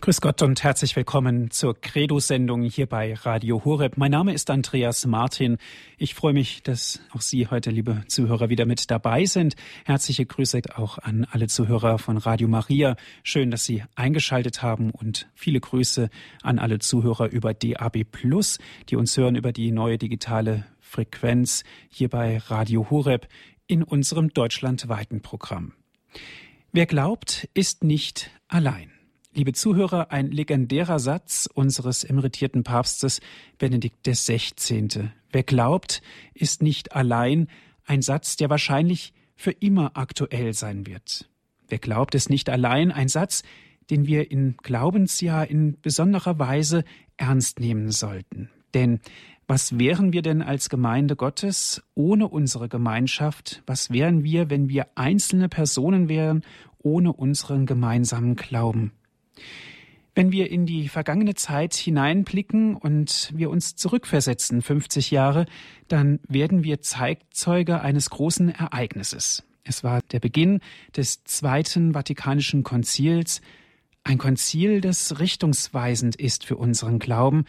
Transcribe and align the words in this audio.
Grüß 0.00 0.20
Gott 0.20 0.42
und 0.42 0.62
herzlich 0.62 0.96
willkommen 0.96 1.50
zur 1.50 1.80
Credo-Sendung 1.80 2.62
hier 2.64 2.86
bei 2.86 3.14
Radio 3.14 3.64
Horeb. 3.64 3.96
Mein 3.96 4.10
Name 4.10 4.34
ist 4.34 4.50
Andreas 4.50 5.06
Martin. 5.06 5.56
Ich 5.96 6.14
freue 6.14 6.34
mich, 6.34 6.62
dass 6.62 7.00
auch 7.12 7.22
Sie 7.22 7.46
heute, 7.46 7.70
liebe 7.70 8.04
Zuhörer, 8.06 8.50
wieder 8.50 8.66
mit 8.66 8.90
dabei 8.90 9.24
sind. 9.24 9.56
Herzliche 9.86 10.26
Grüße 10.26 10.60
auch 10.74 10.98
an 10.98 11.26
alle 11.30 11.46
Zuhörer 11.46 11.98
von 11.98 12.18
Radio 12.18 12.48
Maria. 12.48 12.96
Schön, 13.22 13.50
dass 13.50 13.64
Sie 13.64 13.82
eingeschaltet 13.94 14.62
haben 14.62 14.90
und 14.90 15.26
viele 15.34 15.60
Grüße 15.60 16.10
an 16.42 16.58
alle 16.58 16.80
Zuhörer 16.80 17.30
über 17.30 17.54
DAB 17.54 18.04
Plus, 18.04 18.58
die 18.90 18.96
uns 18.96 19.16
hören 19.16 19.36
über 19.36 19.52
die 19.52 19.72
neue 19.72 19.96
digitale 19.96 20.66
Frequenz 20.80 21.64
hier 21.88 22.10
bei 22.10 22.38
Radio 22.38 22.90
Horeb 22.90 23.26
in 23.66 23.82
unserem 23.82 24.28
deutschlandweiten 24.28 25.22
Programm. 25.22 25.72
Wer 26.72 26.86
glaubt, 26.86 27.48
ist 27.54 27.84
nicht 27.84 28.30
allein. 28.48 28.93
Liebe 29.36 29.52
Zuhörer, 29.52 30.12
ein 30.12 30.30
legendärer 30.30 31.00
Satz 31.00 31.48
unseres 31.52 32.04
emeritierten 32.04 32.62
Papstes 32.62 33.20
Benedikt 33.58 34.06
XVI. 34.06 35.10
Wer 35.32 35.42
glaubt, 35.42 36.02
ist 36.34 36.62
nicht 36.62 36.94
allein, 36.94 37.48
ein 37.84 38.00
Satz, 38.00 38.36
der 38.36 38.48
wahrscheinlich 38.48 39.12
für 39.34 39.50
immer 39.50 39.96
aktuell 39.96 40.54
sein 40.54 40.86
wird. 40.86 41.28
Wer 41.66 41.78
glaubt, 41.78 42.14
ist 42.14 42.30
nicht 42.30 42.48
allein, 42.48 42.92
ein 42.92 43.08
Satz, 43.08 43.42
den 43.90 44.06
wir 44.06 44.30
im 44.30 44.56
Glaubensjahr 44.62 45.50
in 45.50 45.80
besonderer 45.80 46.38
Weise 46.38 46.84
ernst 47.16 47.58
nehmen 47.58 47.90
sollten. 47.90 48.50
Denn 48.72 49.00
was 49.48 49.80
wären 49.80 50.12
wir 50.12 50.22
denn 50.22 50.42
als 50.42 50.68
Gemeinde 50.68 51.16
Gottes 51.16 51.82
ohne 51.96 52.28
unsere 52.28 52.68
Gemeinschaft? 52.68 53.64
Was 53.66 53.90
wären 53.90 54.22
wir, 54.22 54.48
wenn 54.48 54.68
wir 54.68 54.86
einzelne 54.94 55.48
Personen 55.48 56.08
wären 56.08 56.44
ohne 56.78 57.12
unseren 57.12 57.66
gemeinsamen 57.66 58.36
Glauben? 58.36 58.92
Wenn 60.14 60.30
wir 60.30 60.50
in 60.50 60.64
die 60.64 60.88
vergangene 60.88 61.34
Zeit 61.34 61.74
hineinblicken 61.74 62.76
und 62.76 63.32
wir 63.34 63.50
uns 63.50 63.74
zurückversetzen, 63.74 64.62
50 64.62 65.10
Jahre, 65.10 65.46
dann 65.88 66.20
werden 66.28 66.62
wir 66.62 66.80
Zeitzeuge 66.80 67.80
eines 67.80 68.10
großen 68.10 68.50
Ereignisses. 68.50 69.42
Es 69.64 69.82
war 69.82 70.02
der 70.12 70.20
Beginn 70.20 70.60
des 70.96 71.24
Zweiten 71.24 71.94
Vatikanischen 71.94 72.62
Konzils, 72.62 73.40
ein 74.04 74.18
Konzil, 74.18 74.82
das 74.82 75.18
richtungsweisend 75.18 76.14
ist 76.16 76.44
für 76.44 76.56
unseren 76.56 76.98
Glauben, 76.98 77.46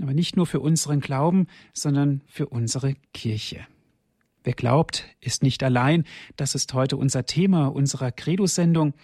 aber 0.00 0.14
nicht 0.14 0.36
nur 0.36 0.46
für 0.46 0.60
unseren 0.60 1.00
Glauben, 1.00 1.48
sondern 1.72 2.22
für 2.28 2.46
unsere 2.46 2.94
Kirche. 3.12 3.66
Wer 4.44 4.54
glaubt, 4.54 5.04
ist 5.20 5.42
nicht 5.42 5.64
allein. 5.64 6.04
Das 6.36 6.54
ist 6.54 6.72
heute 6.72 6.96
unser 6.96 7.26
Thema 7.26 7.66
unserer 7.66 8.12
Credo-Sendung. 8.12 8.94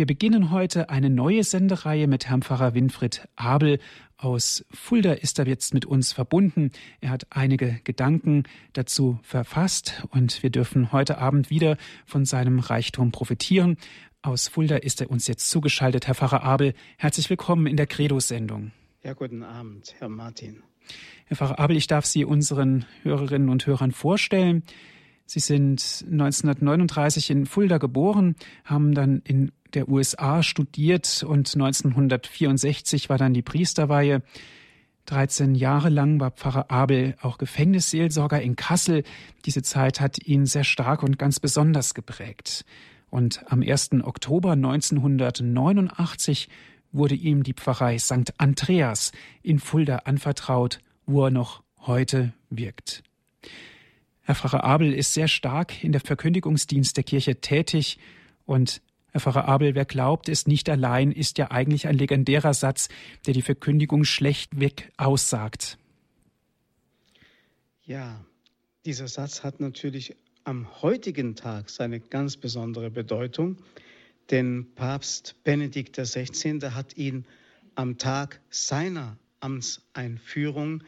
Wir 0.00 0.06
beginnen 0.06 0.50
heute 0.50 0.88
eine 0.88 1.10
neue 1.10 1.44
Sendereihe 1.44 2.06
mit 2.06 2.26
Herrn 2.26 2.40
Pfarrer 2.40 2.72
Winfried 2.72 3.28
Abel. 3.36 3.78
Aus 4.16 4.64
Fulda 4.70 5.12
ist 5.12 5.38
er 5.38 5.46
jetzt 5.46 5.74
mit 5.74 5.84
uns 5.84 6.14
verbunden. 6.14 6.70
Er 7.02 7.10
hat 7.10 7.26
einige 7.28 7.82
Gedanken 7.84 8.44
dazu 8.72 9.18
verfasst 9.22 10.02
und 10.08 10.42
wir 10.42 10.48
dürfen 10.48 10.90
heute 10.90 11.18
Abend 11.18 11.50
wieder 11.50 11.76
von 12.06 12.24
seinem 12.24 12.60
Reichtum 12.60 13.12
profitieren. 13.12 13.76
Aus 14.22 14.48
Fulda 14.48 14.76
ist 14.76 15.02
er 15.02 15.10
uns 15.10 15.26
jetzt 15.26 15.50
zugeschaltet. 15.50 16.06
Herr 16.06 16.14
Pfarrer 16.14 16.44
Abel, 16.44 16.72
herzlich 16.96 17.28
willkommen 17.28 17.66
in 17.66 17.76
der 17.76 17.86
Credo-Sendung. 17.86 18.72
Ja, 19.02 19.12
guten 19.12 19.42
Abend, 19.42 19.94
Herr 19.98 20.08
Martin. 20.08 20.62
Herr 21.26 21.36
Pfarrer 21.36 21.58
Abel, 21.58 21.76
ich 21.76 21.88
darf 21.88 22.06
Sie 22.06 22.24
unseren 22.24 22.86
Hörerinnen 23.02 23.50
und 23.50 23.66
Hörern 23.66 23.92
vorstellen. 23.92 24.62
Sie 25.26 25.40
sind 25.40 26.06
1939 26.10 27.30
in 27.30 27.46
Fulda 27.46 27.76
geboren, 27.78 28.34
haben 28.64 28.94
dann 28.94 29.20
in 29.24 29.52
der 29.74 29.88
USA 29.88 30.42
studiert 30.42 31.24
und 31.26 31.54
1964 31.54 33.08
war 33.08 33.18
dann 33.18 33.34
die 33.34 33.42
Priesterweihe. 33.42 34.22
13 35.06 35.54
Jahre 35.54 35.88
lang 35.88 36.20
war 36.20 36.30
Pfarrer 36.30 36.70
Abel 36.70 37.16
auch 37.20 37.38
Gefängnisseelsorger 37.38 38.40
in 38.40 38.56
Kassel. 38.56 39.02
Diese 39.44 39.62
Zeit 39.62 40.00
hat 40.00 40.24
ihn 40.24 40.46
sehr 40.46 40.64
stark 40.64 41.02
und 41.02 41.18
ganz 41.18 41.40
besonders 41.40 41.94
geprägt. 41.94 42.64
Und 43.10 43.42
am 43.50 43.62
1. 43.62 43.90
Oktober 44.04 44.52
1989 44.52 46.48
wurde 46.92 47.14
ihm 47.14 47.42
die 47.42 47.54
Pfarrei 47.54 47.98
St. 47.98 48.34
Andreas 48.38 49.12
in 49.42 49.58
Fulda 49.58 49.96
anvertraut, 50.04 50.78
wo 51.06 51.24
er 51.24 51.30
noch 51.30 51.62
heute 51.78 52.32
wirkt. 52.50 53.02
Herr 54.22 54.34
Pfarrer 54.34 54.64
Abel 54.64 54.92
ist 54.92 55.12
sehr 55.12 55.28
stark 55.28 55.82
in 55.82 55.92
der 55.92 56.00
Verkündigungsdienst 56.00 56.96
der 56.96 57.04
Kirche 57.04 57.40
tätig 57.40 57.98
und 58.46 58.80
Herr 59.12 59.20
Pfarrer 59.20 59.48
Abel, 59.48 59.74
wer 59.74 59.84
glaubt, 59.84 60.28
ist 60.28 60.46
nicht 60.46 60.68
allein, 60.68 61.10
ist 61.10 61.38
ja 61.38 61.50
eigentlich 61.50 61.88
ein 61.88 61.96
legendärer 61.96 62.54
Satz, 62.54 62.88
der 63.26 63.34
die 63.34 63.42
Verkündigung 63.42 64.04
schlechtweg 64.04 64.92
aussagt. 64.96 65.78
Ja, 67.82 68.24
dieser 68.84 69.08
Satz 69.08 69.42
hat 69.42 69.60
natürlich 69.60 70.16
am 70.44 70.82
heutigen 70.82 71.34
Tag 71.34 71.70
seine 71.70 72.00
ganz 72.00 72.36
besondere 72.36 72.90
Bedeutung, 72.90 73.56
denn 74.30 74.68
Papst 74.74 75.34
Benedikt 75.42 75.96
XVI. 75.96 76.60
hat 76.70 76.96
ihn 76.96 77.26
am 77.74 77.98
Tag 77.98 78.40
seiner 78.48 79.18
Amtseinführung, 79.40 80.84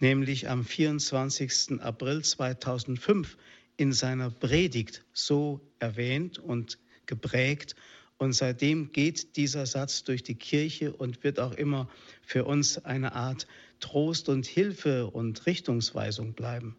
nämlich 0.00 0.48
am 0.48 0.64
24. 0.64 1.80
April 1.80 2.22
2005, 2.22 3.36
in 3.76 3.92
seiner 3.92 4.30
Predigt 4.30 5.04
so 5.12 5.60
erwähnt 5.78 6.38
und 6.38 6.78
geprägt. 7.10 7.74
Und 8.16 8.32
seitdem 8.32 8.92
geht 8.92 9.36
dieser 9.36 9.66
Satz 9.66 10.04
durch 10.04 10.22
die 10.22 10.36
Kirche 10.36 10.92
und 10.92 11.24
wird 11.24 11.40
auch 11.40 11.54
immer 11.54 11.88
für 12.22 12.44
uns 12.44 12.82
eine 12.84 13.14
Art 13.14 13.46
Trost 13.80 14.28
und 14.28 14.46
Hilfe 14.46 15.08
und 15.08 15.46
Richtungsweisung 15.46 16.34
bleiben. 16.34 16.76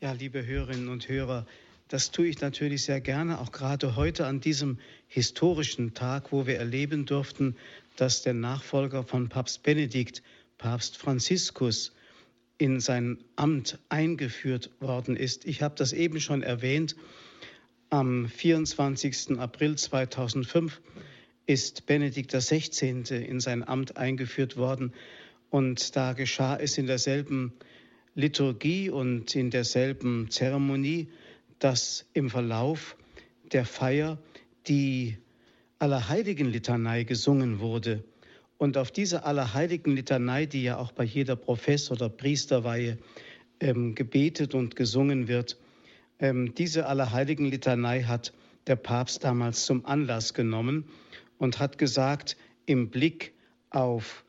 Ja, 0.00 0.12
liebe 0.12 0.44
Hörerinnen 0.44 0.88
und 0.88 1.08
Hörer, 1.08 1.46
das 1.88 2.10
tue 2.10 2.26
ich 2.26 2.40
natürlich 2.40 2.84
sehr 2.84 3.00
gerne, 3.00 3.40
auch 3.40 3.52
gerade 3.52 3.96
heute 3.96 4.26
an 4.26 4.40
diesem 4.40 4.78
historischen 5.06 5.94
Tag, 5.94 6.32
wo 6.32 6.46
wir 6.46 6.58
erleben 6.58 7.06
durften, 7.06 7.56
dass 7.96 8.22
der 8.22 8.34
Nachfolger 8.34 9.04
von 9.04 9.28
Papst 9.28 9.62
Benedikt, 9.62 10.22
Papst 10.58 10.98
Franziskus, 10.98 11.92
in 12.58 12.80
sein 12.80 13.18
Amt 13.36 13.78
eingeführt 13.88 14.70
worden 14.80 15.16
ist. 15.16 15.46
Ich 15.46 15.62
habe 15.62 15.76
das 15.76 15.92
eben 15.92 16.20
schon 16.20 16.42
erwähnt. 16.42 16.96
Am 17.90 18.28
24. 18.28 19.38
April 19.38 19.76
2005 19.76 20.82
ist 21.46 21.86
Benedikt 21.86 22.32
XVI. 22.32 23.02
in 23.16 23.40
sein 23.40 23.66
Amt 23.66 23.96
eingeführt 23.96 24.58
worden 24.58 24.92
und 25.48 25.96
da 25.96 26.12
geschah 26.12 26.58
es 26.58 26.76
in 26.76 26.86
derselben 26.86 27.54
Liturgie 28.14 28.90
und 28.90 29.34
in 29.34 29.48
derselben 29.48 30.30
Zeremonie, 30.30 31.08
dass 31.60 32.04
im 32.12 32.28
Verlauf 32.28 32.94
der 33.52 33.64
Feier 33.64 34.18
die 34.66 35.16
Allerheiligen-Litanei 35.78 37.04
gesungen 37.04 37.58
wurde. 37.58 38.04
Und 38.58 38.76
auf 38.76 38.90
diese 38.90 39.24
Allerheiligen-Litanei, 39.24 40.44
die 40.44 40.64
ja 40.64 40.76
auch 40.76 40.92
bei 40.92 41.04
jeder 41.04 41.36
Profess- 41.36 41.90
oder 41.90 42.10
Priesterweihe 42.10 42.98
ähm, 43.60 43.94
gebetet 43.94 44.54
und 44.54 44.76
gesungen 44.76 45.26
wird, 45.26 45.56
ähm, 46.18 46.54
diese 46.54 46.86
Allerheiligen-Litanei 46.86 48.02
hat 48.02 48.32
der 48.66 48.76
Papst 48.76 49.24
damals 49.24 49.64
zum 49.64 49.86
Anlass 49.86 50.34
genommen 50.34 50.84
und 51.38 51.58
hat 51.58 51.78
gesagt, 51.78 52.36
im 52.66 52.90
Blick 52.90 53.32
auf 53.70 54.24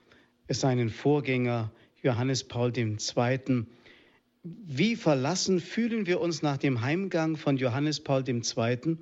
seinen 0.48 0.90
Vorgänger 0.90 1.72
Johannes 2.02 2.44
Paul 2.46 2.72
II., 2.76 3.66
wie 4.44 4.96
verlassen 4.96 5.60
fühlen 5.60 6.06
wir 6.06 6.22
uns 6.22 6.42
nach 6.42 6.58
dem 6.58 6.82
Heimgang 6.82 7.36
von 7.36 7.58
Johannes 7.58 8.00
Paul 8.00 8.24
II., 8.28 8.98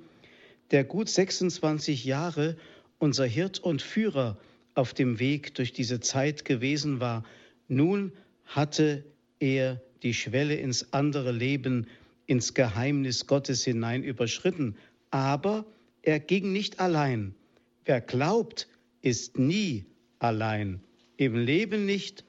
der 0.72 0.84
gut 0.84 1.08
26 1.08 2.04
Jahre 2.04 2.56
unser 2.98 3.24
Hirt 3.24 3.60
und 3.60 3.80
Führer 3.80 4.36
auf 4.74 4.94
dem 4.94 5.20
Weg 5.20 5.54
durch 5.54 5.72
diese 5.72 6.00
Zeit 6.00 6.44
gewesen 6.44 7.00
war. 7.00 7.24
Nun 7.68 8.12
hatte 8.46 9.04
er 9.38 9.80
die 10.02 10.14
Schwelle 10.14 10.56
ins 10.56 10.92
andere 10.92 11.32
Leben 11.32 11.86
ins 12.28 12.54
Geheimnis 12.54 13.26
Gottes 13.26 13.64
hinein 13.64 14.04
überschritten. 14.04 14.76
Aber 15.10 15.66
er 16.02 16.20
ging 16.20 16.52
nicht 16.52 16.78
allein. 16.78 17.34
Wer 17.84 18.00
glaubt, 18.00 18.68
ist 19.02 19.38
nie 19.38 19.86
allein. 20.20 20.80
Im 21.16 21.34
Leben 21.34 21.86
nicht 21.86 22.24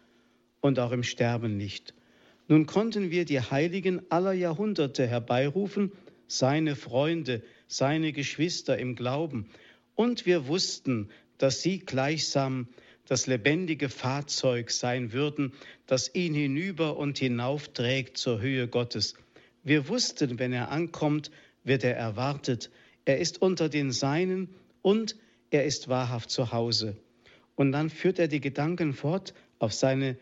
und 0.61 0.79
auch 0.79 0.91
im 0.91 1.03
Sterben 1.03 1.57
nicht. 1.57 1.93
Nun 2.47 2.65
konnten 2.65 3.11
wir 3.11 3.25
die 3.25 3.41
Heiligen 3.41 4.01
aller 4.09 4.33
Jahrhunderte 4.33 5.05
herbeirufen, 5.05 5.91
seine 6.27 6.75
Freunde, 6.75 7.43
seine 7.67 8.13
Geschwister 8.13 8.77
im 8.77 8.95
Glauben. 8.95 9.49
Und 9.95 10.25
wir 10.25 10.47
wussten, 10.47 11.09
dass 11.37 11.61
sie 11.61 11.79
gleichsam 11.79 12.67
das 13.05 13.27
lebendige 13.27 13.89
Fahrzeug 13.89 14.71
sein 14.71 15.11
würden, 15.11 15.51
das 15.87 16.13
ihn 16.15 16.33
hinüber 16.33 16.95
und 16.97 17.17
hinaufträgt 17.17 18.17
zur 18.17 18.39
Höhe 18.39 18.67
Gottes. 18.67 19.15
Wir 19.69 19.87
wussten, 19.87 20.39
wenn 20.39 20.51
er 20.51 20.71
ankommt, 20.71 21.29
wird 21.63 21.83
er 21.83 21.95
erwartet. 21.95 22.71
Er 23.05 23.19
ist 23.19 23.39
unter 23.39 23.69
den 23.69 23.91
Seinen 23.91 24.49
und 24.81 25.15
er 25.51 25.63
ist 25.63 25.89
wahrhaft 25.89 26.31
zu 26.31 26.51
Hause. 26.51 26.97
Und 27.53 27.71
dann 27.71 27.91
führt 27.91 28.17
er 28.17 28.27
die 28.27 28.41
Gedanken 28.41 28.93
fort, 28.93 29.35
auf 29.59 29.71
seine 29.71 30.17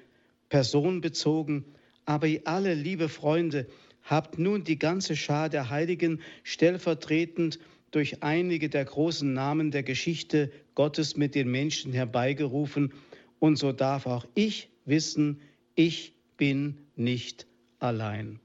Person 0.49 0.99
bezogen. 0.99 1.63
Aber 2.03 2.27
ihr 2.27 2.41
alle, 2.43 2.73
liebe 2.73 3.07
Freunde, 3.07 3.67
habt 4.03 4.37
nun 4.37 4.65
die 4.65 4.77
ganze 4.77 5.15
Schar 5.15 5.47
der 5.47 5.69
Heiligen 5.69 6.19
stellvertretend 6.43 7.57
durch 7.91 8.23
einige 8.23 8.67
der 8.67 8.83
großen 8.83 9.31
Namen 9.31 9.71
der 9.71 9.83
Geschichte 9.83 10.51
Gottes 10.75 11.15
mit 11.15 11.35
den 11.35 11.49
Menschen 11.49 11.93
herbeigerufen. 11.93 12.91
Und 13.39 13.55
so 13.55 13.71
darf 13.71 14.07
auch 14.07 14.27
ich 14.35 14.67
wissen, 14.83 15.39
ich 15.73 16.11
bin 16.35 16.79
nicht 16.97 17.47
allein. 17.79 18.41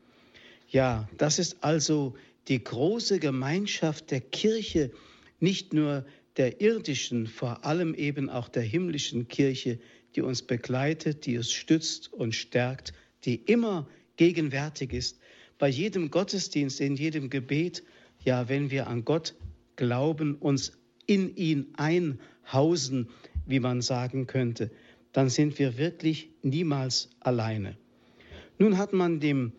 Ja, 0.72 1.06
das 1.19 1.38
ist 1.38 1.62
also 1.62 2.14
die 2.48 2.64
große 2.64 3.20
Gemeinschaft 3.20 4.10
der 4.10 4.22
Kirche, 4.22 4.90
nicht 5.38 5.74
nur 5.74 6.06
der 6.38 6.62
irdischen, 6.62 7.26
vor 7.26 7.66
allem 7.66 7.94
eben 7.94 8.30
auch 8.30 8.48
der 8.48 8.62
himmlischen 8.62 9.28
Kirche, 9.28 9.78
die 10.16 10.22
uns 10.22 10.40
begleitet, 10.40 11.26
die 11.26 11.36
uns 11.36 11.52
stützt 11.52 12.10
und 12.10 12.34
stärkt, 12.34 12.94
die 13.24 13.34
immer 13.34 13.86
gegenwärtig 14.16 14.94
ist. 14.94 15.20
Bei 15.58 15.69
jedem 15.69 16.10
Gottesdienst, 16.10 16.80
in 16.80 16.96
jedem 16.96 17.28
Gebet, 17.28 17.82
ja, 18.25 18.48
wenn 18.48 18.70
wir 18.70 18.86
an 18.86 19.04
Gott 19.04 19.34
glauben, 19.76 20.36
uns 20.36 20.72
in 21.06 21.36
ihn 21.36 21.75
einhausen, 21.76 23.10
wie 23.44 23.60
man 23.60 23.82
sagen 23.82 24.26
könnte, 24.26 24.70
dann 25.12 25.28
sind 25.28 25.58
wir 25.58 25.76
wirklich 25.76 26.30
niemals 26.42 27.10
alleine. 27.20 27.76
Nun 28.58 28.78
hat 28.78 28.94
man 28.94 29.20
dem 29.20 29.52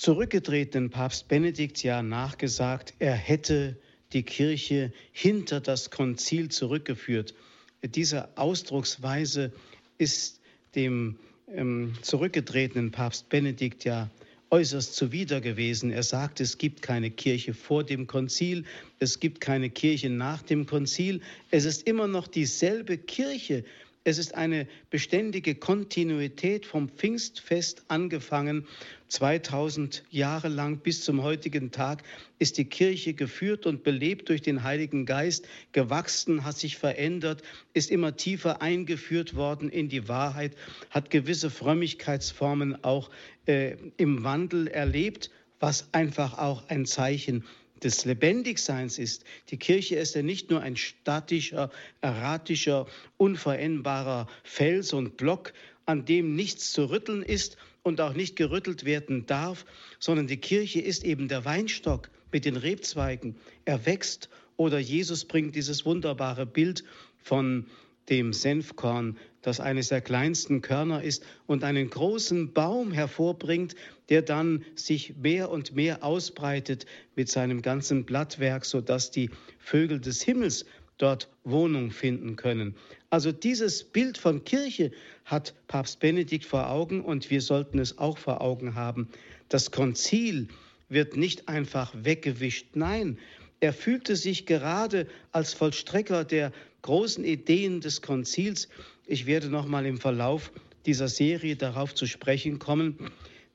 zurückgetretenen 0.00 0.90
Papst 0.90 1.28
Benedikt 1.28 1.82
ja 1.82 2.02
nachgesagt, 2.02 2.94
er 2.98 3.14
hätte 3.14 3.76
die 4.12 4.22
Kirche 4.22 4.92
hinter 5.12 5.60
das 5.60 5.90
Konzil 5.90 6.48
zurückgeführt. 6.50 7.34
Diese 7.82 8.36
Ausdrucksweise 8.36 9.52
ist 9.98 10.40
dem 10.74 11.18
ähm, 11.52 11.94
zurückgetretenen 12.02 12.90
Papst 12.90 13.28
Benedikt 13.28 13.84
ja 13.84 14.10
äußerst 14.50 14.94
zuwider 14.94 15.40
gewesen. 15.40 15.90
Er 15.90 16.02
sagt, 16.02 16.40
es 16.40 16.58
gibt 16.58 16.80
keine 16.80 17.10
Kirche 17.10 17.52
vor 17.52 17.84
dem 17.84 18.06
Konzil, 18.06 18.64
es 18.98 19.20
gibt 19.20 19.40
keine 19.40 19.68
Kirche 19.68 20.10
nach 20.10 20.42
dem 20.42 20.66
Konzil. 20.66 21.20
Es 21.50 21.64
ist 21.64 21.86
immer 21.86 22.06
noch 22.06 22.26
dieselbe 22.28 22.96
Kirche, 22.96 23.64
es 24.08 24.16
ist 24.16 24.34
eine 24.34 24.66
beständige 24.88 25.54
Kontinuität 25.54 26.64
vom 26.64 26.88
Pfingstfest 26.88 27.84
angefangen. 27.88 28.66
2000 29.08 30.02
Jahre 30.10 30.48
lang 30.48 30.78
bis 30.78 31.04
zum 31.04 31.22
heutigen 31.22 31.72
Tag 31.72 32.02
ist 32.38 32.56
die 32.56 32.64
Kirche 32.64 33.12
geführt 33.12 33.66
und 33.66 33.82
belebt 33.82 34.30
durch 34.30 34.40
den 34.40 34.62
Heiligen 34.62 35.04
Geist, 35.04 35.46
gewachsen, 35.72 36.44
hat 36.46 36.56
sich 36.56 36.78
verändert, 36.78 37.42
ist 37.74 37.90
immer 37.90 38.16
tiefer 38.16 38.62
eingeführt 38.62 39.34
worden 39.34 39.68
in 39.68 39.90
die 39.90 40.08
Wahrheit, 40.08 40.56
hat 40.88 41.10
gewisse 41.10 41.50
Frömmigkeitsformen 41.50 42.82
auch 42.84 43.10
äh, 43.44 43.76
im 43.98 44.24
Wandel 44.24 44.68
erlebt, 44.68 45.30
was 45.60 45.92
einfach 45.92 46.38
auch 46.38 46.66
ein 46.68 46.86
Zeichen 46.86 47.44
des 47.84 48.04
Lebendigseins 48.04 48.98
ist. 48.98 49.24
Die 49.50 49.56
Kirche 49.56 49.96
ist 49.96 50.14
ja 50.14 50.22
nicht 50.22 50.50
nur 50.50 50.60
ein 50.60 50.76
statischer, 50.76 51.70
erratischer, 52.00 52.86
unveränderbarer 53.16 54.28
Fels 54.42 54.92
und 54.92 55.16
Block, 55.16 55.52
an 55.86 56.04
dem 56.04 56.34
nichts 56.34 56.72
zu 56.72 56.90
rütteln 56.90 57.22
ist 57.22 57.56
und 57.82 58.00
auch 58.00 58.12
nicht 58.12 58.36
gerüttelt 58.36 58.84
werden 58.84 59.26
darf, 59.26 59.64
sondern 59.98 60.26
die 60.26 60.36
Kirche 60.36 60.80
ist 60.80 61.04
eben 61.04 61.28
der 61.28 61.44
Weinstock 61.44 62.10
mit 62.30 62.44
den 62.44 62.56
Rebzweigen. 62.56 63.36
Er 63.64 63.86
wächst 63.86 64.28
oder 64.56 64.78
Jesus 64.78 65.24
bringt 65.24 65.54
dieses 65.54 65.86
wunderbare 65.86 66.44
Bild 66.44 66.84
von 67.16 67.66
dem 68.08 68.32
Senfkorn, 68.32 69.18
das 69.42 69.60
eines 69.60 69.88
der 69.88 70.00
kleinsten 70.00 70.62
Körner 70.62 71.02
ist 71.02 71.24
und 71.46 71.64
einen 71.64 71.90
großen 71.90 72.52
Baum 72.52 72.92
hervorbringt, 72.92 73.74
der 74.08 74.22
dann 74.22 74.64
sich 74.74 75.16
mehr 75.16 75.50
und 75.50 75.74
mehr 75.74 76.02
ausbreitet 76.02 76.86
mit 77.14 77.28
seinem 77.28 77.62
ganzen 77.62 78.04
Blattwerk, 78.04 78.64
sodass 78.64 79.10
die 79.10 79.30
Vögel 79.58 80.00
des 80.00 80.22
Himmels 80.22 80.64
dort 80.98 81.28
Wohnung 81.44 81.90
finden 81.90 82.36
können. 82.36 82.74
Also 83.10 83.32
dieses 83.32 83.84
Bild 83.84 84.18
von 84.18 84.44
Kirche 84.44 84.90
hat 85.24 85.54
Papst 85.68 86.00
Benedikt 86.00 86.44
vor 86.44 86.68
Augen 86.68 87.02
und 87.02 87.30
wir 87.30 87.40
sollten 87.40 87.78
es 87.78 87.98
auch 87.98 88.18
vor 88.18 88.40
Augen 88.40 88.74
haben. 88.74 89.08
Das 89.48 89.70
Konzil 89.70 90.48
wird 90.88 91.16
nicht 91.16 91.48
einfach 91.48 91.92
weggewischt, 91.94 92.68
nein, 92.74 93.18
er 93.60 93.72
fühlte 93.72 94.16
sich 94.16 94.46
gerade 94.46 95.06
als 95.32 95.54
Vollstrecker 95.54 96.24
der 96.24 96.52
großen 96.82 97.24
Ideen 97.24 97.80
des 97.80 98.02
Konzils. 98.02 98.68
Ich 99.06 99.26
werde 99.26 99.48
noch 99.48 99.66
mal 99.66 99.86
im 99.86 99.98
Verlauf 99.98 100.52
dieser 100.86 101.08
Serie 101.08 101.56
darauf 101.56 101.94
zu 101.94 102.06
sprechen 102.06 102.58
kommen, 102.58 102.98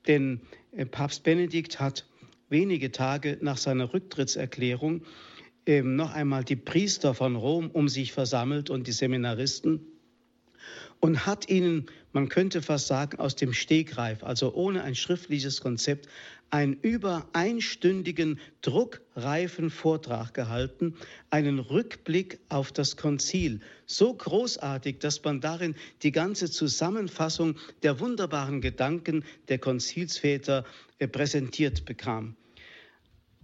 denn 0.07 0.41
äh, 0.71 0.85
Papst 0.85 1.23
Benedikt 1.23 1.79
hat 1.79 2.05
wenige 2.49 2.91
Tage 2.91 3.37
nach 3.41 3.57
seiner 3.57 3.93
Rücktrittserklärung 3.93 5.03
ähm, 5.65 5.95
noch 5.95 6.13
einmal 6.13 6.43
die 6.43 6.57
Priester 6.57 7.13
von 7.13 7.35
Rom 7.35 7.71
um 7.71 7.87
sich 7.87 8.11
versammelt 8.11 8.69
und 8.69 8.87
die 8.87 8.91
Seminaristen 8.91 9.92
und 11.03 11.25
hat 11.25 11.49
ihnen, 11.49 11.87
man 12.13 12.29
könnte 12.29 12.61
fast 12.61 12.87
sagen, 12.87 13.19
aus 13.19 13.35
dem 13.35 13.51
Stegreif, 13.51 14.23
also 14.23 14.53
ohne 14.53 14.83
ein 14.83 14.95
schriftliches 14.95 15.59
Konzept, 15.59 16.07
einen 16.49 16.75
über 16.75 17.27
einstündigen, 17.33 18.39
druckreifen 18.61 19.69
Vortrag 19.69 20.33
gehalten, 20.33 20.95
einen 21.29 21.59
Rückblick 21.59 22.39
auf 22.47 22.71
das 22.71 22.95
Konzil. 22.95 23.59
So 23.85 24.13
großartig, 24.13 24.99
dass 24.99 25.21
man 25.25 25.41
darin 25.41 25.75
die 26.03 26.13
ganze 26.13 26.49
Zusammenfassung 26.49 27.57
der 27.81 27.99
wunderbaren 27.99 28.61
Gedanken 28.61 29.25
der 29.49 29.57
Konzilsväter 29.57 30.63
äh, 30.99 31.07
präsentiert 31.09 31.83
bekam. 31.83 32.37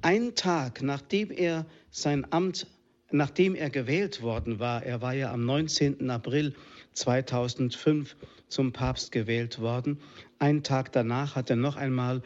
Ein 0.02 0.34
Tag, 0.36 0.82
nachdem 0.82 1.30
er 1.30 1.66
sein 1.92 2.26
Amt, 2.32 2.68
nachdem 3.12 3.54
er 3.54 3.70
gewählt 3.70 4.22
worden 4.22 4.60
war, 4.60 4.82
er 4.84 5.02
war 5.02 5.14
ja 5.14 5.34
am 5.34 5.44
19. 5.46 6.10
April 6.10 6.56
2005 6.94 8.16
zum 8.48 8.74
Papst 8.74 9.12
gewählt 9.12 9.60
worden, 9.60 10.00
einen 10.40 10.64
Tag 10.64 10.92
danach 10.92 11.36
hat 11.36 11.50
er 11.50 11.56
noch 11.56 11.76
einmal 11.76 12.22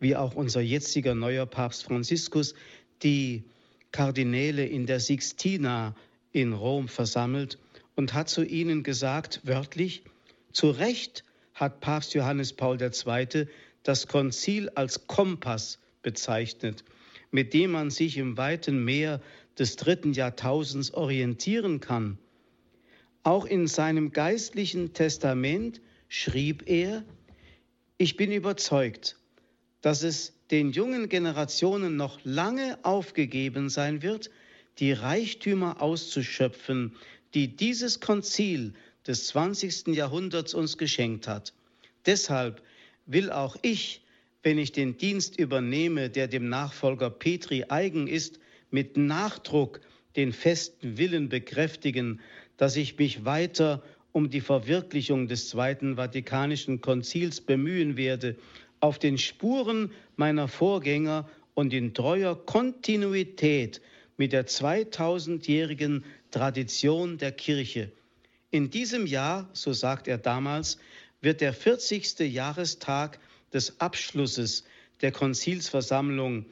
wie 0.00 0.16
auch 0.16 0.34
unser 0.34 0.60
jetziger 0.60 1.14
neuer 1.14 1.46
Papst 1.46 1.84
Franziskus, 1.84 2.54
die 3.02 3.44
Kardinäle 3.92 4.66
in 4.66 4.86
der 4.86 5.00
Sixtina 5.00 5.94
in 6.32 6.52
Rom 6.52 6.88
versammelt 6.88 7.58
und 7.94 8.14
hat 8.14 8.28
zu 8.28 8.44
ihnen 8.44 8.82
gesagt, 8.82 9.40
wörtlich, 9.44 10.02
zu 10.52 10.70
Recht 10.70 11.24
hat 11.54 11.80
Papst 11.80 12.14
Johannes 12.14 12.52
Paul 12.52 12.80
II. 12.80 13.46
das 13.82 14.06
Konzil 14.06 14.68
als 14.70 15.06
Kompass 15.06 15.78
bezeichnet, 16.02 16.84
mit 17.30 17.54
dem 17.54 17.72
man 17.72 17.90
sich 17.90 18.18
im 18.18 18.36
weiten 18.36 18.84
Meer 18.84 19.20
des 19.58 19.76
dritten 19.76 20.12
Jahrtausends 20.12 20.92
orientieren 20.92 21.80
kann. 21.80 22.18
Auch 23.26 23.44
in 23.44 23.66
seinem 23.66 24.12
geistlichen 24.12 24.92
Testament 24.92 25.80
schrieb 26.06 26.62
er, 26.68 27.02
ich 27.98 28.16
bin 28.16 28.30
überzeugt, 28.30 29.16
dass 29.80 30.04
es 30.04 30.34
den 30.52 30.70
jungen 30.70 31.08
Generationen 31.08 31.96
noch 31.96 32.20
lange 32.22 32.78
aufgegeben 32.84 33.68
sein 33.68 34.00
wird, 34.00 34.30
die 34.78 34.92
Reichtümer 34.92 35.82
auszuschöpfen, 35.82 36.94
die 37.34 37.48
dieses 37.48 37.98
Konzil 37.98 38.74
des 39.08 39.26
20. 39.26 39.88
Jahrhunderts 39.88 40.54
uns 40.54 40.78
geschenkt 40.78 41.26
hat. 41.26 41.52
Deshalb 42.06 42.62
will 43.06 43.32
auch 43.32 43.56
ich, 43.62 44.02
wenn 44.44 44.56
ich 44.56 44.70
den 44.70 44.98
Dienst 44.98 45.36
übernehme, 45.36 46.10
der 46.10 46.28
dem 46.28 46.48
Nachfolger 46.48 47.10
Petri 47.10 47.64
eigen 47.64 48.06
ist, 48.06 48.38
mit 48.70 48.96
Nachdruck 48.96 49.80
den 50.14 50.32
festen 50.32 50.96
Willen 50.96 51.28
bekräftigen, 51.28 52.20
dass 52.56 52.76
ich 52.76 52.98
mich 52.98 53.24
weiter 53.24 53.82
um 54.12 54.30
die 54.30 54.40
Verwirklichung 54.40 55.28
des 55.28 55.48
Zweiten 55.50 55.96
Vatikanischen 55.96 56.80
Konzils 56.80 57.40
bemühen 57.40 57.96
werde 57.96 58.36
auf 58.80 58.98
den 58.98 59.18
Spuren 59.18 59.90
meiner 60.16 60.48
Vorgänger 60.48 61.28
und 61.54 61.72
in 61.72 61.94
treuer 61.94 62.34
Kontinuität 62.34 63.80
mit 64.16 64.32
der 64.32 64.46
2000-jährigen 64.46 66.04
Tradition 66.30 67.18
der 67.18 67.32
Kirche. 67.32 67.92
In 68.50 68.70
diesem 68.70 69.06
Jahr, 69.06 69.48
so 69.52 69.72
sagt 69.72 70.08
er 70.08 70.18
damals, 70.18 70.78
wird 71.20 71.40
der 71.40 71.52
40. 71.52 72.20
Jahrestag 72.20 73.18
des 73.52 73.80
Abschlusses 73.80 74.64
der 75.02 75.12
Konzilsversammlung, 75.12 76.46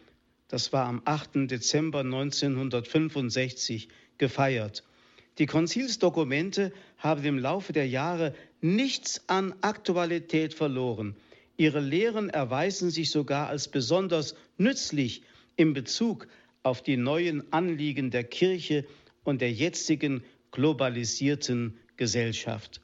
das 0.48 0.72
war 0.72 0.86
am 0.86 1.00
8. 1.04 1.50
Dezember 1.50 2.00
1965, 2.00 3.88
gefeiert. 4.18 4.84
Die 5.38 5.46
Konzilsdokumente 5.46 6.72
haben 6.98 7.24
im 7.24 7.38
Laufe 7.38 7.72
der 7.72 7.88
Jahre 7.88 8.34
nichts 8.60 9.28
an 9.28 9.54
Aktualität 9.62 10.54
verloren. 10.54 11.16
Ihre 11.56 11.80
Lehren 11.80 12.30
erweisen 12.30 12.90
sich 12.90 13.10
sogar 13.10 13.48
als 13.48 13.68
besonders 13.68 14.36
nützlich 14.58 15.22
in 15.56 15.72
Bezug 15.72 16.28
auf 16.62 16.82
die 16.82 16.96
neuen 16.96 17.52
Anliegen 17.52 18.10
der 18.10 18.24
Kirche 18.24 18.86
und 19.24 19.40
der 19.40 19.52
jetzigen 19.52 20.22
globalisierten 20.50 21.78
Gesellschaft. 21.96 22.80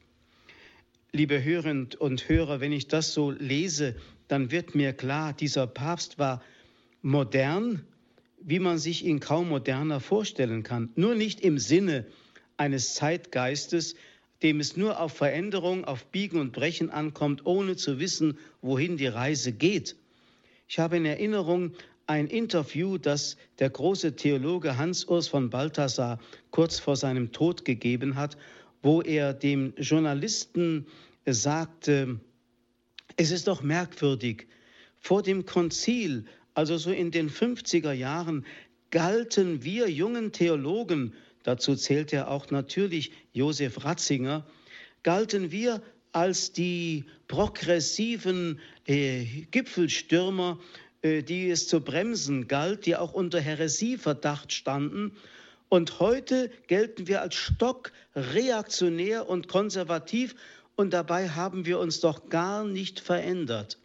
Liebe 1.12 1.42
Hörerinnen 1.42 1.90
und 1.99 2.28
Hörer, 2.28 2.61
wenn 2.61 2.73
ich 2.73 2.88
das 2.88 3.14
so 3.14 3.30
lese, 3.30 3.97
dann 4.28 4.50
wird 4.50 4.75
mir 4.75 4.92
klar, 4.92 5.33
dieser 5.33 5.66
Papst 5.66 6.19
war 6.19 6.42
modern, 7.02 7.85
wie 8.40 8.61
man 8.61 8.78
sich 8.78 9.04
ihn 9.04 9.21
kaum 9.21 9.49
moderner 9.49 10.00
vorstellen 10.00 10.62
kann. 10.62 10.90
Nur 10.95 11.14
nicht 11.14 11.40
im 11.40 11.59
Sinne 11.59 12.07
eines 12.60 12.94
Zeitgeistes, 12.94 13.94
dem 14.42 14.60
es 14.60 14.76
nur 14.76 15.00
auf 15.00 15.14
Veränderung, 15.14 15.86
auf 15.86 16.04
Biegen 16.04 16.38
und 16.38 16.52
Brechen 16.52 16.90
ankommt, 16.90 17.46
ohne 17.46 17.74
zu 17.74 17.98
wissen, 17.98 18.38
wohin 18.60 18.98
die 18.98 19.06
Reise 19.06 19.52
geht. 19.52 19.96
Ich 20.68 20.78
habe 20.78 20.98
in 20.98 21.06
Erinnerung 21.06 21.72
ein 22.06 22.26
Interview, 22.26 22.98
das 22.98 23.38
der 23.60 23.70
große 23.70 24.14
Theologe 24.14 24.76
Hans-Urs 24.76 25.28
von 25.28 25.48
Balthasar 25.48 26.20
kurz 26.50 26.78
vor 26.78 26.96
seinem 26.96 27.32
Tod 27.32 27.64
gegeben 27.64 28.16
hat, 28.16 28.36
wo 28.82 29.00
er 29.00 29.32
dem 29.32 29.72
Journalisten 29.78 30.86
sagte, 31.24 32.20
es 33.16 33.30
ist 33.30 33.48
doch 33.48 33.62
merkwürdig, 33.62 34.46
vor 34.98 35.22
dem 35.22 35.46
Konzil, 35.46 36.26
also 36.52 36.76
so 36.76 36.90
in 36.90 37.10
den 37.10 37.30
50er 37.30 37.92
Jahren, 37.92 38.44
galten 38.90 39.64
wir 39.64 39.88
jungen 39.88 40.32
Theologen 40.32 41.14
dazu 41.42 41.75
zählt 41.76 42.12
er 42.12 42.30
auch 42.30 42.50
natürlich 42.50 43.12
Josef 43.32 43.85
Ratzinger, 43.85 44.47
galten 45.02 45.50
wir 45.50 45.82
als 46.12 46.52
die 46.52 47.04
progressiven 47.28 48.61
äh, 48.87 49.25
Gipfelstürmer, 49.50 50.59
äh, 51.02 51.23
die 51.23 51.50
es 51.50 51.68
zu 51.68 51.80
bremsen 51.80 52.49
galt, 52.49 52.87
die 52.87 52.97
auch 52.97 53.12
unter 53.12 53.40
Häresieverdacht 53.40 54.52
standen. 54.52 55.16
Und 55.68 56.00
heute 56.00 56.50
gelten 56.66 57.06
wir 57.06 57.23
als 57.23 57.37
stock 57.37 57.92
reaktionär 58.16 59.28
und 59.28 59.47
konservativ 59.47 60.35
und 60.75 60.92
dabei 60.92 61.28
haben 61.28 61.64
wir 61.64 61.78
uns 61.78 62.00
doch 62.00 62.28
gar 62.28 62.64
nicht 62.64 63.00
verändert. 63.00 63.78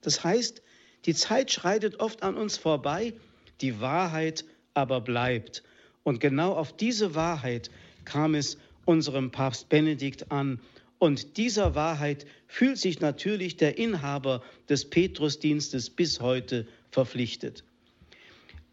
Das 0.00 0.24
heißt, 0.24 0.62
die 1.04 1.14
Zeit 1.14 1.52
schreitet 1.52 2.00
oft 2.00 2.22
an 2.22 2.36
uns 2.36 2.56
vorbei, 2.56 3.14
die 3.60 3.80
Wahrheit 3.80 4.44
aber 4.74 5.00
bleibt. 5.00 5.62
Und 6.10 6.18
genau 6.18 6.54
auf 6.54 6.76
diese 6.76 7.14
Wahrheit 7.14 7.70
kam 8.04 8.34
es 8.34 8.58
unserem 8.84 9.30
Papst 9.30 9.68
Benedikt 9.68 10.32
an. 10.32 10.58
Und 10.98 11.36
dieser 11.36 11.76
Wahrheit 11.76 12.26
fühlt 12.48 12.78
sich 12.78 12.98
natürlich 12.98 13.56
der 13.56 13.78
Inhaber 13.78 14.42
des 14.68 14.90
Petrusdienstes 14.90 15.88
bis 15.88 16.20
heute 16.20 16.66
verpflichtet. 16.90 17.62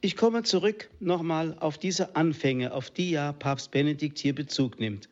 Ich 0.02 0.16
komme 0.16 0.42
zurück 0.42 0.90
nochmal 1.00 1.56
auf 1.60 1.78
diese 1.78 2.16
Anfänge, 2.16 2.74
auf 2.74 2.90
die 2.90 3.12
ja 3.12 3.34
Papst 3.34 3.70
Benedikt 3.70 4.18
hier 4.18 4.34
Bezug 4.34 4.80
nimmt. 4.80 5.08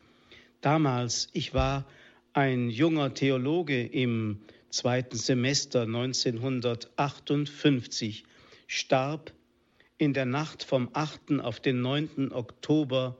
Damals, 0.62 1.28
ich 1.32 1.54
war 1.54 1.86
ein 2.32 2.70
junger 2.70 3.14
Theologe 3.14 3.86
im 3.86 4.40
zweiten 4.70 5.16
Semester 5.16 5.82
1958, 5.82 8.24
starb 8.66 9.32
in 9.98 10.12
der 10.12 10.26
Nacht 10.26 10.62
vom 10.62 10.90
8. 10.92 11.40
auf 11.40 11.60
den 11.60 11.80
9. 11.80 12.32
Oktober 12.32 13.16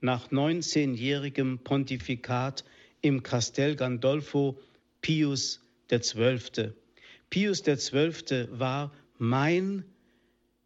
nach 0.00 0.30
19-jährigem 0.30 1.58
Pontifikat 1.58 2.64
im 3.02 3.22
Castel 3.22 3.76
Gandolfo 3.76 4.58
Pius 5.02 5.60
XII. 5.88 6.72
Pius 7.28 7.62
XII. 7.62 8.48
war 8.52 8.92
mein 9.18 9.84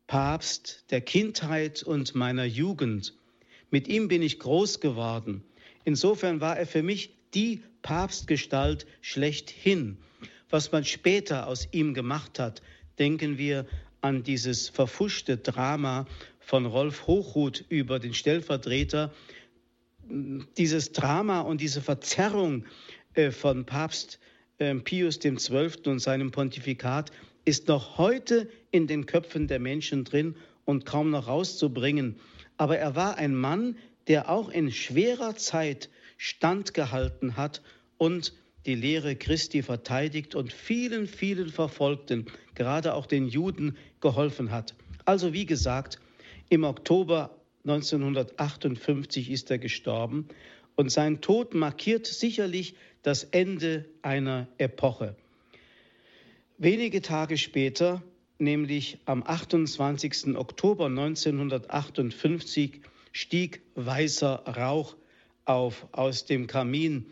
Papst 0.06 0.84
der 0.90 1.00
Kindheit 1.00 1.82
und 1.82 2.14
meiner 2.14 2.44
Jugend. 2.44 3.14
Mit 3.70 3.88
ihm 3.88 4.08
bin 4.08 4.22
ich 4.22 4.38
groß 4.38 4.80
geworden. 4.80 5.42
Insofern 5.84 6.40
war 6.40 6.56
er 6.56 6.66
für 6.66 6.82
mich 6.82 7.14
die 7.34 7.62
Papstgestalt 7.82 8.86
schlechthin. 9.00 9.98
Was 10.50 10.72
man 10.72 10.84
später 10.84 11.46
aus 11.46 11.68
ihm 11.72 11.94
gemacht 11.94 12.38
hat, 12.38 12.62
denken 12.98 13.38
wir 13.38 13.66
an 14.00 14.22
dieses 14.22 14.68
verfuschte 14.68 15.36
Drama 15.36 16.06
von 16.38 16.66
Rolf 16.66 17.06
Hochhuth 17.06 17.64
über 17.68 17.98
den 17.98 18.14
Stellvertreter. 18.14 19.12
Dieses 20.08 20.92
Drama 20.92 21.40
und 21.40 21.60
diese 21.60 21.82
Verzerrung 21.82 22.64
äh, 23.14 23.30
von 23.30 23.66
Papst 23.66 24.18
ähm, 24.58 24.82
Pius 24.82 25.18
XII. 25.18 25.70
und 25.86 25.98
seinem 25.98 26.30
Pontifikat 26.30 27.10
ist 27.44 27.68
noch 27.68 27.98
heute 27.98 28.48
in 28.70 28.86
den 28.86 29.06
Köpfen 29.06 29.46
der 29.46 29.58
Menschen 29.58 30.04
drin 30.04 30.36
und 30.64 30.86
kaum 30.86 31.10
noch 31.10 31.28
rauszubringen. 31.28 32.16
Aber 32.56 32.78
er 32.78 32.96
war 32.96 33.16
ein 33.16 33.34
Mann, 33.34 33.76
der 34.06 34.30
auch 34.30 34.48
in 34.48 34.72
schwerer 34.72 35.36
Zeit 35.36 35.90
standgehalten 36.16 37.36
hat 37.36 37.62
und 37.98 38.32
die 38.68 38.74
Lehre 38.74 39.16
Christi 39.16 39.62
verteidigt 39.62 40.34
und 40.34 40.52
vielen, 40.52 41.06
vielen 41.06 41.48
Verfolgten, 41.48 42.26
gerade 42.54 42.92
auch 42.92 43.06
den 43.06 43.26
Juden, 43.26 43.78
geholfen 44.02 44.50
hat. 44.50 44.74
Also 45.06 45.32
wie 45.32 45.46
gesagt, 45.46 45.98
im 46.50 46.64
Oktober 46.64 47.34
1958 47.64 49.30
ist 49.30 49.50
er 49.50 49.56
gestorben 49.56 50.28
und 50.76 50.92
sein 50.92 51.22
Tod 51.22 51.54
markiert 51.54 52.06
sicherlich 52.06 52.74
das 53.02 53.24
Ende 53.24 53.86
einer 54.02 54.48
Epoche. 54.58 55.16
Wenige 56.58 57.00
Tage 57.00 57.38
später, 57.38 58.02
nämlich 58.38 58.98
am 59.06 59.22
28. 59.22 60.36
Oktober 60.36 60.86
1958, 60.86 62.82
stieg 63.12 63.62
weißer 63.76 64.44
Rauch 64.46 64.94
auf 65.46 65.86
aus 65.92 66.26
dem 66.26 66.46
Kamin 66.46 67.06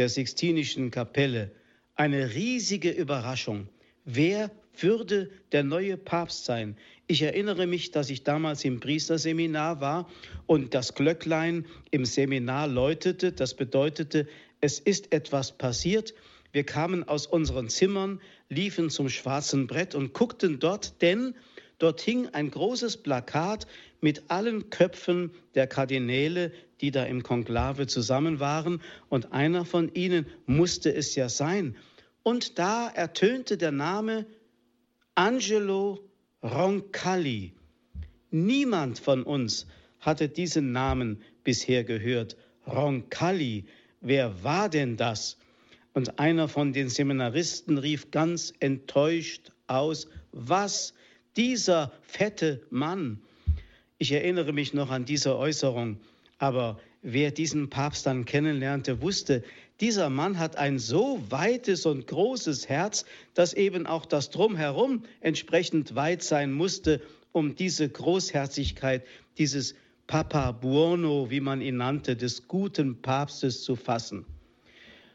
der 0.00 0.08
Sixtinischen 0.08 0.90
Kapelle. 0.90 1.50
Eine 1.94 2.32
riesige 2.32 2.90
Überraschung. 2.90 3.68
Wer 4.06 4.50
würde 4.78 5.30
der 5.52 5.62
neue 5.62 5.98
Papst 5.98 6.46
sein? 6.46 6.78
Ich 7.06 7.20
erinnere 7.20 7.66
mich, 7.66 7.90
dass 7.90 8.08
ich 8.08 8.24
damals 8.24 8.64
im 8.64 8.80
Priesterseminar 8.80 9.82
war 9.82 10.08
und 10.46 10.72
das 10.72 10.94
Glöcklein 10.94 11.66
im 11.90 12.06
Seminar 12.06 12.66
läutete. 12.66 13.32
Das 13.32 13.52
bedeutete, 13.52 14.26
es 14.62 14.78
ist 14.78 15.12
etwas 15.12 15.52
passiert. 15.52 16.14
Wir 16.50 16.64
kamen 16.64 17.06
aus 17.06 17.26
unseren 17.26 17.68
Zimmern, 17.68 18.22
liefen 18.48 18.88
zum 18.88 19.10
schwarzen 19.10 19.66
Brett 19.66 19.94
und 19.94 20.14
guckten 20.14 20.60
dort, 20.60 21.02
denn 21.02 21.34
dort 21.78 22.00
hing 22.00 22.26
ein 22.28 22.50
großes 22.50 22.96
Plakat 22.96 23.66
mit 24.00 24.30
allen 24.30 24.70
Köpfen 24.70 25.32
der 25.54 25.66
Kardinäle, 25.66 26.52
die 26.80 26.90
da 26.90 27.04
im 27.04 27.22
Konklave 27.22 27.86
zusammen 27.86 28.40
waren, 28.40 28.80
und 29.08 29.32
einer 29.32 29.64
von 29.64 29.92
ihnen 29.94 30.26
musste 30.46 30.94
es 30.94 31.14
ja 31.14 31.28
sein. 31.28 31.76
Und 32.22 32.58
da 32.58 32.88
ertönte 32.88 33.56
der 33.56 33.72
Name 33.72 34.26
Angelo 35.14 36.00
Roncalli. 36.42 37.52
Niemand 38.30 38.98
von 38.98 39.22
uns 39.22 39.66
hatte 40.00 40.28
diesen 40.28 40.72
Namen 40.72 41.22
bisher 41.44 41.84
gehört. 41.84 42.36
Roncalli, 42.66 43.64
wer 44.00 44.42
war 44.42 44.68
denn 44.68 44.96
das? 44.96 45.36
Und 45.92 46.18
einer 46.18 46.48
von 46.48 46.72
den 46.72 46.88
Seminaristen 46.88 47.78
rief 47.78 48.10
ganz 48.10 48.52
enttäuscht 48.60 49.52
aus, 49.66 50.08
was, 50.32 50.94
dieser 51.36 51.92
fette 52.02 52.62
Mann? 52.70 53.20
Ich 53.98 54.12
erinnere 54.12 54.52
mich 54.52 54.72
noch 54.72 54.90
an 54.90 55.04
diese 55.04 55.36
Äußerung, 55.36 56.00
aber 56.40 56.80
wer 57.02 57.30
diesen 57.30 57.68
Papst 57.68 58.06
dann 58.06 58.24
kennenlernte, 58.24 59.02
wusste, 59.02 59.44
dieser 59.80 60.08
Mann 60.08 60.38
hat 60.38 60.56
ein 60.56 60.78
so 60.78 61.22
weites 61.28 61.84
und 61.84 62.06
großes 62.06 62.68
Herz, 62.68 63.04
dass 63.34 63.52
eben 63.52 63.86
auch 63.86 64.06
das 64.06 64.30
Drumherum 64.30 65.04
entsprechend 65.20 65.94
weit 65.94 66.22
sein 66.22 66.50
musste, 66.50 67.02
um 67.32 67.54
diese 67.56 67.88
Großherzigkeit, 67.88 69.04
dieses 69.36 69.74
Papa 70.06 70.52
Buono, 70.52 71.30
wie 71.30 71.40
man 71.40 71.60
ihn 71.60 71.76
nannte, 71.76 72.16
des 72.16 72.48
guten 72.48 73.00
Papstes 73.02 73.62
zu 73.62 73.76
fassen. 73.76 74.24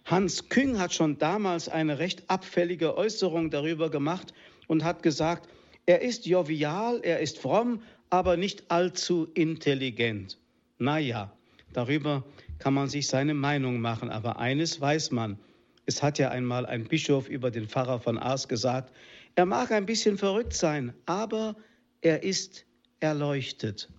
Hans 0.05 0.49
Küng 0.49 0.77
hat 0.77 0.93
schon 0.93 1.17
damals 1.17 1.67
eine 1.69 1.97
recht 1.97 2.23
abfällige 2.27 2.97
Äußerung 2.97 3.49
darüber 3.49 3.89
gemacht 3.89 4.31
und 4.67 4.83
hat 4.83 5.01
gesagt, 5.01 5.49
er 5.87 6.03
ist 6.03 6.27
jovial, 6.27 7.01
er 7.03 7.19
ist 7.19 7.39
fromm, 7.39 7.81
aber 8.11 8.37
nicht 8.37 8.69
allzu 8.69 9.27
intelligent. 9.33 10.37
Naja, 10.77 11.31
darüber 11.73 12.23
kann 12.59 12.73
man 12.73 12.89
sich 12.89 13.07
seine 13.07 13.33
Meinung 13.33 13.79
machen, 13.79 14.09
aber 14.09 14.39
eines 14.39 14.79
weiß 14.79 15.11
man. 15.11 15.39
Es 15.85 16.01
hat 16.01 16.17
ja 16.17 16.29
einmal 16.29 16.65
ein 16.65 16.85
Bischof 16.85 17.29
über 17.29 17.51
den 17.51 17.67
Pfarrer 17.67 17.99
von 17.99 18.17
Ars 18.17 18.47
gesagt, 18.47 18.93
er 19.35 19.45
mag 19.45 19.71
ein 19.71 19.85
bisschen 19.85 20.17
verrückt 20.17 20.53
sein, 20.53 20.93
aber 21.05 21.55
er 22.01 22.23
ist 22.23 22.65
erleuchtet. 22.99 23.89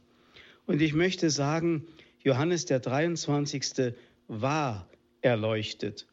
Und 0.66 0.80
ich 0.82 0.94
möchte 0.94 1.30
sagen, 1.30 1.86
Johannes 2.22 2.64
der 2.64 2.80
23. 2.80 3.94
war 4.28 4.88
erleuchtet. 5.20 6.06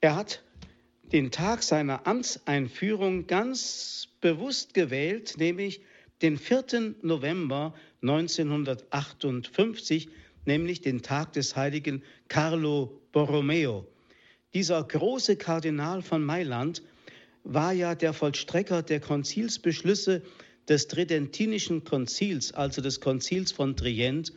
Er 0.00 0.14
hat 0.14 0.44
den 1.12 1.30
Tag 1.30 1.62
seiner 1.62 2.06
Amtseinführung 2.06 3.26
ganz 3.26 4.08
bewusst 4.20 4.74
gewählt, 4.74 5.36
nämlich 5.38 5.80
den 6.22 6.36
4. 6.36 6.96
November 7.02 7.74
1958, 8.02 10.08
nämlich 10.44 10.80
den 10.80 11.02
Tag 11.02 11.32
des 11.32 11.56
heiligen 11.56 12.02
Carlo 12.28 13.00
Borromeo. 13.12 13.86
Dieser 14.54 14.82
große 14.82 15.36
Kardinal 15.36 16.02
von 16.02 16.24
Mailand 16.24 16.82
war 17.44 17.72
ja 17.72 17.94
der 17.94 18.12
Vollstrecker 18.12 18.82
der 18.82 19.00
Konzilsbeschlüsse 19.00 20.22
des 20.68 20.88
Tridentinischen 20.88 21.84
Konzils, 21.84 22.52
also 22.52 22.82
des 22.82 23.00
Konzils 23.00 23.52
von 23.52 23.76
Trient, 23.76 24.32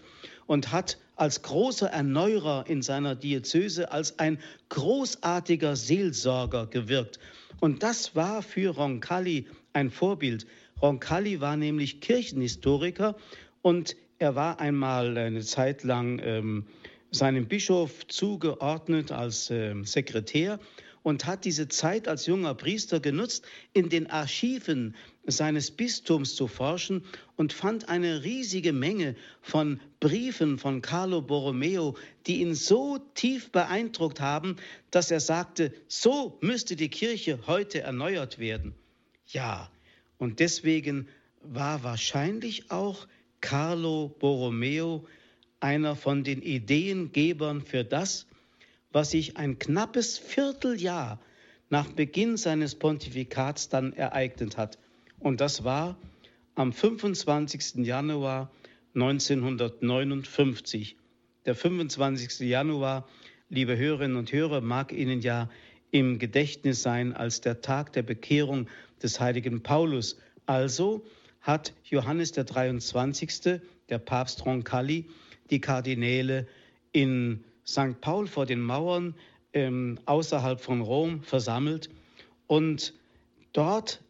und 0.48 0.72
hat 0.72 0.98
als 1.16 1.42
großer 1.44 1.88
Erneuerer 1.88 2.66
in 2.68 2.82
seiner 2.82 3.16
Diözese, 3.16 3.92
als 3.92 4.18
ein 4.20 4.40
großartiger 4.70 5.76
Seelsorger 5.76 6.68
gewirkt. 6.68 7.20
Und 7.60 7.84
das 7.84 8.16
war 8.16 8.42
für 8.42 8.74
Roncalli 8.74 9.46
ein 9.74 9.92
Vorbild. 9.92 10.48
Roncalli 10.82 11.42
war 11.42 11.58
nämlich 11.58 12.02
Kirchenhistoriker 12.02 13.16
und 13.62 13.96
er 14.20 14.36
war 14.36 14.60
einmal 14.60 15.18
eine 15.18 15.42
Zeit 15.42 15.84
lang 15.84 16.20
ähm, 16.24 16.66
seinem 17.12 17.48
Bischof 17.48 18.08
zugeordnet 18.08 19.12
als 19.12 19.50
äh, 19.50 19.74
Sekretär 19.84 20.60
und 21.04 21.26
hat 21.26 21.46
diese 21.46 21.68
Zeit 21.68 22.08
als 22.08 22.26
junger 22.26 22.54
Priester 22.54 23.00
genutzt, 23.00 23.46
in 23.74 23.90
den 23.90 24.10
Archiven 24.10 24.96
seines 25.26 25.72
Bistums 25.72 26.36
zu 26.36 26.48
forschen 26.48 27.04
und 27.36 27.54
fand 27.54 27.90
eine 27.90 28.24
riesige 28.24 28.74
Menge 28.74 29.16
von 29.42 29.80
Briefen 30.00 30.58
von 30.58 30.82
Carlo 30.82 31.22
Borromeo, 31.22 31.96
die 32.28 32.42
ihn 32.42 32.56
so 32.56 33.00
tief 33.16 33.52
beeindruckt 33.52 34.20
haben, 34.20 34.58
dass 34.92 35.12
er 35.12 35.20
sagte, 35.20 35.74
so 35.88 36.38
müsste 36.42 36.76
die 36.76 36.90
Kirche 36.90 37.40
heute 37.48 37.82
erneuert 37.82 38.40
werden. 38.40 38.74
Ja, 39.28 39.72
und 40.18 40.40
deswegen 40.40 41.08
war 41.42 41.84
wahrscheinlich 41.84 42.70
auch 42.70 43.08
Carlo 43.42 44.16
Borromeo 44.20 45.06
einer 45.60 45.96
von 45.96 46.24
den 46.24 46.42
Ideengebern 46.42 47.62
für 47.62 47.84
das, 47.84 48.28
was 48.92 49.12
sich 49.12 49.38
ein 49.38 49.60
knappes 49.60 50.18
Vierteljahr 50.18 51.20
nach 51.70 51.88
Beginn 51.88 52.38
seines 52.38 52.76
Pontifikats 52.76 53.70
dann 53.70 53.94
ereignet 53.94 54.58
hat. 54.58 54.78
Und 55.20 55.42
das 55.42 55.64
war 55.64 55.98
am 56.56 56.74
25. 56.74 57.86
Januar 57.86 58.52
1959. 58.94 60.98
Der 61.46 61.56
25. 61.56 62.48
Januar, 62.48 63.08
liebe 63.50 63.78
Hörerinnen 63.78 64.18
und 64.18 64.32
Hörer, 64.32 64.62
mag 64.62 64.92
Ihnen 64.92 65.22
ja 65.22 65.50
im 65.92 66.20
Gedächtnis 66.20 66.82
sein 66.82 67.14
als 67.14 67.42
der 67.42 67.62
Tag 67.62 67.94
der 67.94 68.04
Bekehrung 68.04 68.68
des 69.02 69.20
heiligen 69.20 69.64
Paulus. 69.64 70.18
Also 70.46 71.06
hat 71.42 71.74
Johannes 71.84 72.32
der 72.32 72.46
23., 72.46 73.62
der 73.90 74.00
Papst 74.00 74.46
Roncalli, 74.46 75.10
die 75.50 75.60
Kardinäle 75.60 76.48
in 76.92 77.44
St. 77.66 78.00
Paul 78.00 78.28
vor 78.28 78.46
den 78.46 78.62
Mauern 78.62 79.16
ähm, 79.54 80.00
außerhalb 80.06 80.62
von 80.62 80.82
Rom 80.82 81.24
versammelt 81.24 81.90
und 82.48 82.94
dort 83.54 84.02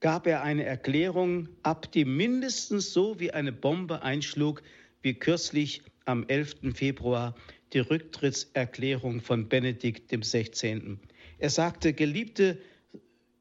gab 0.00 0.26
er 0.26 0.42
eine 0.42 0.64
Erklärung 0.64 1.48
ab, 1.62 1.90
die 1.92 2.04
mindestens 2.04 2.92
so 2.92 3.18
wie 3.20 3.30
eine 3.30 3.52
Bombe 3.52 4.02
einschlug, 4.02 4.62
wie 5.00 5.14
kürzlich 5.14 5.82
am 6.04 6.26
11. 6.28 6.74
Februar 6.74 7.34
die 7.72 7.78
Rücktrittserklärung 7.78 9.20
von 9.20 9.48
Benedikt 9.48 10.10
XVI. 10.10 10.98
Er 11.38 11.50
sagte, 11.50 11.92
geliebte, 11.92 12.58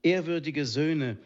ehrwürdige 0.04 0.66
Söhne, 0.66 1.18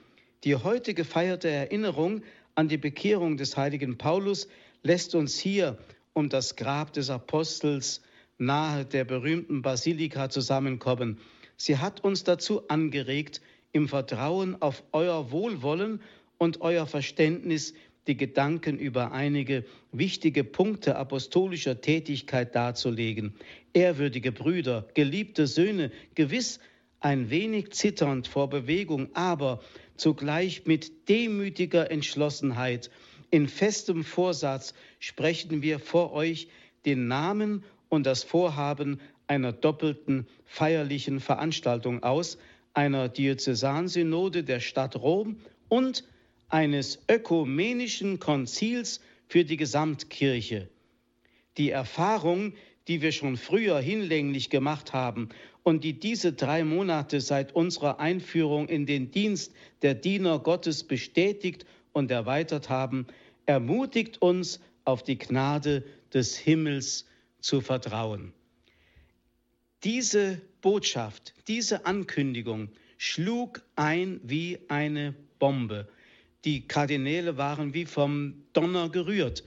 die 0.44 0.56
heute 0.56 0.94
gefeierte 0.94 1.50
Erinnerung 1.50 2.22
an 2.56 2.68
die 2.68 2.78
Bekehrung 2.78 3.38
des 3.38 3.58
heiligen 3.58 3.98
Paulus 3.98 4.48
lässt 4.84 5.16
uns 5.16 5.38
hier 5.38 5.78
um 6.14 6.30
das 6.30 6.56
Grab 6.56 6.94
des 6.94 7.10
Apostels 7.10 8.02
nahe 8.38 8.86
der 8.86 9.04
berühmten 9.04 9.62
Basilika 9.62 10.30
zusammenkommen. 10.30 11.20
Sie 11.56 11.78
hat 11.78 12.04
uns 12.04 12.24
dazu 12.24 12.68
angeregt, 12.68 13.42
im 13.72 13.88
Vertrauen 13.88 14.62
auf 14.62 14.84
euer 14.92 15.32
Wohlwollen 15.32 16.02
und 16.38 16.62
euer 16.62 16.88
Verständnis 16.88 17.74
die 18.08 18.16
Gedanken 18.18 18.80
über 18.80 19.12
einige 19.12 19.66
wichtige 19.92 20.44
Punkte 20.44 20.96
apostolischer 20.96 21.82
Tätigkeit 21.82 22.56
darzulegen. 22.56 23.36
Ehrwürdige 23.74 24.32
Brüder, 24.32 24.88
geliebte 24.94 25.46
Söhne, 25.46 25.92
gewiss 26.16 26.60
ein 27.00 27.30
wenig 27.30 27.72
zitternd 27.72 28.28
vor 28.28 28.50
Bewegung, 28.50 29.10
aber 29.14 29.62
zugleich 29.96 30.66
mit 30.66 31.10
demütiger 31.10 31.92
Entschlossenheit 31.92 32.90
in 33.30 33.48
festem 33.48 34.04
Vorsatz 34.04 34.74
sprechen 35.00 35.62
wir 35.62 35.80
vor 35.80 36.14
euch 36.14 36.48
den 36.86 37.08
Namen 37.08 37.64
und 37.90 38.06
das 38.06 38.24
Vorhaben 38.24 39.02
einer 39.28 39.52
doppelten 39.52 40.28
feierlichen 40.46 41.20
Veranstaltung 41.20 42.04
aus, 42.04 42.38
einer 42.74 43.10
Diözesansynode 43.10 44.44
der 44.44 44.60
Stadt 44.60 44.96
Rom 44.96 45.42
und 45.68 46.06
eines 46.48 47.00
ökumenischen 47.10 48.20
Konzils 48.20 49.02
für 49.28 49.44
die 49.44 49.58
Gesamtkirche. 49.58 50.70
Die 51.58 51.72
Erfahrung, 51.72 52.54
die 52.88 53.02
wir 53.02 53.12
schon 53.12 53.36
früher 53.36 53.80
hinlänglich 53.80 54.50
gemacht 54.50 54.94
haben 54.94 55.30
und 55.68 55.84
die 55.84 56.00
diese 56.00 56.32
drei 56.32 56.64
Monate 56.64 57.20
seit 57.20 57.54
unserer 57.54 58.00
Einführung 58.00 58.70
in 58.70 58.86
den 58.86 59.12
Dienst 59.12 59.54
der 59.82 59.96
Diener 59.96 60.40
Gottes 60.40 60.86
bestätigt 60.86 61.66
und 61.92 62.10
erweitert 62.10 62.70
haben, 62.70 63.06
ermutigt 63.48 64.22
uns, 64.22 64.62
auf 64.86 65.04
die 65.04 65.18
Gnade 65.18 65.84
des 66.14 66.38
Himmels 66.38 67.06
zu 67.42 67.60
vertrauen. 67.60 68.32
Diese 69.84 70.42
Botschaft, 70.62 71.34
diese 71.50 71.86
Ankündigung 71.86 72.70
schlug 72.98 73.62
ein 73.76 74.22
wie 74.24 74.60
eine 74.70 75.16
Bombe. 75.38 75.90
Die 76.46 76.66
Kardinäle 76.66 77.36
waren 77.36 77.74
wie 77.74 77.86
vom 77.86 78.46
Donner 78.54 78.88
gerührt. 78.88 79.44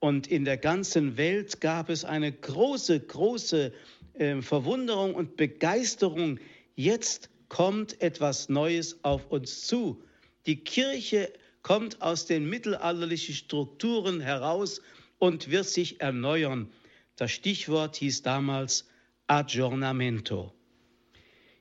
Und 0.00 0.26
in 0.26 0.44
der 0.44 0.58
ganzen 0.58 1.16
Welt 1.16 1.62
gab 1.62 1.88
es 1.88 2.04
eine 2.04 2.30
große, 2.30 3.00
große 3.00 3.72
äh, 4.14 4.40
Verwunderung 4.42 5.14
und 5.14 5.36
Begeisterung. 5.36 6.38
Jetzt 6.74 7.30
kommt 7.48 8.00
etwas 8.00 8.48
Neues 8.48 9.04
auf 9.04 9.30
uns 9.30 9.66
zu. 9.66 10.02
Die 10.46 10.56
Kirche 10.56 11.32
kommt 11.62 12.02
aus 12.02 12.26
den 12.26 12.48
mittelalterlichen 12.48 13.34
Strukturen 13.34 14.20
heraus 14.20 14.80
und 15.18 15.50
wird 15.50 15.66
sich 15.66 16.00
erneuern. 16.00 16.70
Das 17.16 17.30
Stichwort 17.30 17.96
hieß 17.96 18.22
damals 18.22 18.88
Aggiornamento. 19.26 20.52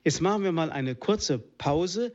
Jetzt 0.04 0.22
machen 0.22 0.44
wir 0.44 0.52
mal 0.52 0.72
eine 0.72 0.96
kurze 0.96 1.38
Pause, 1.38 2.12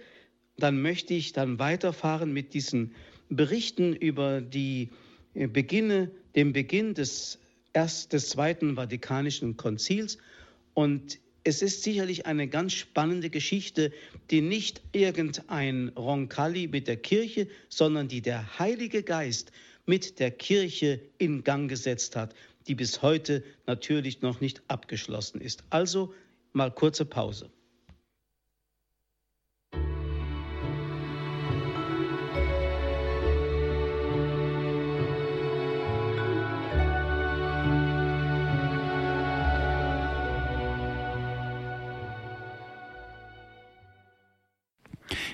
dann 0.58 0.82
möchte 0.82 1.14
ich 1.14 1.32
dann 1.32 1.58
weiterfahren 1.58 2.32
mit 2.32 2.54
diesen 2.54 2.94
Berichten 3.28 3.94
über 3.94 4.40
die 4.40 4.90
äh, 5.34 5.46
Beginne, 5.46 6.10
den 6.34 6.52
Beginn 6.52 6.94
des, 6.94 7.38
erst, 7.76 8.14
des 8.14 8.30
Zweiten 8.30 8.74
Vatikanischen 8.74 9.58
Konzils 9.58 10.16
und 10.72 11.18
es 11.44 11.62
ist 11.62 11.82
sicherlich 11.82 12.26
eine 12.26 12.48
ganz 12.48 12.72
spannende 12.72 13.30
Geschichte, 13.30 13.92
die 14.30 14.40
nicht 14.40 14.80
irgendein 14.92 15.90
Roncalli 15.90 16.66
mit 16.68 16.88
der 16.88 16.96
Kirche, 16.96 17.46
sondern 17.68 18.08
die 18.08 18.22
der 18.22 18.58
Heilige 18.58 19.02
Geist 19.02 19.52
mit 19.84 20.18
der 20.18 20.32
Kirche 20.32 21.00
in 21.18 21.44
Gang 21.44 21.68
gesetzt 21.68 22.16
hat, 22.16 22.34
die 22.66 22.74
bis 22.74 23.02
heute 23.02 23.44
natürlich 23.66 24.22
noch 24.22 24.40
nicht 24.40 24.62
abgeschlossen 24.68 25.40
ist. 25.40 25.62
Also 25.70 26.12
mal 26.52 26.72
kurze 26.72 27.04
Pause. 27.04 27.50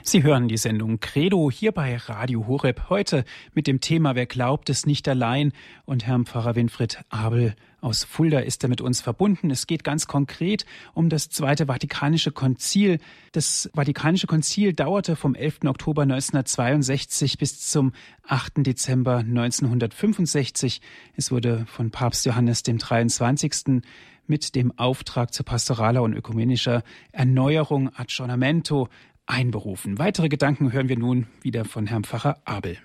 Sie 0.05 0.25
hören 0.25 0.49
die 0.49 0.57
Sendung 0.57 0.99
Credo 0.99 1.49
hier 1.49 1.71
bei 1.71 1.97
Radio 1.97 2.49
Horeb 2.49 2.89
heute 2.91 3.25
mit 3.55 3.69
dem 3.69 3.81
Thema 3.81 4.17
Wer 4.17 4.27
glaubt 4.27 4.69
es 4.69 4.85
nicht 4.85 5.07
allein 5.07 5.53
und 5.85 6.05
Herrn 6.05 6.27
Pfarrer 6.27 6.57
Winfried 6.57 6.99
Abel 7.09 7.55
aus 7.81 8.03
Fulda 8.03 8.41
ist 8.41 8.65
er 8.65 8.69
mit 8.69 8.81
uns 8.81 9.01
verbunden. 9.01 9.51
Es 9.51 9.69
geht 9.69 9.85
ganz 9.85 10.09
konkret 10.09 10.67
um 10.95 11.09
das 11.09 11.31
Zweite 11.31 11.67
Vatikanische 11.67 12.33
Konzil. 12.33 12.99
Das 13.31 13.71
Vatikanische 13.75 14.27
Konzil 14.27 14.73
dauerte 14.73 15.15
vom 15.15 15.37
11. 15.37 15.61
Oktober 15.67 16.03
1962 16.03 17.39
bis 17.39 17.61
zum 17.61 17.93
8. 18.27 18.67
Dezember 18.67 19.19
1965. 19.19 20.81
Es 21.17 21.31
wurde 21.31 21.65
von 21.67 21.93
Papst 21.93 22.27
Johannes 22.27 22.65
dem 22.65 22.79
23 22.79 23.83
mit 24.27 24.55
dem 24.55 24.77
Auftrag 24.79 25.35
zur 25.35 25.45
pastoraler 25.45 26.03
und 26.03 26.15
ökumenischer 26.15 26.83
Erneuerung 27.11 27.95
Aggiornamento 27.95 28.89
einberufen. 29.27 29.99
Weitere 29.99 30.29
Gedanken 30.29 30.73
hören 30.73 30.89
wir 30.89 30.99
nun 30.99 31.27
wieder 31.43 31.65
von 31.65 31.87
Herrn 31.87 32.05
Pfarrer 32.05 32.41
Abel. 32.45 32.79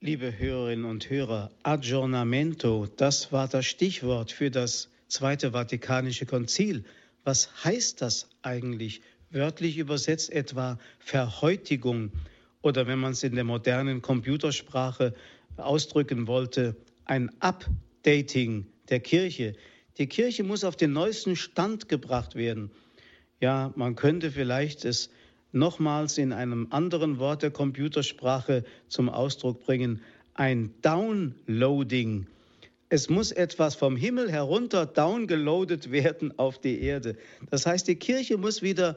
Liebe 0.00 0.38
Hörerinnen 0.38 0.86
und 0.86 1.10
Hörer, 1.10 1.50
Aggiornamento, 1.62 2.86
das 2.96 3.32
war 3.32 3.48
das 3.48 3.66
Stichwort 3.66 4.32
für 4.32 4.50
das 4.50 4.88
Zweite 5.08 5.52
Vatikanische 5.52 6.24
Konzil. 6.24 6.84
Was 7.24 7.64
heißt 7.64 8.00
das 8.00 8.30
eigentlich? 8.42 9.02
Wörtlich 9.30 9.76
übersetzt 9.76 10.32
etwa 10.32 10.78
Verhäutigung 10.98 12.12
oder 12.62 12.86
wenn 12.86 12.98
man 12.98 13.12
es 13.12 13.22
in 13.22 13.34
der 13.34 13.44
modernen 13.44 14.02
Computersprache 14.02 15.14
ausdrücken 15.56 16.26
wollte, 16.26 16.76
ein 17.04 17.30
Updating 17.40 18.66
der 18.88 19.00
Kirche. 19.00 19.54
Die 19.98 20.06
Kirche 20.06 20.44
muss 20.44 20.64
auf 20.64 20.76
den 20.76 20.92
neuesten 20.92 21.36
Stand 21.36 21.88
gebracht 21.88 22.34
werden. 22.34 22.70
Ja, 23.40 23.72
man 23.74 23.96
könnte 23.96 24.30
vielleicht 24.30 24.84
es 24.84 25.08
nochmals 25.52 26.18
in 26.18 26.32
einem 26.32 26.68
anderen 26.70 27.18
Wort 27.18 27.42
der 27.42 27.50
Computersprache 27.50 28.64
zum 28.88 29.08
Ausdruck 29.08 29.64
bringen, 29.64 30.02
ein 30.34 30.74
Downloading. 30.82 32.26
Es 32.90 33.08
muss 33.08 33.32
etwas 33.32 33.74
vom 33.74 33.96
Himmel 33.96 34.30
herunter 34.30 34.84
downgeloadet 34.84 35.90
werden 35.90 36.38
auf 36.38 36.58
die 36.58 36.82
Erde. 36.82 37.16
Das 37.50 37.64
heißt, 37.64 37.88
die 37.88 37.96
Kirche 37.96 38.36
muss 38.36 38.62
wieder 38.62 38.96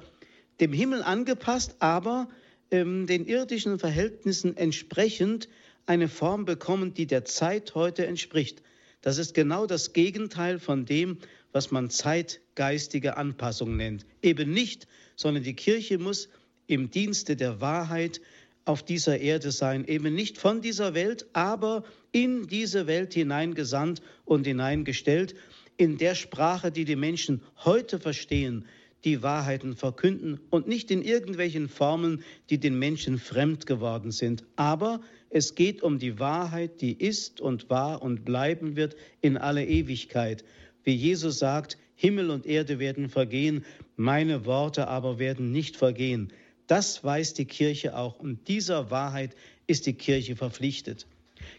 dem 0.59 0.73
Himmel 0.73 1.03
angepasst, 1.03 1.77
aber 1.79 2.27
ähm, 2.69 3.07
den 3.07 3.25
irdischen 3.25 3.79
Verhältnissen 3.79 4.57
entsprechend 4.57 5.47
eine 5.85 6.09
Form 6.09 6.45
bekommen, 6.45 6.93
die 6.93 7.07
der 7.07 7.23
Zeit 7.23 7.75
heute 7.75 8.05
entspricht. 8.05 8.61
Das 9.01 9.17
ist 9.17 9.33
genau 9.33 9.67
das 9.67 9.93
Gegenteil 9.93 10.59
von 10.59 10.85
dem, 10.85 11.17
was 11.53 11.71
man 11.71 11.89
zeitgeistige 11.89 13.15
Anpassung 13.15 13.77
nennt. 13.77 14.05
Eben 14.21 14.51
nicht, 14.51 14.87
sondern 15.15 15.43
die 15.43 15.55
Kirche 15.55 15.97
muss 15.97 16.27
im 16.67 16.89
Dienste 16.89 17.35
der 17.35 17.61
Wahrheit 17.61 18.19
auf 18.65 18.83
dieser 18.83 19.19
Erde 19.19 19.51
sein, 19.51 19.85
eben 19.85 20.13
nicht 20.13 20.37
von 20.37 20.61
dieser 20.61 20.93
Welt, 20.93 21.27
aber 21.33 21.83
in 22.11 22.47
diese 22.47 22.87
Welt 22.87 23.13
hineingesandt 23.13 24.01
und 24.25 24.45
hineingestellt, 24.45 25.35
in 25.77 25.97
der 25.97 26.15
Sprache, 26.15 26.71
die 26.71 26.85
die 26.85 26.95
Menschen 26.95 27.41
heute 27.63 27.99
verstehen, 27.99 28.65
die 29.03 29.21
Wahrheiten 29.21 29.75
verkünden 29.75 30.39
und 30.49 30.67
nicht 30.67 30.89
in 30.91 31.01
irgendwelchen 31.01 31.67
Formen, 31.67 32.23
die 32.49 32.57
den 32.57 32.79
Menschen 32.79 33.17
fremd 33.17 33.65
geworden 33.65 34.11
sind. 34.11 34.45
Aber 34.55 35.01
es 35.29 35.55
geht 35.55 35.83
um 35.83 35.99
die 35.99 36.19
Wahrheit, 36.19 36.79
die 36.79 36.93
ist 36.93 37.41
und 37.41 37.69
war 37.69 38.01
und 38.01 38.23
bleiben 38.23 38.75
wird 38.75 38.95
in 39.19 39.37
alle 39.37 39.65
Ewigkeit. 39.65 40.45
Wie 40.83 40.93
Jesus 40.93 41.39
sagt, 41.39 41.77
Himmel 41.95 42.29
und 42.29 42.45
Erde 42.45 42.79
werden 42.79 43.09
vergehen, 43.09 43.65
meine 43.95 44.45
Worte 44.45 44.87
aber 44.87 45.19
werden 45.19 45.51
nicht 45.51 45.77
vergehen. 45.77 46.33
Das 46.67 47.03
weiß 47.03 47.33
die 47.33 47.45
Kirche 47.45 47.95
auch 47.95 48.19
und 48.19 48.47
dieser 48.47 48.89
Wahrheit 48.89 49.35
ist 49.67 49.85
die 49.85 49.93
Kirche 49.93 50.35
verpflichtet. 50.35 51.07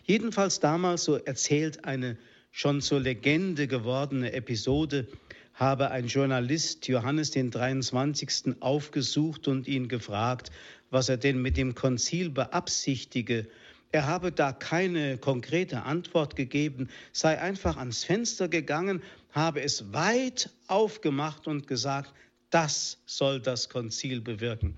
Jedenfalls 0.04 0.60
damals, 0.60 1.04
so 1.04 1.16
erzählt 1.16 1.84
eine 1.84 2.16
schon 2.50 2.80
zur 2.80 3.00
Legende 3.00 3.66
gewordene 3.66 4.32
Episode, 4.32 5.08
habe 5.54 5.90
ein 5.90 6.08
Journalist 6.08 6.88
Johannes 6.88 7.30
den 7.30 7.50
23. 7.50 8.60
aufgesucht 8.60 9.46
und 9.46 9.68
ihn 9.68 9.88
gefragt, 9.88 10.50
was 10.90 11.08
er 11.08 11.16
denn 11.16 11.40
mit 11.40 11.56
dem 11.56 11.74
Konzil 11.74 12.30
beabsichtige. 12.30 13.46
Er 13.94 14.09
habe 14.09 14.33
da 14.33 14.50
keine 14.50 15.18
konkrete 15.18 15.85
Antwort 15.85 16.35
gegeben, 16.35 16.88
sei 17.12 17.40
einfach 17.40 17.76
ans 17.76 18.02
Fenster 18.02 18.48
gegangen, 18.48 19.00
habe 19.30 19.62
es 19.62 19.92
weit 19.92 20.50
aufgemacht 20.66 21.46
und 21.46 21.68
gesagt, 21.68 22.12
das 22.50 22.98
soll 23.07 23.38
das 23.40 23.68
Konzil 23.68 24.20
bewirken. 24.20 24.76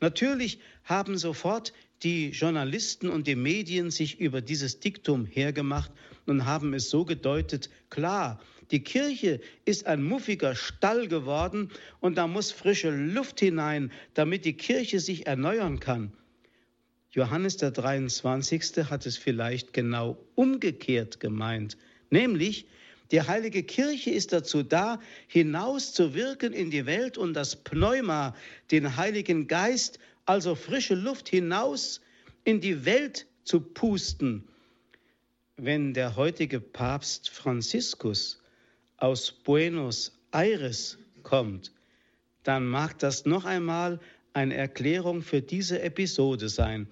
Natürlich 0.00 0.58
haben 0.84 1.16
sofort 1.16 1.72
die 2.02 2.28
Journalisten 2.28 3.08
und 3.08 3.26
die 3.26 3.36
Medien 3.36 3.90
sich 3.90 4.20
über 4.20 4.42
dieses 4.42 4.80
Diktum 4.80 5.24
hergemacht 5.24 5.90
und 6.26 6.44
haben 6.44 6.74
es 6.74 6.90
so 6.90 7.06
gedeutet, 7.06 7.70
klar, 7.88 8.38
die 8.70 8.84
Kirche 8.84 9.40
ist 9.64 9.86
ein 9.86 10.02
muffiger 10.02 10.54
Stall 10.54 11.08
geworden 11.08 11.70
und 12.00 12.18
da 12.18 12.26
muss 12.26 12.52
frische 12.52 12.90
Luft 12.90 13.40
hinein, 13.40 13.90
damit 14.12 14.44
die 14.44 14.58
Kirche 14.58 15.00
sich 15.00 15.26
erneuern 15.26 15.80
kann. 15.80 16.12
Johannes 17.18 17.56
der 17.56 17.72
23. 17.72 18.88
hat 18.88 19.04
es 19.04 19.16
vielleicht 19.16 19.72
genau 19.72 20.16
umgekehrt 20.36 21.18
gemeint, 21.18 21.76
nämlich 22.10 22.66
die 23.10 23.22
heilige 23.22 23.64
Kirche 23.64 24.10
ist 24.10 24.32
dazu 24.32 24.62
da, 24.62 25.00
hinauszuwirken 25.26 26.52
in 26.52 26.70
die 26.70 26.86
Welt 26.86 27.18
und 27.18 27.34
das 27.34 27.56
Pneuma, 27.56 28.36
den 28.70 28.96
Heiligen 28.96 29.48
Geist, 29.48 29.98
also 30.26 30.54
frische 30.54 30.94
Luft 30.94 31.28
hinaus 31.28 32.00
in 32.44 32.60
die 32.60 32.84
Welt 32.84 33.26
zu 33.42 33.62
pusten. 33.62 34.46
Wenn 35.56 35.94
der 35.94 36.14
heutige 36.14 36.60
Papst 36.60 37.30
Franziskus 37.30 38.40
aus 38.96 39.32
Buenos 39.32 40.12
Aires 40.30 40.98
kommt, 41.24 41.72
dann 42.44 42.64
mag 42.64 42.96
das 43.00 43.26
noch 43.26 43.44
einmal 43.44 43.98
eine 44.34 44.54
Erklärung 44.54 45.22
für 45.22 45.42
diese 45.42 45.82
Episode 45.82 46.48
sein. 46.48 46.86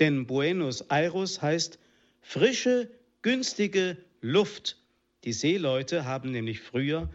Denn 0.00 0.26
Buenos 0.26 0.80
Aires 0.88 1.42
heißt 1.42 1.78
frische, 2.22 2.90
günstige 3.20 3.98
Luft. 4.22 4.78
Die 5.24 5.34
Seeleute 5.34 6.06
haben 6.06 6.30
nämlich 6.30 6.60
früher, 6.60 7.10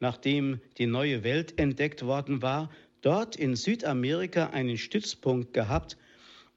nachdem 0.00 0.60
die 0.76 0.86
neue 0.86 1.24
Welt 1.24 1.58
entdeckt 1.58 2.04
worden 2.04 2.42
war, 2.42 2.70
dort 3.00 3.36
in 3.36 3.56
Südamerika 3.56 4.50
einen 4.50 4.76
Stützpunkt 4.76 5.54
gehabt 5.54 5.96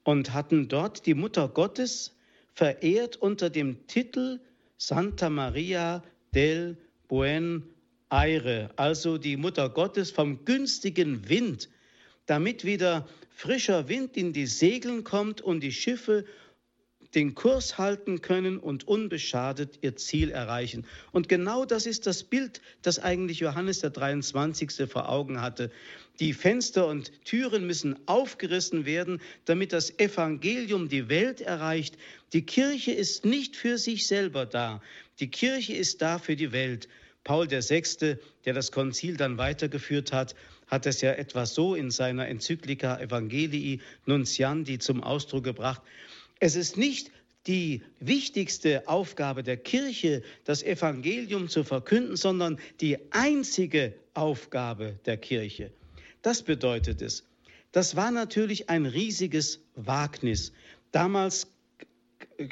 und 0.04 0.34
hatten 0.34 0.68
dort 0.68 1.06
die 1.06 1.14
Mutter 1.14 1.48
Gottes 1.48 2.14
verehrt 2.52 3.16
unter 3.16 3.48
dem 3.48 3.86
Titel 3.86 4.40
Santa 4.76 5.30
Maria 5.30 6.02
del 6.34 6.76
Buen 7.08 7.62
Aire, 8.10 8.70
also 8.76 9.16
die 9.16 9.36
Mutter 9.36 9.70
Gottes 9.70 10.10
vom 10.10 10.44
günstigen 10.44 11.28
Wind, 11.28 11.68
damit 12.30 12.64
wieder 12.64 13.08
frischer 13.34 13.88
Wind 13.88 14.16
in 14.16 14.32
die 14.32 14.46
Segeln 14.46 15.02
kommt 15.02 15.40
und 15.40 15.60
die 15.60 15.72
Schiffe 15.72 16.24
den 17.16 17.34
Kurs 17.34 17.76
halten 17.76 18.20
können 18.20 18.56
und 18.58 18.86
unbeschadet 18.86 19.80
ihr 19.82 19.96
Ziel 19.96 20.30
erreichen. 20.30 20.86
Und 21.10 21.28
genau 21.28 21.64
das 21.64 21.86
ist 21.86 22.06
das 22.06 22.22
Bild, 22.22 22.60
das 22.82 23.00
eigentlich 23.00 23.40
Johannes 23.40 23.80
der 23.80 23.90
23. 23.90 24.88
vor 24.88 25.08
Augen 25.08 25.40
hatte. 25.40 25.72
Die 26.20 26.32
Fenster 26.32 26.86
und 26.86 27.10
Türen 27.24 27.66
müssen 27.66 27.96
aufgerissen 28.06 28.86
werden, 28.86 29.20
damit 29.44 29.72
das 29.72 29.98
Evangelium 29.98 30.88
die 30.88 31.08
Welt 31.08 31.40
erreicht. 31.40 31.98
Die 32.32 32.46
Kirche 32.46 32.92
ist 32.92 33.24
nicht 33.24 33.56
für 33.56 33.76
sich 33.76 34.06
selber 34.06 34.46
da. 34.46 34.80
Die 35.18 35.32
Kirche 35.32 35.72
ist 35.72 36.00
da 36.00 36.20
für 36.20 36.36
die 36.36 36.52
Welt. 36.52 36.88
Paul 37.24 37.50
VI., 37.50 38.18
der 38.44 38.54
das 38.54 38.70
Konzil 38.70 39.16
dann 39.16 39.36
weitergeführt 39.36 40.12
hat, 40.12 40.36
hat 40.70 40.86
es 40.86 41.00
ja 41.00 41.12
etwas 41.12 41.54
so 41.54 41.74
in 41.74 41.90
seiner 41.90 42.28
Enzyklika 42.28 43.00
Evangelii 43.00 43.80
Nunciandi 44.06 44.78
zum 44.78 45.02
Ausdruck 45.02 45.44
gebracht. 45.44 45.82
Es 46.38 46.54
ist 46.54 46.76
nicht 46.76 47.10
die 47.46 47.82
wichtigste 47.98 48.86
Aufgabe 48.86 49.42
der 49.42 49.56
Kirche, 49.56 50.22
das 50.44 50.62
Evangelium 50.62 51.48
zu 51.48 51.64
verkünden, 51.64 52.16
sondern 52.16 52.58
die 52.80 52.98
einzige 53.10 53.94
Aufgabe 54.14 54.98
der 55.06 55.16
Kirche. 55.16 55.72
Das 56.22 56.42
bedeutet 56.42 57.02
es. 57.02 57.24
Das 57.72 57.96
war 57.96 58.10
natürlich 58.10 58.68
ein 58.68 58.86
riesiges 58.86 59.60
Wagnis. 59.74 60.52
Damals 60.92 61.48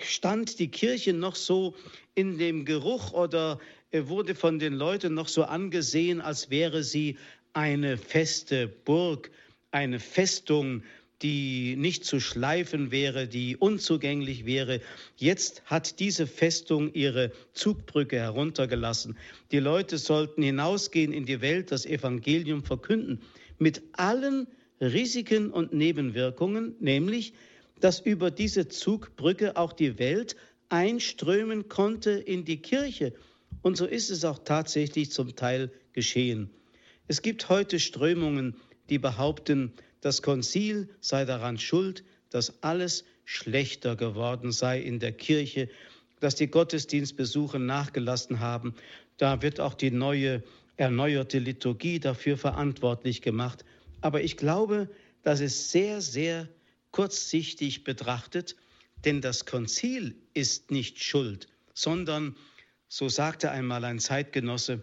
stand 0.02 0.58
die 0.58 0.68
Kirche 0.68 1.12
noch 1.12 1.34
so 1.34 1.74
in 2.14 2.38
dem 2.38 2.64
Geruch 2.64 3.12
oder 3.12 3.58
wurde 3.92 4.34
von 4.34 4.58
den 4.58 4.74
Leuten 4.74 5.14
noch 5.14 5.28
so 5.28 5.44
angesehen, 5.44 6.20
als 6.20 6.50
wäre 6.50 6.82
sie 6.82 7.16
eine 7.58 7.96
feste 7.96 8.68
Burg, 8.68 9.32
eine 9.72 9.98
Festung, 9.98 10.84
die 11.22 11.74
nicht 11.74 12.04
zu 12.04 12.20
schleifen 12.20 12.92
wäre, 12.92 13.26
die 13.26 13.56
unzugänglich 13.56 14.46
wäre. 14.46 14.80
Jetzt 15.16 15.62
hat 15.64 15.98
diese 15.98 16.28
Festung 16.28 16.94
ihre 16.94 17.32
Zugbrücke 17.54 18.16
heruntergelassen. 18.16 19.18
Die 19.50 19.58
Leute 19.58 19.98
sollten 19.98 20.40
hinausgehen 20.40 21.12
in 21.12 21.26
die 21.26 21.40
Welt, 21.40 21.72
das 21.72 21.84
Evangelium 21.84 22.62
verkünden, 22.62 23.22
mit 23.58 23.82
allen 23.94 24.46
Risiken 24.80 25.50
und 25.50 25.72
Nebenwirkungen, 25.72 26.76
nämlich, 26.78 27.32
dass 27.80 27.98
über 27.98 28.30
diese 28.30 28.68
Zugbrücke 28.68 29.56
auch 29.56 29.72
die 29.72 29.98
Welt 29.98 30.36
einströmen 30.68 31.68
konnte 31.68 32.12
in 32.12 32.44
die 32.44 32.62
Kirche. 32.62 33.14
Und 33.62 33.76
so 33.76 33.84
ist 33.84 34.10
es 34.10 34.24
auch 34.24 34.38
tatsächlich 34.38 35.10
zum 35.10 35.34
Teil 35.34 35.72
geschehen. 35.92 36.50
Es 37.10 37.22
gibt 37.22 37.48
heute 37.48 37.80
Strömungen, 37.80 38.54
die 38.90 38.98
behaupten, 38.98 39.72
das 40.02 40.20
Konzil 40.20 40.90
sei 41.00 41.24
daran 41.24 41.58
schuld, 41.58 42.04
dass 42.28 42.62
alles 42.62 43.04
schlechter 43.24 43.96
geworden 43.96 44.52
sei 44.52 44.80
in 44.80 44.98
der 44.98 45.12
Kirche, 45.12 45.70
dass 46.20 46.34
die 46.34 46.48
Gottesdienstbesuche 46.48 47.58
nachgelassen 47.58 48.40
haben. 48.40 48.74
Da 49.16 49.40
wird 49.40 49.58
auch 49.58 49.72
die 49.72 49.90
neue 49.90 50.42
erneuerte 50.76 51.38
Liturgie 51.38 51.98
dafür 51.98 52.36
verantwortlich 52.36 53.22
gemacht. 53.22 53.64
Aber 54.02 54.22
ich 54.22 54.36
glaube, 54.36 54.90
dass 55.22 55.40
es 55.40 55.70
sehr, 55.70 56.02
sehr 56.02 56.46
kurzsichtig 56.90 57.84
betrachtet, 57.84 58.54
denn 59.04 59.22
das 59.22 59.46
Konzil 59.46 60.14
ist 60.34 60.70
nicht 60.70 61.02
schuld, 61.02 61.48
sondern, 61.72 62.36
so 62.88 63.08
sagte 63.08 63.50
einmal 63.50 63.84
ein 63.84 63.98
Zeitgenosse, 63.98 64.82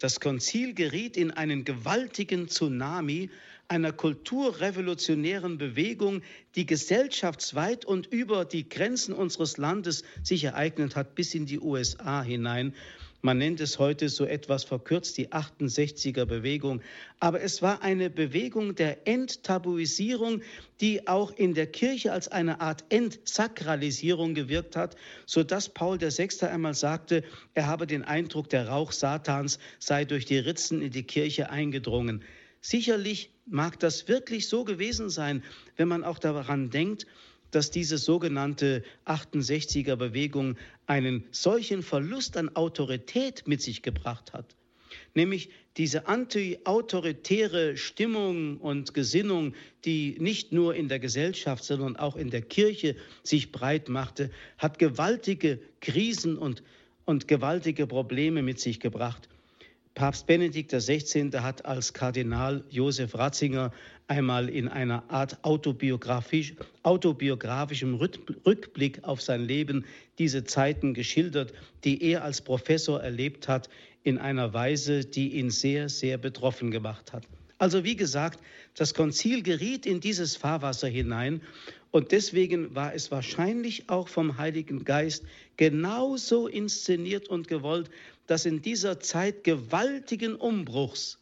das 0.00 0.18
Konzil 0.18 0.74
geriet 0.74 1.16
in 1.16 1.30
einen 1.30 1.64
gewaltigen 1.64 2.48
Tsunami 2.48 3.30
einer 3.68 3.92
kulturrevolutionären 3.92 5.56
Bewegung, 5.56 6.22
die 6.56 6.66
gesellschaftsweit 6.66 7.84
und 7.84 8.06
über 8.06 8.44
die 8.44 8.68
Grenzen 8.68 9.14
unseres 9.14 9.58
Landes 9.58 10.02
sich 10.24 10.42
ereignet 10.42 10.96
hat, 10.96 11.14
bis 11.14 11.34
in 11.34 11.46
die 11.46 11.60
USA 11.60 12.22
hinein. 12.22 12.74
Man 13.22 13.36
nennt 13.36 13.60
es 13.60 13.78
heute 13.78 14.08
so 14.08 14.24
etwas 14.24 14.64
verkürzt 14.64 15.18
die 15.18 15.28
68er 15.28 16.24
Bewegung. 16.24 16.80
Aber 17.18 17.42
es 17.42 17.60
war 17.60 17.82
eine 17.82 18.08
Bewegung 18.08 18.74
der 18.74 19.06
Enttabuisierung, 19.06 20.40
die 20.80 21.06
auch 21.06 21.30
in 21.30 21.52
der 21.52 21.66
Kirche 21.66 22.12
als 22.12 22.28
eine 22.28 22.62
Art 22.62 22.84
Entsakralisierung 22.88 24.32
gewirkt 24.34 24.74
hat, 24.74 24.96
sodass 25.26 25.68
Paul 25.68 26.00
VI. 26.00 26.46
einmal 26.46 26.74
sagte, 26.74 27.22
er 27.52 27.66
habe 27.66 27.86
den 27.86 28.04
Eindruck, 28.04 28.48
der 28.48 28.68
Rauch 28.68 28.92
Satans 28.92 29.58
sei 29.78 30.06
durch 30.06 30.24
die 30.24 30.38
Ritzen 30.38 30.80
in 30.80 30.90
die 30.90 31.04
Kirche 31.04 31.50
eingedrungen. 31.50 32.24
Sicherlich 32.62 33.30
mag 33.46 33.78
das 33.80 34.08
wirklich 34.08 34.48
so 34.48 34.64
gewesen 34.64 35.10
sein, 35.10 35.42
wenn 35.76 35.88
man 35.88 36.04
auch 36.04 36.18
daran 36.18 36.70
denkt, 36.70 37.06
dass 37.50 37.70
diese 37.70 37.98
sogenannte 37.98 38.82
68er 39.06 39.96
Bewegung 39.96 40.56
einen 40.86 41.24
solchen 41.30 41.82
Verlust 41.82 42.36
an 42.36 42.54
Autorität 42.56 43.46
mit 43.46 43.62
sich 43.62 43.82
gebracht 43.82 44.32
hat. 44.32 44.56
Nämlich 45.14 45.50
diese 45.76 46.08
anti-autoritäre 46.08 47.76
Stimmung 47.76 48.58
und 48.58 48.92
Gesinnung, 48.94 49.54
die 49.84 50.16
nicht 50.18 50.52
nur 50.52 50.74
in 50.74 50.88
der 50.88 50.98
Gesellschaft, 50.98 51.64
sondern 51.64 51.96
auch 51.96 52.16
in 52.16 52.30
der 52.30 52.42
Kirche 52.42 52.96
sich 53.22 53.52
breit 53.52 53.88
machte, 53.88 54.30
hat 54.58 54.78
gewaltige 54.78 55.60
Krisen 55.80 56.36
und, 56.36 56.62
und 57.04 57.28
gewaltige 57.28 57.86
Probleme 57.86 58.42
mit 58.42 58.60
sich 58.60 58.80
gebracht. 58.80 59.28
Papst 59.94 60.26
Benedikt 60.26 60.72
XVI. 60.72 61.30
hat 61.40 61.64
als 61.64 61.92
Kardinal 61.92 62.64
Josef 62.70 63.14
Ratzinger 63.14 63.72
einmal 64.06 64.48
in 64.48 64.68
einer 64.68 65.04
Art 65.10 65.38
autobiografisch, 65.42 66.54
autobiografischem 66.82 67.94
Rückblick 67.94 69.04
auf 69.04 69.20
sein 69.20 69.42
Leben 69.42 69.84
diese 70.18 70.44
Zeiten 70.44 70.94
geschildert, 70.94 71.52
die 71.84 72.02
er 72.02 72.24
als 72.24 72.40
Professor 72.40 73.02
erlebt 73.02 73.48
hat, 73.48 73.68
in 74.02 74.18
einer 74.18 74.54
Weise, 74.54 75.04
die 75.04 75.34
ihn 75.34 75.50
sehr, 75.50 75.88
sehr 75.88 76.18
betroffen 76.18 76.70
gemacht 76.70 77.12
hat. 77.12 77.26
Also 77.58 77.84
wie 77.84 77.96
gesagt, 77.96 78.40
das 78.74 78.94
Konzil 78.94 79.42
geriet 79.42 79.84
in 79.84 80.00
dieses 80.00 80.34
Fahrwasser 80.36 80.88
hinein 80.88 81.42
und 81.90 82.12
deswegen 82.12 82.74
war 82.74 82.94
es 82.94 83.10
wahrscheinlich 83.10 83.90
auch 83.90 84.08
vom 84.08 84.38
Heiligen 84.38 84.84
Geist 84.84 85.24
genauso 85.56 86.46
inszeniert 86.46 87.28
und 87.28 87.48
gewollt, 87.48 87.90
dass 88.30 88.46
in 88.46 88.62
dieser 88.62 89.00
Zeit 89.00 89.42
gewaltigen 89.42 90.36
Umbruchs 90.36 91.18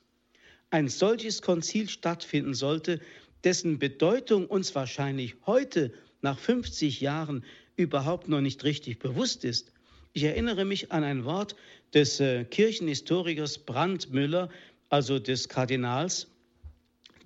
ein 0.68 0.88
solches 0.88 1.40
Konzil 1.40 1.88
stattfinden 1.88 2.52
sollte, 2.52 3.00
dessen 3.44 3.78
Bedeutung 3.78 4.46
uns 4.46 4.74
wahrscheinlich 4.74 5.34
heute 5.46 5.90
nach 6.20 6.38
50 6.38 7.00
Jahren 7.00 7.46
überhaupt 7.76 8.28
noch 8.28 8.42
nicht 8.42 8.62
richtig 8.62 8.98
bewusst 8.98 9.46
ist. 9.46 9.72
Ich 10.12 10.24
erinnere 10.24 10.66
mich 10.66 10.92
an 10.92 11.02
ein 11.02 11.24
Wort 11.24 11.56
des 11.94 12.20
äh, 12.20 12.44
Kirchenhistorikers 12.44 13.56
Brandmüller, 13.60 14.50
also 14.90 15.18
des 15.18 15.48
Kardinals, 15.48 16.26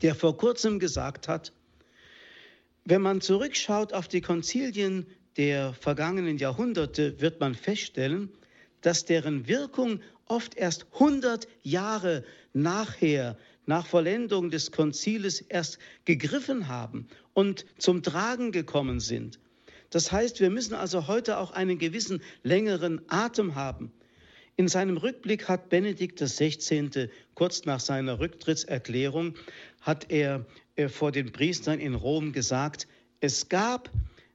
der 0.00 0.14
vor 0.14 0.36
kurzem 0.36 0.78
gesagt 0.78 1.26
hat, 1.26 1.52
wenn 2.84 3.02
man 3.02 3.20
zurückschaut 3.20 3.94
auf 3.94 4.06
die 4.06 4.20
Konzilien 4.20 5.08
der 5.36 5.72
vergangenen 5.72 6.38
Jahrhunderte, 6.38 7.20
wird 7.20 7.40
man 7.40 7.56
feststellen, 7.56 8.30
dass 8.82 9.04
deren 9.04 9.48
Wirkung 9.48 10.00
oft 10.26 10.54
erst 10.54 10.86
100 10.94 11.48
Jahre 11.62 12.24
nachher, 12.52 13.36
nach 13.64 13.86
Vollendung 13.86 14.50
des 14.50 14.72
Konziles, 14.72 15.40
erst 15.40 15.78
gegriffen 16.04 16.68
haben 16.68 17.06
und 17.32 17.64
zum 17.78 18.02
Tragen 18.02 18.52
gekommen 18.52 19.00
sind. 19.00 19.38
Das 19.90 20.10
heißt, 20.10 20.40
wir 20.40 20.50
müssen 20.50 20.74
also 20.74 21.06
heute 21.06 21.38
auch 21.38 21.52
einen 21.52 21.78
gewissen 21.78 22.22
längeren 22.42 23.02
Atem 23.08 23.54
haben. 23.54 23.92
In 24.56 24.68
seinem 24.68 24.96
Rückblick 24.96 25.48
hat 25.48 25.68
Benedikt 25.68 26.20
XVI. 26.20 27.08
kurz 27.34 27.64
nach 27.64 27.80
seiner 27.80 28.18
Rücktrittserklärung, 28.18 29.34
hat 29.80 30.10
er 30.10 30.44
äh, 30.76 30.88
vor 30.88 31.12
den 31.12 31.32
Priestern 31.32 31.78
in 31.78 31.94
Rom 31.94 32.32
gesagt, 32.32 32.86
es 33.20 33.48
gab 33.48 33.90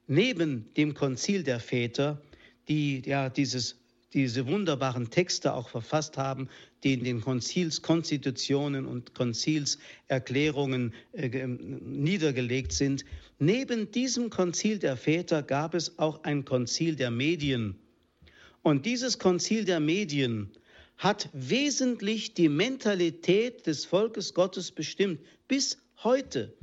neben 0.06 0.72
dem 0.74 0.94
Konzil 0.94 1.42
der 1.42 1.60
Väter, 1.60 2.20
die 2.68 3.02
ja 3.04 3.28
dieses 3.28 3.76
diese 4.14 4.46
wunderbaren 4.46 5.10
Texte 5.10 5.52
auch 5.52 5.68
verfasst 5.68 6.16
haben, 6.16 6.48
die 6.82 6.94
in 6.94 7.04
den 7.04 7.20
Konzilskonstitutionen 7.20 8.86
und 8.86 9.14
Konzilserklärungen 9.14 10.94
äh, 11.12 11.46
niedergelegt 11.46 12.72
sind. 12.72 13.04
Neben 13.38 13.90
diesem 13.90 14.30
Konzil 14.30 14.78
der 14.78 14.96
Väter 14.96 15.42
gab 15.42 15.74
es 15.74 15.98
auch 15.98 16.24
ein 16.24 16.44
Konzil 16.44 16.96
der 16.96 17.10
Medien. 17.10 17.76
Und 18.62 18.86
dieses 18.86 19.18
Konzil 19.18 19.64
der 19.64 19.80
Medien 19.80 20.50
hat 20.96 21.28
wesentlich 21.32 22.34
die 22.34 22.48
Mentalität 22.48 23.66
des 23.66 23.84
Volkes 23.84 24.34
Gottes 24.34 24.72
bestimmt, 24.72 25.20
bis 25.46 25.78
heute. 26.02 26.54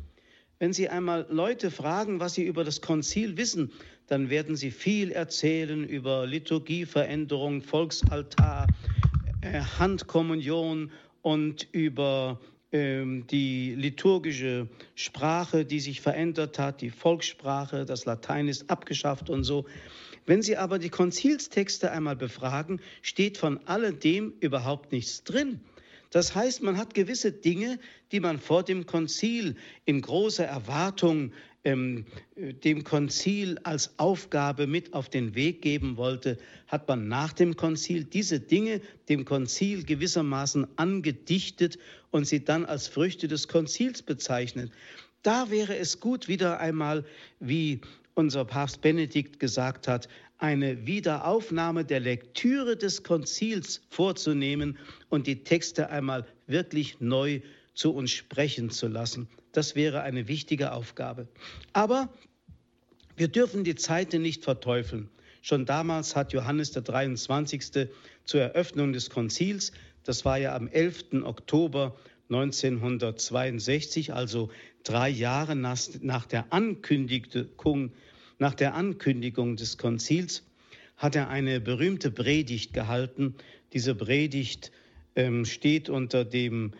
Wenn 0.59 0.73
Sie 0.73 0.89
einmal 0.89 1.25
Leute 1.29 1.71
fragen, 1.71 2.19
was 2.19 2.35
sie 2.35 2.43
über 2.43 2.63
das 2.63 2.81
Konzil 2.81 3.37
wissen, 3.37 3.71
dann 4.07 4.29
werden 4.29 4.55
sie 4.55 4.71
viel 4.71 5.11
erzählen 5.11 5.83
über 5.83 6.25
Liturgieveränderung, 6.27 7.61
Volksaltar, 7.61 8.67
äh, 9.41 9.61
Handkommunion 9.79 10.91
und 11.21 11.67
über 11.71 12.39
ähm, 12.71 13.25
die 13.27 13.73
liturgische 13.75 14.67
Sprache, 14.95 15.65
die 15.65 15.79
sich 15.79 16.01
verändert 16.01 16.59
hat, 16.59 16.81
die 16.81 16.89
Volkssprache, 16.89 17.85
das 17.85 18.05
Latein 18.05 18.47
ist 18.47 18.69
abgeschafft 18.69 19.29
und 19.29 19.43
so. 19.43 19.65
Wenn 20.25 20.41
Sie 20.41 20.57
aber 20.57 20.79
die 20.79 20.89
Konzilstexte 20.89 21.91
einmal 21.91 22.15
befragen, 22.15 22.81
steht 23.01 23.37
von 23.37 23.59
alledem 23.65 24.33
überhaupt 24.39 24.91
nichts 24.91 25.23
drin. 25.23 25.61
Das 26.09 26.33
heißt, 26.33 26.63
man 26.63 26.77
hat 26.77 26.93
gewisse 26.93 27.31
Dinge, 27.31 27.79
die 28.11 28.19
man 28.19 28.39
vor 28.39 28.63
dem 28.63 28.85
Konzil 28.85 29.55
in 29.85 30.01
großer 30.01 30.45
Erwartung 30.45 31.31
ähm, 31.65 32.05
dem 32.35 32.83
Konzil 32.83 33.57
als 33.63 33.97
Aufgabe 33.97 34.67
mit 34.67 34.93
auf 34.93 35.09
den 35.09 35.35
Weg 35.35 35.61
geben 35.61 35.97
wollte, 35.97 36.37
hat 36.67 36.87
man 36.87 37.07
nach 37.07 37.33
dem 37.33 37.55
Konzil 37.55 38.03
diese 38.05 38.39
Dinge 38.39 38.81
dem 39.09 39.25
Konzil 39.25 39.83
gewissermaßen 39.83 40.67
angedichtet 40.77 41.77
und 42.11 42.25
sie 42.25 42.45
dann 42.45 42.65
als 42.65 42.87
Früchte 42.87 43.27
des 43.27 43.47
Konzils 43.47 44.01
bezeichnet. 44.01 44.71
Da 45.23 45.49
wäre 45.49 45.75
es 45.75 45.99
gut, 45.99 46.27
wieder 46.27 46.59
einmal, 46.59 47.03
wie 47.39 47.81
unser 48.13 48.45
Papst 48.45 48.81
Benedikt 48.81 49.39
gesagt 49.39 49.87
hat, 49.87 50.07
eine 50.37 50.85
Wiederaufnahme 50.85 51.85
der 51.85 51.99
Lektüre 51.99 52.77
des 52.77 53.03
Konzils 53.03 53.81
vorzunehmen 53.89 54.77
und 55.09 55.27
die 55.27 55.43
Texte 55.43 55.89
einmal 55.89 56.25
wirklich 56.47 56.99
neu 56.99 57.41
zu 57.75 57.93
uns 57.93 58.11
sprechen 58.11 58.71
zu 58.71 58.87
lassen. 58.87 59.27
Das 59.51 59.75
wäre 59.75 60.01
eine 60.01 60.27
wichtige 60.27 60.71
Aufgabe. 60.71 61.27
Aber 61.73 62.09
wir 63.15 63.27
dürfen 63.27 63.63
die 63.63 63.75
Zeiten 63.75 64.21
nicht 64.21 64.43
verteufeln. 64.43 65.09
Schon 65.41 65.65
damals 65.65 66.15
hat 66.15 66.33
Johannes 66.33 66.71
der 66.71 66.81
23. 66.81 67.89
zur 68.23 68.41
Eröffnung 68.41 68.93
des 68.93 69.11
Konzils, 69.11 69.71
das 70.03 70.25
war 70.25 70.37
ja 70.37 70.55
am 70.55 70.67
11. 70.67 71.23
Oktober 71.23 71.95
1962, 72.29 74.13
also 74.13 74.49
drei 74.83 75.09
Jahre 75.09 75.55
nach, 75.55 76.25
der 76.25 76.51
Ankündigung, 76.51 77.91
nach 78.39 78.55
der 78.55 78.73
Ankündigung 78.73 79.55
des 79.55 79.77
Konzils, 79.77 80.43
hat 80.97 81.15
er 81.15 81.29
eine 81.29 81.59
berühmte 81.59 82.09
Predigt 82.09 82.73
gehalten. 82.73 83.35
Diese 83.73 83.95
Predigt 83.95 84.71
ähm, 85.15 85.45
steht 85.45 85.89
unter 85.89 86.25
dem 86.25 86.73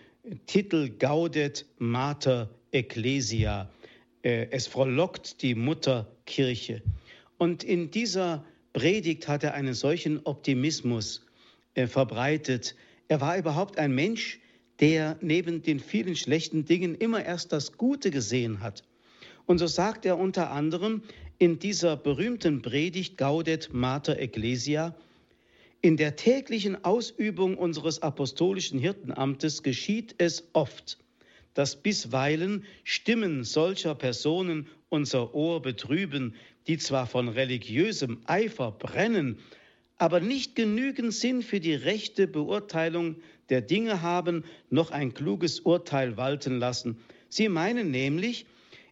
Titel 0.48 0.90
Gaudet 0.98 1.66
Mater 1.78 2.50
Ecclesia. 2.72 3.70
Äh, 4.24 4.48
es 4.50 4.66
frohlockt 4.66 5.42
die 5.44 5.54
Mutterkirche. 5.54 6.82
Und 7.38 7.64
in 7.64 7.92
dieser 7.92 8.44
Predigt 8.74 9.28
hat 9.28 9.44
er 9.44 9.54
einen 9.54 9.76
solchen 9.76 10.26
Optimismus 10.26 11.26
äh, 11.76 11.86
verbreitet. 11.86 12.76
Er 13.08 13.22
war 13.22 13.38
überhaupt 13.38 13.78
ein 13.78 13.94
Mensch, 13.94 14.40
der 14.80 15.18
neben 15.22 15.62
den 15.62 15.80
vielen 15.80 16.16
schlechten 16.16 16.66
Dingen 16.66 16.96
immer 16.96 17.24
erst 17.24 17.52
das 17.52 17.74
Gute 17.74 18.10
gesehen 18.10 18.62
hat. 18.62 18.84
Und 19.46 19.60
so 19.60 19.68
sagt 19.68 20.06
er 20.06 20.18
unter 20.18 20.50
anderem 20.52 21.04
in 21.38 21.60
dieser 21.60 21.98
berühmten 21.98 22.64
Predigt 22.64 23.18
Gaudet 23.18 23.74
Mater 23.74 24.18
Ecclesia, 24.18 24.96
in 25.86 25.98
der 25.98 26.16
täglichen 26.16 26.84
Ausübung 26.84 27.60
unseres 27.60 28.02
apostolischen 28.02 28.80
Hirtenamtes 28.80 29.62
geschieht 29.62 30.16
es 30.18 30.50
oft, 30.54 30.98
dass 31.54 31.76
bisweilen 31.76 32.66
Stimmen 32.84 33.44
solcher 33.44 33.94
Personen 33.94 34.66
unser 34.90 35.36
Ohr 35.36 35.62
betrüben, 35.62 36.34
die 36.66 36.80
zwar 36.80 37.06
von 37.06 37.28
religiösem 37.30 38.18
Eifer 38.26 38.72
brennen, 38.72 39.38
aber 40.00 40.22
nicht 40.22 40.56
genügend 40.56 41.14
Sinn 41.14 41.44
für 41.44 41.60
die 41.60 41.76
rechte 41.76 42.26
Beurteilung 42.26 43.18
der 43.50 43.62
Dinge 43.62 44.02
haben, 44.02 44.44
noch 44.72 44.90
ein 44.90 45.14
kluges 45.14 45.60
Urteil 45.60 46.18
walten 46.18 46.58
lassen. 46.58 46.98
Sie 47.30 47.48
meinen 47.48 47.92
nämlich, 47.92 48.48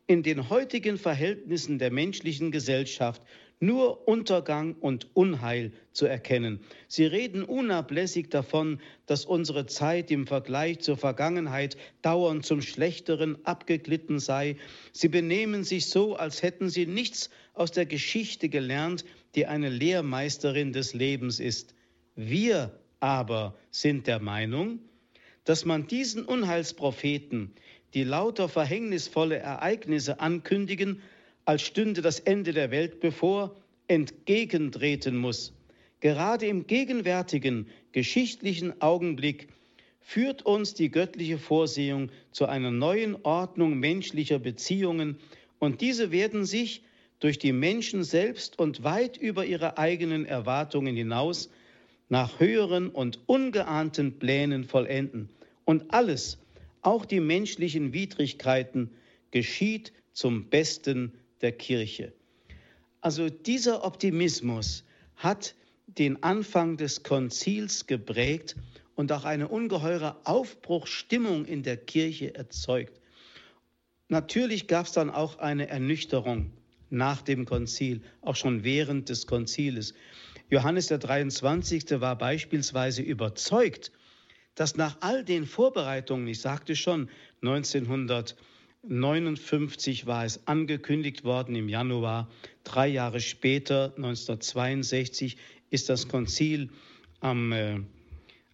in 0.05 0.21
den 0.21 0.47
heutigen 0.49 0.99
Verhältnissen 0.99 1.79
der 1.79 1.89
menschlichen 1.89 2.51
Gesellschaft 2.51 3.23
nur 3.59 4.07
Untergang 4.07 4.75
und 4.75 5.15
Unheil 5.15 5.71
zu 5.93 6.05
erkennen. 6.05 6.59
Sie 6.87 7.05
reden 7.05 7.43
unablässig 7.43 8.29
davon, 8.29 8.81
dass 9.05 9.25
unsere 9.25 9.65
Zeit 9.65 10.11
im 10.11 10.27
Vergleich 10.27 10.79
zur 10.79 10.97
Vergangenheit 10.97 11.77
dauernd 12.01 12.45
zum 12.45 12.61
Schlechteren 12.61 13.37
abgeglitten 13.45 14.19
sei. 14.19 14.57
Sie 14.91 15.07
benehmen 15.07 15.63
sich 15.63 15.87
so, 15.87 16.15
als 16.15 16.43
hätten 16.43 16.69
sie 16.69 16.85
nichts 16.85 17.29
aus 17.53 17.71
der 17.71 17.85
Geschichte 17.85 18.49
gelernt, 18.49 19.05
die 19.35 19.45
eine 19.45 19.69
Lehrmeisterin 19.69 20.73
des 20.73 20.93
Lebens 20.93 21.39
ist. 21.39 21.73
Wir 22.15 22.77
aber 22.99 23.55
sind 23.71 24.07
der 24.07 24.19
Meinung, 24.19 24.79
dass 25.43 25.65
man 25.65 25.87
diesen 25.87 26.25
Unheilspropheten, 26.25 27.53
die 27.93 28.03
lauter 28.03 28.49
verhängnisvolle 28.49 29.37
Ereignisse 29.37 30.19
ankündigen, 30.19 31.01
als 31.45 31.61
stünde 31.61 32.01
das 32.01 32.19
Ende 32.19 32.53
der 32.53 32.71
Welt 32.71 32.99
bevor, 32.99 33.55
entgegentreten 33.87 35.17
muss. 35.17 35.53
Gerade 35.99 36.47
im 36.47 36.67
gegenwärtigen 36.67 37.67
geschichtlichen 37.91 38.81
Augenblick 38.81 39.47
führt 40.01 40.45
uns 40.45 40.73
die 40.73 40.89
göttliche 40.89 41.37
Vorsehung 41.37 42.09
zu 42.31 42.45
einer 42.45 42.71
neuen 42.71 43.15
Ordnung 43.23 43.79
menschlicher 43.79 44.39
Beziehungen 44.39 45.17
und 45.59 45.79
diese 45.81 46.11
werden 46.11 46.45
sich 46.45 46.83
durch 47.19 47.39
die 47.39 47.53
Menschen 47.53 48.03
selbst 48.03 48.59
und 48.59 48.83
weit 48.83 49.15
über 49.15 49.45
ihre 49.45 49.77
eigenen 49.77 50.25
Erwartungen 50.25 50.95
hinaus 50.95 51.49
nach 52.09 52.41
höheren 52.41 52.89
und 52.89 53.21
ungeahnten 53.27 54.19
Plänen 54.19 54.65
vollenden. 54.65 55.29
Und 55.63 55.93
alles, 55.93 56.37
auch 56.81 57.05
die 57.05 57.21
menschlichen 57.21 57.93
Widrigkeiten, 57.93 58.91
geschieht 59.31 59.93
zum 60.11 60.49
Besten 60.49 61.13
der 61.43 61.51
Kirche. 61.51 62.13
Also 63.01 63.29
dieser 63.29 63.83
Optimismus 63.83 64.83
hat 65.15 65.55
den 65.85 66.23
Anfang 66.23 66.77
des 66.77 67.03
Konzils 67.03 67.85
geprägt 67.85 68.55
und 68.95 69.11
auch 69.11 69.25
eine 69.25 69.47
ungeheure 69.47 70.17
Aufbruchstimmung 70.23 71.45
in 71.45 71.63
der 71.63 71.77
Kirche 71.77 72.33
erzeugt. 72.33 72.99
Natürlich 74.07 74.67
gab 74.67 74.85
es 74.85 74.93
dann 74.93 75.09
auch 75.09 75.39
eine 75.39 75.67
Ernüchterung 75.67 76.51
nach 76.89 77.21
dem 77.21 77.45
Konzil, 77.45 78.01
auch 78.21 78.35
schon 78.35 78.63
während 78.63 79.09
des 79.09 79.27
Konziles. 79.27 79.93
Johannes 80.49 80.87
der 80.87 80.99
23. 80.99 81.99
war 81.99 82.17
beispielsweise 82.17 83.01
überzeugt, 83.01 83.91
dass 84.55 84.77
nach 84.77 84.97
all 85.01 85.23
den 85.23 85.45
Vorbereitungen, 85.45 86.27
ich 86.27 86.41
sagte 86.41 86.75
schon, 86.75 87.09
1900 87.41 88.35
1959 88.83 90.07
war 90.07 90.25
es 90.25 90.45
angekündigt 90.45 91.23
worden 91.23 91.55
im 91.55 91.69
Januar. 91.69 92.29
Drei 92.65 92.89
Jahre 92.89 93.21
später, 93.21 93.93
1962, 93.95 95.37
ist 95.69 95.87
das 95.87 96.09
Konzil 96.09 96.69
am, 97.21 97.53
äh, 97.53 97.79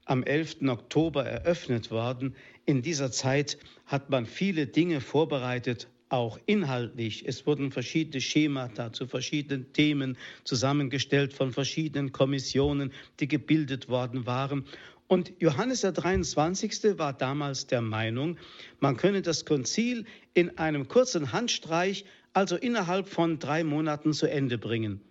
am 0.05 0.23
11. 0.23 0.69
Oktober 0.69 1.25
eröffnet 1.25 1.89
worden. 1.89 2.35
In 2.65 2.83
dieser 2.83 3.11
Zeit 3.11 3.57
hat 3.87 4.11
man 4.11 4.27
viele 4.27 4.67
Dinge 4.67 5.01
vorbereitet, 5.01 5.87
auch 6.09 6.39
inhaltlich. 6.45 7.27
Es 7.27 7.47
wurden 7.47 7.71
verschiedene 7.71 8.21
Schemata 8.21 8.93
zu 8.93 9.07
verschiedenen 9.07 9.73
Themen 9.73 10.15
zusammengestellt 10.43 11.33
von 11.33 11.51
verschiedenen 11.51 12.11
Kommissionen, 12.11 12.91
die 13.19 13.27
gebildet 13.27 13.89
worden 13.89 14.27
waren. 14.27 14.65
Und 15.09 15.33
Johannes 15.39 15.81
der 15.81 15.91
23. 15.91 16.99
war 16.99 17.13
damals 17.13 17.65
der 17.65 17.81
Meinung, 17.81 18.37
man 18.79 18.95
könne 18.95 19.23
das 19.23 19.43
Konzil 19.43 20.05
in 20.35 20.59
einem 20.59 20.87
kurzen 20.87 21.31
Handstreich, 21.31 22.05
also 22.33 22.55
innerhalb 22.55 23.09
von 23.09 23.39
drei 23.39 23.63
Monaten 23.63 24.13
zu 24.13 24.27
Ende 24.27 24.59
bringen. 24.59 25.01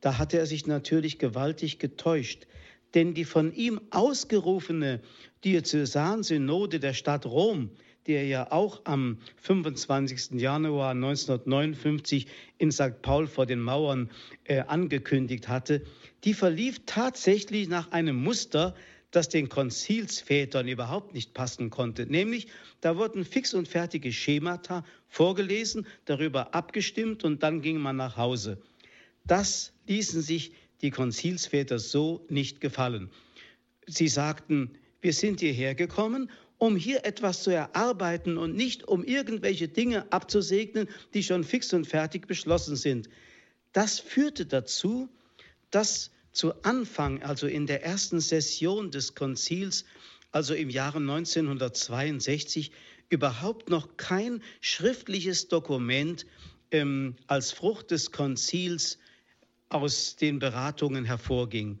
Da 0.00 0.16
hatte 0.16 0.38
er 0.38 0.46
sich 0.46 0.66
natürlich 0.66 1.18
gewaltig 1.18 1.78
getäuscht, 1.78 2.46
denn 2.94 3.12
die 3.12 3.26
von 3.26 3.54
ihm 3.54 3.82
ausgerufene 3.90 5.02
Diözesansynode 5.44 6.80
der 6.80 6.94
Stadt 6.94 7.26
Rom, 7.26 7.68
die 8.06 8.12
er 8.12 8.24
ja 8.24 8.50
auch 8.50 8.80
am 8.84 9.18
25. 9.36 10.40
Januar 10.40 10.92
1959 10.92 12.28
in 12.56 12.72
St. 12.72 13.02
Paul 13.02 13.26
vor 13.26 13.44
den 13.44 13.60
Mauern 13.60 14.10
äh, 14.44 14.60
angekündigt 14.60 15.48
hatte, 15.48 15.84
die 16.24 16.32
verlief 16.32 16.80
tatsächlich 16.86 17.68
nach 17.68 17.92
einem 17.92 18.16
Muster, 18.16 18.74
das 19.12 19.28
den 19.28 19.48
Konzilsvätern 19.48 20.66
überhaupt 20.66 21.14
nicht 21.14 21.34
passen 21.34 21.70
konnte. 21.70 22.06
Nämlich, 22.06 22.48
da 22.80 22.96
wurden 22.96 23.24
fix 23.24 23.54
und 23.54 23.68
fertige 23.68 24.12
Schemata 24.12 24.84
vorgelesen, 25.06 25.86
darüber 26.06 26.54
abgestimmt 26.54 27.22
und 27.22 27.42
dann 27.42 27.60
ging 27.62 27.78
man 27.78 27.96
nach 27.96 28.16
Hause. 28.16 28.60
Das 29.24 29.72
ließen 29.86 30.22
sich 30.22 30.52
die 30.80 30.90
Konzilsväter 30.90 31.78
so 31.78 32.26
nicht 32.28 32.60
gefallen. 32.60 33.10
Sie 33.86 34.08
sagten, 34.08 34.70
wir 35.00 35.12
sind 35.12 35.40
hierher 35.40 35.74
gekommen, 35.74 36.30
um 36.56 36.76
hier 36.76 37.04
etwas 37.04 37.42
zu 37.42 37.50
erarbeiten 37.50 38.38
und 38.38 38.54
nicht 38.54 38.84
um 38.84 39.04
irgendwelche 39.04 39.68
Dinge 39.68 40.10
abzusegnen, 40.10 40.88
die 41.12 41.22
schon 41.22 41.44
fix 41.44 41.72
und 41.72 41.86
fertig 41.86 42.26
beschlossen 42.26 42.76
sind. 42.76 43.10
Das 43.72 43.98
führte 43.98 44.46
dazu, 44.46 45.08
dass 45.70 46.11
zu 46.32 46.54
Anfang, 46.64 47.22
also 47.22 47.46
in 47.46 47.66
der 47.66 47.84
ersten 47.84 48.20
Session 48.20 48.90
des 48.90 49.14
Konzils, 49.14 49.84
also 50.30 50.54
im 50.54 50.70
Jahre 50.70 50.98
1962, 50.98 52.72
überhaupt 53.10 53.68
noch 53.68 53.96
kein 53.98 54.42
schriftliches 54.60 55.48
Dokument 55.48 56.26
ähm, 56.70 57.16
als 57.26 57.52
Frucht 57.52 57.90
des 57.90 58.10
Konzils 58.10 58.98
aus 59.68 60.16
den 60.16 60.38
Beratungen 60.38 61.04
hervorging. 61.04 61.78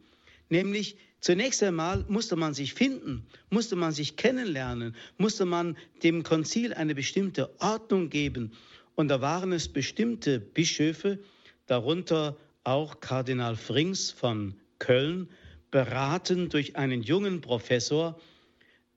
Nämlich 0.50 0.96
zunächst 1.20 1.62
einmal 1.62 2.04
musste 2.08 2.36
man 2.36 2.52
sich 2.52 2.74
finden, 2.74 3.26
musste 3.48 3.76
man 3.76 3.92
sich 3.92 4.16
kennenlernen, 4.16 4.94
musste 5.16 5.46
man 5.46 5.78
dem 6.02 6.22
Konzil 6.22 6.74
eine 6.74 6.94
bestimmte 6.94 7.50
Ordnung 7.60 8.10
geben. 8.10 8.52
Und 8.94 9.08
da 9.08 9.22
waren 9.22 9.52
es 9.52 9.68
bestimmte 9.68 10.38
Bischöfe, 10.38 11.18
darunter 11.66 12.36
auch 12.64 13.00
Kardinal 13.00 13.56
Frings 13.56 14.10
von 14.10 14.54
Köln, 14.78 15.28
beraten 15.70 16.48
durch 16.48 16.76
einen 16.76 17.02
jungen 17.02 17.40
Professor, 17.40 18.20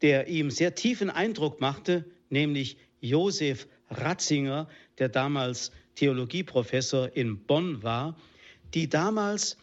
der 0.02 0.28
ihm 0.28 0.52
sehr 0.52 0.76
tiefen 0.76 1.10
Eindruck 1.10 1.62
machte, 1.62 2.06
nämlich 2.30 2.78
Josef 3.00 3.68
Ratzinger, 3.90 4.68
der 4.98 5.10
damals 5.10 5.72
Theologieprofessor 5.96 7.16
in 7.16 7.40
Bonn 7.46 7.82
war, 7.82 8.18
die 8.74 8.90
damals 8.90 9.58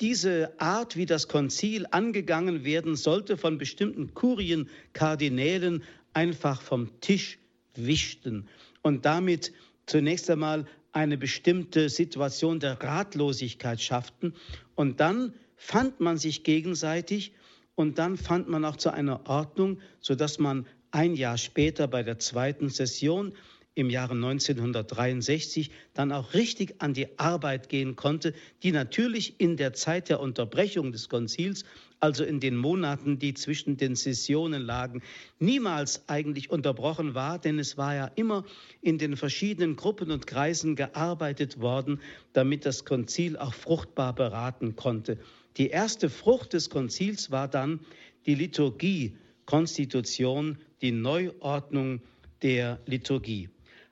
diese 0.00 0.52
Art, 0.60 0.96
wie 0.96 1.06
das 1.06 1.26
Konzil 1.26 1.86
angegangen 1.90 2.64
werden 2.64 2.96
sollte, 2.96 3.36
von 3.36 3.58
bestimmten 3.58 4.14
Kurien, 4.14 4.68
Kardinälen 4.92 5.82
einfach 6.12 6.60
vom 6.60 7.00
Tisch 7.00 7.38
wischten. 7.74 8.48
Und 8.82 9.04
damit 9.04 9.52
zunächst 9.86 10.30
einmal 10.30 10.66
eine 10.98 11.16
bestimmte 11.16 11.88
Situation 11.88 12.58
der 12.58 12.82
Ratlosigkeit 12.82 13.80
schafften. 13.80 14.34
Und 14.74 15.00
dann 15.00 15.32
fand 15.56 16.00
man 16.00 16.18
sich 16.18 16.42
gegenseitig 16.42 17.32
und 17.76 17.98
dann 17.98 18.16
fand 18.16 18.48
man 18.48 18.64
auch 18.64 18.76
zu 18.76 18.90
einer 18.92 19.28
Ordnung, 19.28 19.78
sodass 20.00 20.38
man 20.38 20.66
ein 20.90 21.14
Jahr 21.14 21.38
später 21.38 21.86
bei 21.86 22.02
der 22.02 22.18
zweiten 22.18 22.68
Session 22.68 23.32
im 23.74 23.90
Jahre 23.90 24.14
1963 24.14 25.70
dann 25.94 26.10
auch 26.10 26.34
richtig 26.34 26.82
an 26.82 26.94
die 26.94 27.16
Arbeit 27.16 27.68
gehen 27.68 27.94
konnte, 27.94 28.34
die 28.64 28.72
natürlich 28.72 29.38
in 29.38 29.56
der 29.56 29.74
Zeit 29.74 30.08
der 30.08 30.18
Unterbrechung 30.18 30.90
des 30.90 31.08
Konzils, 31.08 31.64
also 32.00 32.24
in 32.24 32.40
den 32.40 32.56
Monaten, 32.56 33.18
die 33.18 33.34
zwischen 33.34 33.76
den 33.76 33.96
Sessionen 33.96 34.62
lagen, 34.62 35.02
niemals 35.38 36.08
eigentlich 36.08 36.50
unterbrochen 36.50 37.14
war, 37.14 37.38
denn 37.38 37.58
es 37.58 37.76
war 37.76 37.94
ja 37.94 38.10
immer 38.14 38.44
in 38.80 38.98
den 38.98 39.16
verschiedenen 39.16 39.76
Gruppen 39.76 40.10
und 40.10 40.26
Kreisen 40.26 40.76
gearbeitet 40.76 41.60
worden, 41.60 42.00
damit 42.32 42.66
das 42.66 42.84
Konzil 42.84 43.36
auch 43.36 43.54
fruchtbar 43.54 44.14
beraten 44.14 44.76
konnte. 44.76 45.18
Die 45.56 45.68
erste 45.68 46.08
Frucht 46.08 46.52
des 46.52 46.70
Konzils 46.70 47.30
war 47.30 47.48
dann 47.48 47.80
die 48.26 48.34
Liturgie, 48.34 49.16
Konstitution, 49.44 50.58
die 50.82 50.92
Neuordnung 50.92 52.00
der 52.42 52.80
Liturgie. 52.86 53.48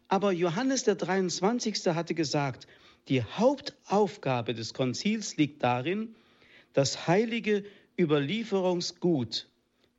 Aber 0.08 0.30
Johannes 0.30 0.84
der 0.84 0.94
23. 0.94 1.86
hatte 1.86 2.14
gesagt, 2.14 2.68
die 3.08 3.22
Hauptaufgabe 3.22 4.54
des 4.54 4.74
Konzils 4.74 5.36
liegt 5.36 5.62
darin, 5.62 6.14
das 6.72 7.08
heilige 7.08 7.64
Überlieferungsgut 7.98 9.48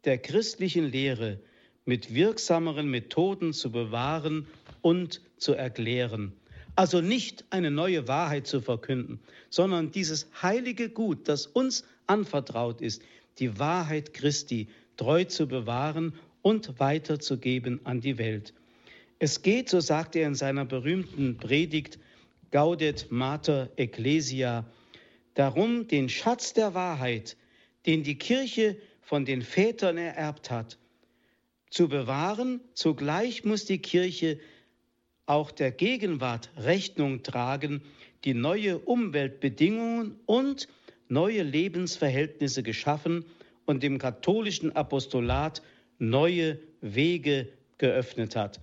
der 0.06 0.18
christlichen 0.18 0.86
Lehre 0.86 1.40
mit 1.86 2.14
wirksameren 2.14 2.90
Methoden 2.90 3.54
zu 3.54 3.72
bewahren 3.72 4.46
und 4.82 5.22
zu 5.38 5.54
erklären. 5.54 6.34
Also 6.76 7.02
nicht 7.02 7.46
eine 7.50 7.72
neue 7.72 8.08
Wahrheit 8.08 8.46
zu 8.46 8.62
verkünden, 8.62 9.20
sondern 9.50 9.92
dieses 9.92 10.28
heilige 10.42 10.90
Gut, 10.90 11.28
das 11.28 11.48
uns 11.48 11.86
anvertraut 12.06 12.82
ist, 12.82 13.02
die 13.40 13.58
Wahrheit 13.58 14.14
Christi 14.14 14.68
treu 14.96 15.24
zu 15.24 15.48
bewahren 15.48 16.14
und 16.42 16.80
weiterzugeben 16.80 17.80
an 17.84 18.00
die 18.02 18.18
Welt. 18.18 18.54
Es 19.20 19.42
geht, 19.42 19.70
so 19.70 19.80
sagt 19.80 20.16
er 20.16 20.28
in 20.28 20.36
seiner 20.36 20.66
berühmten 20.66 21.38
Predigt 21.38 21.98
Gaudet 22.52 23.12
Mater 23.12 23.70
Ecclesia, 23.76 24.66
darum, 25.34 25.88
den 25.88 26.10
Schatz 26.10 26.54
der 26.54 26.74
Wahrheit, 26.76 27.36
den 27.88 28.04
die 28.04 28.18
Kirche 28.18 28.78
von 29.02 29.26
den 29.26 29.42
Vätern 29.42 29.98
ererbt 29.98 30.52
hat, 30.52 30.78
zu 31.70 31.88
bewahren. 31.88 32.60
Zugleich 32.74 33.46
muss 33.46 33.66
die 33.66 33.80
Kirche 33.80 34.40
auch 35.26 35.52
der 35.52 35.72
Gegenwart 35.72 36.52
Rechnung 36.58 37.24
tragen, 37.24 37.82
die 38.26 38.34
neue 38.34 38.80
Umweltbedingungen 38.80 40.20
und 40.26 40.68
neue 41.08 41.44
Lebensverhältnisse 41.44 42.62
geschaffen 42.62 43.26
und 43.66 43.84
dem 43.84 43.98
katholischen 44.00 44.76
Apostolat 44.76 45.62
neue 45.98 46.60
Wege 46.82 47.48
geöffnet 47.78 48.36
hat. 48.36 48.60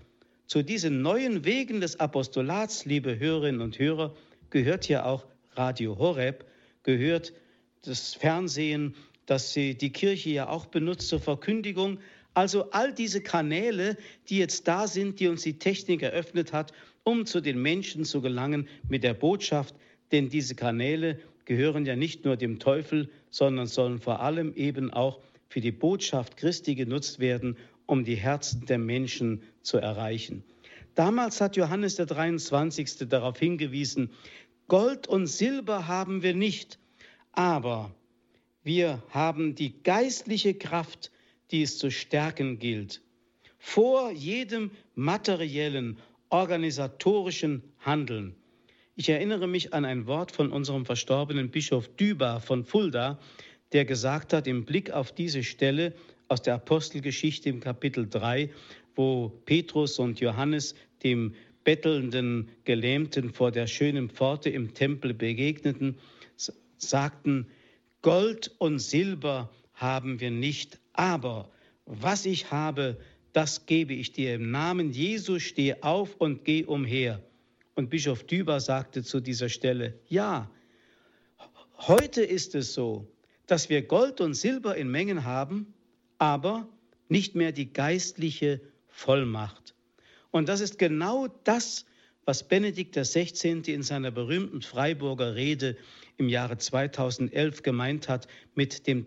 Zu 0.47 0.63
diesen 0.63 1.01
neuen 1.01 1.45
Wegen 1.45 1.81
des 1.81 1.99
Apostolats, 2.01 2.85
liebe 2.85 3.19
Hörerinnen 3.19 3.63
und 3.63 3.79
Hörer, 3.79 4.15
gehört 4.51 4.89
ja 4.89 5.05
auch 5.05 5.27
Radio 5.53 5.99
Horeb, 5.99 6.45
gehört 6.83 7.33
das 7.83 8.15
Fernsehen, 8.15 8.95
das 9.27 9.53
sie, 9.53 9.75
die 9.75 9.91
Kirche 9.91 10.31
ja 10.31 10.49
auch 10.49 10.67
benutzt 10.67 11.09
zur 11.09 11.21
Verkündigung. 11.21 11.99
Also 12.35 12.71
all 12.71 12.93
diese 12.93 13.23
Kanäle, 13.23 13.97
die 14.29 14.39
jetzt 14.39 14.67
da 14.67 14.87
sind, 14.87 15.21
die 15.21 15.29
uns 15.29 15.43
die 15.43 15.59
Technik 15.59 16.03
eröffnet 16.03 16.53
hat, 16.53 16.73
um 17.05 17.27
zu 17.27 17.41
den 17.41 17.61
Menschen 17.61 18.05
zu 18.05 18.21
gelangen 18.21 18.69
mit 18.89 19.05
der 19.05 19.15
Botschaft. 19.15 19.75
Denn 20.13 20.29
diese 20.29 20.55
Kanäle 20.55 21.19
gehören 21.45 21.87
ja 21.87 21.97
nicht 21.97 22.25
nur 22.25 22.37
dem 22.37 22.59
Teufel, 22.59 23.09
sondern 23.31 23.67
sollen 23.67 23.99
vor 23.99 24.21
allem 24.21 24.55
eben 24.55 24.93
auch 24.93 25.21
für 25.49 25.61
die 25.61 25.73
Botschaft 25.73 26.37
Christi 26.37 26.75
genutzt 26.75 27.21
werden, 27.21 27.57
um 27.87 28.05
die 28.05 28.17
Herzen 28.17 28.67
der 28.67 28.79
Menschen 28.79 29.43
zu 29.63 29.79
erreichen. 29.79 30.43
Damals 30.95 31.41
hat 31.41 31.57
Johannes 31.57 31.97
der 31.97 32.07
23. 32.07 33.09
darauf 33.09 33.39
hingewiesen, 33.39 34.11
Gold 34.69 35.07
und 35.07 35.27
Silber 35.27 35.87
haben 35.87 36.23
wir 36.23 36.35
nicht, 36.35 36.79
aber 37.33 37.95
wir 38.65 39.03
haben 39.11 39.55
die 39.55 39.83
geistliche 39.83 40.55
Kraft, 40.55 41.13
die 41.51 41.63
es 41.63 41.79
zu 41.79 41.91
stärken 41.91 42.59
gilt. 42.59 43.03
Vor 43.59 44.11
jedem 44.11 44.71
materiellen, 44.95 45.99
organisatorischen 46.31 47.63
Handeln. 47.79 48.35
Ich 48.97 49.09
erinnere 49.09 49.47
mich 49.47 49.75
an 49.75 49.85
ein 49.85 50.07
Wort 50.07 50.33
von 50.33 50.51
unserem 50.51 50.87
verstorbenen 50.87 51.51
Bischof 51.51 51.89
Düber 51.97 52.41
von 52.41 52.65
Fulda, 52.65 53.19
der 53.73 53.85
gesagt 53.85 54.33
hat, 54.33 54.47
im 54.47 54.65
Blick 54.65 54.91
auf 54.91 55.13
diese 55.13 55.43
Stelle 55.43 55.95
aus 56.29 56.43
der 56.43 56.55
Apostelgeschichte 56.55 57.49
im 57.49 57.61
Kapitel 57.61 58.09
3, 58.09 58.51
wo 58.95 59.29
Petrus 59.45 59.99
und 59.99 60.21
Johannes 60.21 60.75
dem 61.03 61.35
bettelnden 61.65 62.49
Gelähmten 62.65 63.33
vor 63.33 63.51
der 63.51 63.67
schönen 63.67 64.11
Pforte 64.11 64.51
im 64.51 64.75
Tempel 64.75 65.13
begegneten, 65.13 65.97
sagten, 66.77 67.47
Gold 68.05 68.55
und 68.59 68.81
Silber 68.81 69.51
haben 69.73 70.21
wir 70.21 70.31
nicht, 70.31 70.79
aber 70.93 71.51
was 71.87 72.27
ich 72.27 72.51
habe, 72.51 72.99
das 73.33 73.65
gebe 73.65 73.95
ich 73.95 74.13
dir. 74.13 74.35
Im 74.35 74.51
Namen 74.51 74.91
Jesu 74.91 75.39
steh 75.39 75.77
auf 75.81 76.15
und 76.17 76.45
geh 76.45 76.67
umher. 76.67 77.23
Und 77.75 77.89
Bischof 77.89 78.23
Düber 78.25 78.61
sagte 78.61 79.03
zu 79.03 79.21
dieser 79.21 79.49
Stelle, 79.49 79.99
ja, 80.07 80.51
heute 81.79 82.23
ist 82.23 82.55
es 82.55 82.75
so, 82.75 83.11
dass 83.47 83.71
wir 83.71 83.81
Gold 83.81 84.21
und 84.21 84.35
Silber 84.35 84.77
in 84.77 84.91
Mengen 84.91 85.25
haben, 85.25 85.73
aber 86.19 86.69
nicht 87.09 87.35
mehr 87.35 87.53
die 87.53 87.73
geistliche 87.73 88.61
Vollmacht. 88.87 89.75
Und 90.31 90.51
das 90.51 90.61
ist 90.61 90.79
genau 90.79 91.29
das, 91.45 91.87
was 92.27 92.47
Benedikt 92.47 92.97
XVI. 92.97 93.63
in 93.65 93.83
seiner 93.83 94.11
berühmten 94.11 94.61
Freiburger 94.61 95.37
Rede 95.37 95.79
im 96.17 96.29
Jahre 96.29 96.59
2011 96.59 97.63
gemeint 97.63 98.09
hat 98.09 98.29
mit 98.55 98.87
dem, 98.87 99.07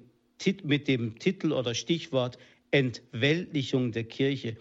mit 0.64 0.88
dem 0.88 1.18
Titel 1.20 1.52
oder 1.52 1.74
Stichwort 1.74 2.38
Entweltlichung 2.72 3.92
der 3.92 4.04
Kirche. 4.04 4.58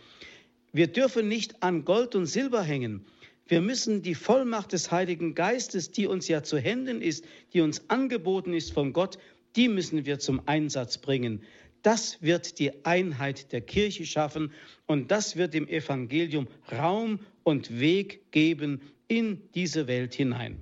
Wir 0.73 0.87
dürfen 0.87 1.29
nicht 1.29 1.63
an 1.63 1.85
Gold 1.85 2.15
und 2.15 2.27
Silber 2.27 2.63
hängen. 2.63 3.05
Wir 3.49 3.61
müssen 3.61 4.03
die 4.03 4.15
Vollmacht 4.15 4.73
des 4.73 4.91
Heiligen 4.91 5.35
Geistes, 5.35 5.91
die 5.91 6.07
uns 6.07 6.29
ja 6.29 6.43
zu 6.43 6.59
Händen 6.59 7.01
ist, 7.01 7.25
die 7.53 7.61
uns 7.61 7.89
angeboten 7.89 8.53
ist 8.53 8.73
von 8.73 8.93
Gott, 8.93 9.19
die 9.55 9.69
müssen 9.69 10.05
wir 10.05 10.19
zum 10.19 10.43
Einsatz 10.47 10.99
bringen. 10.99 11.43
Das 11.83 12.21
wird 12.21 12.59
die 12.59 12.85
Einheit 12.85 13.53
der 13.53 13.61
Kirche 13.61 14.05
schaffen 14.05 14.53
und 14.87 15.11
das 15.11 15.37
wird 15.37 15.55
dem 15.55 15.69
Evangelium 15.69 16.49
Raum 16.73 17.21
und 17.45 17.79
Weg 17.79 18.33
geben 18.33 18.81
in 19.07 19.41
diese 19.55 19.87
Welt 19.87 20.15
hinein. 20.15 20.61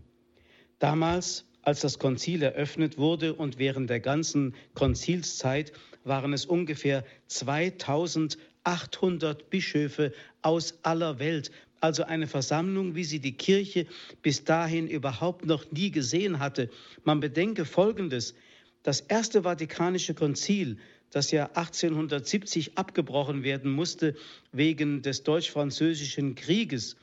Damals, 0.79 1.47
als 1.65 1.81
das 1.81 1.99
Konzil 1.99 2.43
eröffnet 2.43 2.99
wurde 2.99 3.35
und 3.35 3.59
während 3.59 3.91
der 3.91 4.01
ganzen 4.01 4.55
Konzilszeit 4.75 5.73
waren 6.05 6.33
es 6.33 6.47
ungefähr 6.47 7.05
2800 7.29 9.51
Bischöfe 9.51 10.13
aus 10.43 10.79
aller 10.83 11.19
Welt, 11.19 11.51
also 11.81 12.05
eine 12.05 12.27
Versammlung, 12.27 12.95
wie 12.95 13.05
sie 13.05 13.21
die 13.21 13.37
Kirche 13.37 13.87
bis 14.23 14.45
dahin 14.45 14.89
überhaupt 14.89 15.47
noch 15.47 15.71
nie 15.71 15.91
gesehen 15.91 16.39
hatte. 16.39 16.71
Man 17.05 17.21
bedenke 17.21 17.65
Folgendes. 17.65 18.35
Das 18.83 19.01
Erste 19.01 19.45
Vatikanische 19.45 20.15
Konzil 20.15 20.79
das 21.15 21.31
ja 21.31 21.47
1870 21.55 22.77
abgebrochen 22.77 23.45
werden 23.45 23.71
musste 23.71 24.17
wegen 24.51 25.03
des 25.03 25.23
Deutsch-Französischen 25.23 26.35
Krieges. 26.35 26.97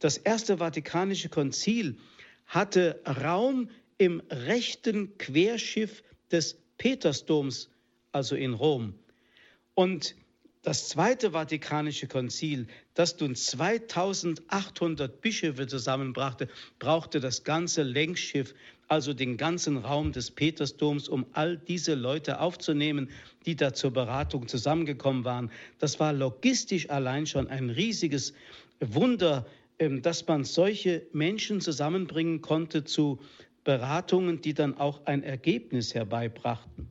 Das 0.00 0.18
Erste 0.18 0.58
Vatikanische 0.58 1.28
Konzil 1.28 1.96
hatte 2.46 3.00
Raum 3.06 3.70
im 4.02 4.20
rechten 4.30 5.16
Querschiff 5.16 6.02
des 6.32 6.58
Petersdoms, 6.76 7.70
also 8.10 8.34
in 8.34 8.52
Rom. 8.52 8.94
Und 9.74 10.16
das 10.62 10.88
Zweite 10.88 11.30
Vatikanische 11.30 12.08
Konzil, 12.08 12.66
das 12.94 13.20
nun 13.20 13.36
2800 13.36 15.20
Bischöfe 15.20 15.68
zusammenbrachte, 15.68 16.48
brauchte 16.80 17.20
das 17.20 17.44
ganze 17.44 17.84
Längsschiff, 17.84 18.56
also 18.88 19.14
den 19.14 19.36
ganzen 19.36 19.76
Raum 19.76 20.10
des 20.10 20.32
Petersdoms, 20.32 21.08
um 21.08 21.24
all 21.32 21.56
diese 21.56 21.94
Leute 21.94 22.40
aufzunehmen, 22.40 23.08
die 23.46 23.54
da 23.54 23.72
zur 23.72 23.92
Beratung 23.92 24.48
zusammengekommen 24.48 25.24
waren. 25.24 25.52
Das 25.78 26.00
war 26.00 26.12
logistisch 26.12 26.90
allein 26.90 27.28
schon 27.28 27.46
ein 27.46 27.70
riesiges 27.70 28.34
Wunder, 28.80 29.46
ähm, 29.78 30.02
dass 30.02 30.26
man 30.26 30.42
solche 30.42 31.06
Menschen 31.12 31.60
zusammenbringen 31.60 32.40
konnte 32.40 32.82
zu 32.82 33.20
Beratungen, 33.64 34.40
die 34.40 34.54
dann 34.54 34.76
auch 34.76 35.06
ein 35.06 35.22
Ergebnis 35.22 35.94
herbeibrachten. 35.94 36.88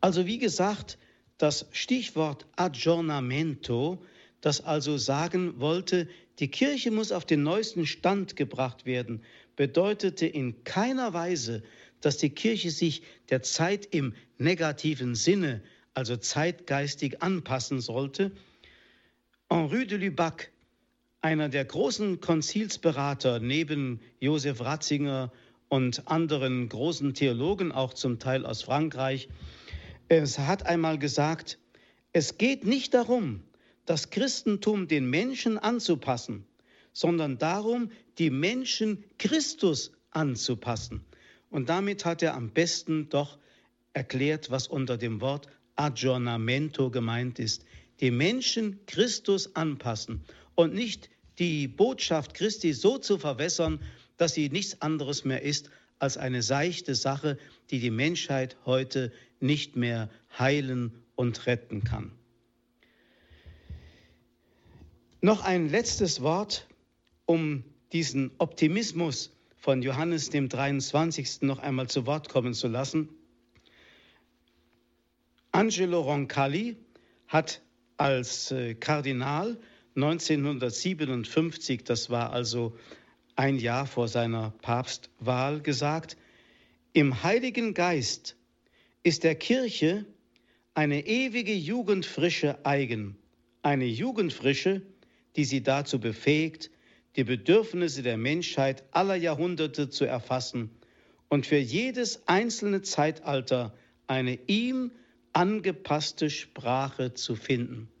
Also 0.00 0.26
wie 0.26 0.38
gesagt, 0.38 0.98
das 1.38 1.66
Stichwort 1.72 2.46
Aggiornamento, 2.56 4.04
das 4.40 4.60
also 4.60 4.96
sagen 4.96 5.60
wollte, 5.60 6.08
die 6.38 6.48
Kirche 6.48 6.90
muss 6.90 7.12
auf 7.12 7.24
den 7.24 7.42
neuesten 7.42 7.86
Stand 7.86 8.36
gebracht 8.36 8.86
werden, 8.86 9.22
bedeutete 9.56 10.26
in 10.26 10.64
keiner 10.64 11.12
Weise, 11.12 11.62
dass 12.00 12.16
die 12.16 12.30
Kirche 12.30 12.70
sich 12.70 13.02
der 13.28 13.42
Zeit 13.42 13.86
im 13.86 14.14
negativen 14.38 15.14
Sinne, 15.14 15.62
also 15.94 16.16
zeitgeistig 16.16 17.22
anpassen 17.22 17.80
sollte. 17.80 18.32
Henri 19.50 19.86
de 19.86 19.98
Lubac, 19.98 20.51
einer 21.22 21.48
der 21.48 21.64
großen 21.64 22.20
Konzilsberater 22.20 23.38
neben 23.38 24.00
Josef 24.18 24.60
Ratzinger 24.60 25.32
und 25.68 26.08
anderen 26.08 26.68
großen 26.68 27.14
Theologen, 27.14 27.70
auch 27.70 27.94
zum 27.94 28.18
Teil 28.18 28.44
aus 28.44 28.62
Frankreich, 28.62 29.28
es 30.08 30.40
hat 30.40 30.66
einmal 30.66 30.98
gesagt, 30.98 31.58
es 32.12 32.36
geht 32.38 32.66
nicht 32.66 32.92
darum, 32.92 33.44
das 33.86 34.10
Christentum 34.10 34.88
den 34.88 35.08
Menschen 35.08 35.58
anzupassen, 35.58 36.44
sondern 36.92 37.38
darum, 37.38 37.90
die 38.18 38.30
Menschen 38.30 39.04
Christus 39.18 39.92
anzupassen. 40.10 41.04
Und 41.50 41.68
damit 41.68 42.04
hat 42.04 42.22
er 42.22 42.34
am 42.34 42.50
besten 42.50 43.08
doch 43.08 43.38
erklärt, 43.92 44.50
was 44.50 44.66
unter 44.66 44.98
dem 44.98 45.20
Wort 45.20 45.46
Aggiornamento 45.76 46.90
gemeint 46.90 47.38
ist. 47.38 47.64
Die 48.00 48.10
Menschen 48.10 48.80
Christus 48.86 49.54
anpassen 49.54 50.24
und 50.54 50.74
nicht 50.74 51.10
die 51.38 51.68
Botschaft 51.68 52.34
Christi 52.34 52.72
so 52.72 52.98
zu 52.98 53.18
verwässern, 53.18 53.80
dass 54.16 54.34
sie 54.34 54.48
nichts 54.48 54.80
anderes 54.80 55.24
mehr 55.24 55.42
ist 55.42 55.70
als 55.98 56.16
eine 56.16 56.42
seichte 56.42 56.94
Sache, 56.94 57.38
die 57.70 57.78
die 57.78 57.90
Menschheit 57.90 58.56
heute 58.64 59.12
nicht 59.40 59.76
mehr 59.76 60.10
heilen 60.38 60.92
und 61.14 61.46
retten 61.46 61.84
kann. 61.84 62.12
Noch 65.20 65.44
ein 65.44 65.68
letztes 65.68 66.20
Wort, 66.20 66.66
um 67.26 67.64
diesen 67.92 68.32
Optimismus 68.38 69.30
von 69.56 69.82
Johannes 69.82 70.30
dem 70.30 70.48
23. 70.48 71.42
noch 71.42 71.60
einmal 71.60 71.88
zu 71.88 72.06
Wort 72.06 72.28
kommen 72.28 72.54
zu 72.54 72.66
lassen. 72.66 73.08
Angelo 75.52 76.00
Roncalli 76.00 76.76
hat 77.28 77.62
als 77.96 78.50
äh, 78.50 78.74
Kardinal 78.74 79.58
1957, 79.94 81.84
das 81.84 82.08
war 82.10 82.32
also 82.32 82.76
ein 83.36 83.58
Jahr 83.58 83.86
vor 83.86 84.08
seiner 84.08 84.52
Papstwahl, 84.62 85.60
gesagt, 85.60 86.16
im 86.92 87.22
Heiligen 87.22 87.74
Geist 87.74 88.36
ist 89.02 89.24
der 89.24 89.34
Kirche 89.34 90.06
eine 90.74 91.06
ewige 91.06 91.54
Jugendfrische 91.54 92.64
eigen, 92.64 93.16
eine 93.62 93.84
Jugendfrische, 93.84 94.82
die 95.36 95.44
sie 95.44 95.62
dazu 95.62 96.00
befähigt, 96.00 96.70
die 97.16 97.24
Bedürfnisse 97.24 98.02
der 98.02 98.16
Menschheit 98.16 98.84
aller 98.90 99.16
Jahrhunderte 99.16 99.90
zu 99.90 100.04
erfassen 100.04 100.70
und 101.28 101.46
für 101.46 101.58
jedes 101.58 102.26
einzelne 102.26 102.82
Zeitalter 102.82 103.74
eine 104.06 104.38
ihm 104.46 104.92
angepasste 105.32 106.30
Sprache 106.30 107.14
zu 107.14 107.36
finden. 107.36 107.91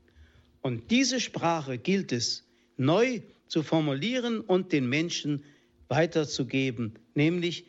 Und 0.62 0.90
diese 0.90 1.20
Sprache 1.20 1.76
gilt 1.76 2.12
es 2.12 2.46
neu 2.76 3.20
zu 3.48 3.62
formulieren 3.62 4.40
und 4.40 4.72
den 4.72 4.88
Menschen 4.88 5.44
weiterzugeben, 5.88 6.94
nämlich 7.14 7.66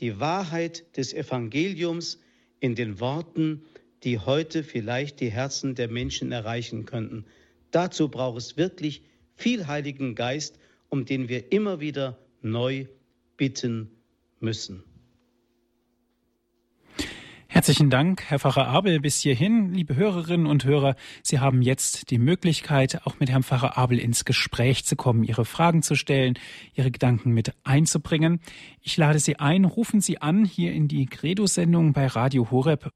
die 0.00 0.20
Wahrheit 0.20 0.96
des 0.96 1.14
Evangeliums 1.14 2.20
in 2.60 2.74
den 2.74 3.00
Worten, 3.00 3.64
die 4.02 4.18
heute 4.18 4.64
vielleicht 4.64 5.20
die 5.20 5.30
Herzen 5.30 5.74
der 5.74 5.88
Menschen 5.88 6.32
erreichen 6.32 6.84
könnten. 6.84 7.24
Dazu 7.70 8.08
braucht 8.08 8.38
es 8.38 8.56
wirklich 8.56 9.02
viel 9.36 9.66
Heiligen 9.68 10.14
Geist, 10.14 10.58
um 10.88 11.04
den 11.04 11.28
wir 11.28 11.52
immer 11.52 11.80
wieder 11.80 12.18
neu 12.42 12.86
bitten 13.36 13.90
müssen. 14.40 14.82
Herzlichen 17.52 17.90
Dank, 17.90 18.22
Herr 18.28 18.38
Pfarrer 18.38 18.66
Abel, 18.66 18.98
bis 18.98 19.20
hierhin. 19.20 19.74
Liebe 19.74 19.94
Hörerinnen 19.94 20.46
und 20.46 20.64
Hörer, 20.64 20.96
Sie 21.22 21.38
haben 21.38 21.60
jetzt 21.60 22.08
die 22.08 22.16
Möglichkeit, 22.16 23.02
auch 23.04 23.20
mit 23.20 23.28
Herrn 23.28 23.42
Pfarrer 23.42 23.76
Abel 23.76 23.98
ins 23.98 24.24
Gespräch 24.24 24.86
zu 24.86 24.96
kommen, 24.96 25.22
Ihre 25.22 25.44
Fragen 25.44 25.82
zu 25.82 25.94
stellen, 25.94 26.38
Ihre 26.72 26.90
Gedanken 26.90 27.32
mit 27.32 27.52
einzubringen. 27.62 28.40
Ich 28.80 28.96
lade 28.96 29.18
Sie 29.18 29.38
ein, 29.38 29.66
rufen 29.66 30.00
Sie 30.00 30.16
an 30.16 30.46
hier 30.46 30.72
in 30.72 30.88
die 30.88 31.04
Credo-Sendung 31.04 31.92
bei 31.92 32.06
Radio 32.06 32.50
Horeb 32.50 32.90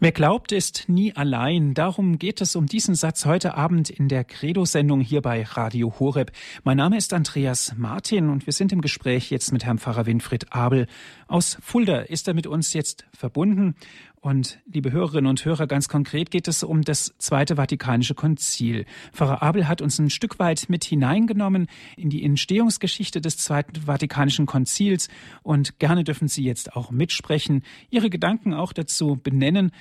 Wer 0.00 0.12
glaubt, 0.12 0.52
ist 0.52 0.84
nie 0.86 1.16
allein. 1.16 1.74
Darum 1.74 2.20
geht 2.20 2.40
es 2.40 2.54
um 2.54 2.66
diesen 2.66 2.94
Satz 2.94 3.24
heute 3.24 3.56
Abend 3.56 3.90
in 3.90 4.06
der 4.06 4.22
Credo-Sendung 4.22 5.00
hier 5.00 5.22
bei 5.22 5.42
Radio 5.42 5.92
Horeb. 5.98 6.30
Mein 6.62 6.76
Name 6.76 6.96
ist 6.96 7.12
Andreas 7.12 7.74
Martin 7.76 8.28
und 8.28 8.46
wir 8.46 8.52
sind 8.52 8.70
im 8.70 8.80
Gespräch 8.80 9.32
jetzt 9.32 9.52
mit 9.52 9.64
Herrn 9.64 9.80
Pfarrer 9.80 10.06
Winfried 10.06 10.52
Abel. 10.52 10.86
Aus 11.26 11.58
Fulda 11.60 11.98
ist 11.98 12.28
er 12.28 12.34
mit 12.34 12.46
uns 12.46 12.74
jetzt 12.74 13.06
verbunden 13.12 13.74
und 14.28 14.60
liebe 14.66 14.92
Hörerinnen 14.92 15.26
und 15.26 15.42
Hörer, 15.42 15.66
ganz 15.66 15.88
konkret 15.88 16.30
geht 16.30 16.48
es 16.48 16.62
um 16.62 16.82
das 16.82 17.16
Zweite 17.16 17.56
Vatikanische 17.56 18.14
Konzil. 18.14 18.84
Pfarrer 19.10 19.42
Abel 19.42 19.66
hat 19.66 19.80
uns 19.80 19.98
ein 19.98 20.10
Stück 20.10 20.38
weit 20.38 20.66
mit 20.68 20.84
hineingenommen 20.84 21.66
in 21.96 22.10
die 22.10 22.22
Entstehungsgeschichte 22.22 23.22
des 23.22 23.38
Zweiten 23.38 23.86
Vatikanischen 23.86 24.44
Konzils 24.44 25.08
und 25.42 25.78
gerne 25.78 26.04
dürfen 26.04 26.28
Sie 26.28 26.44
jetzt 26.44 26.76
auch 26.76 26.90
mitsprechen, 26.90 27.64
Ihre 27.88 28.10
Gedanken 28.10 28.52
auch 28.52 28.74
dazu 28.74 29.16
benennen. 29.16 29.72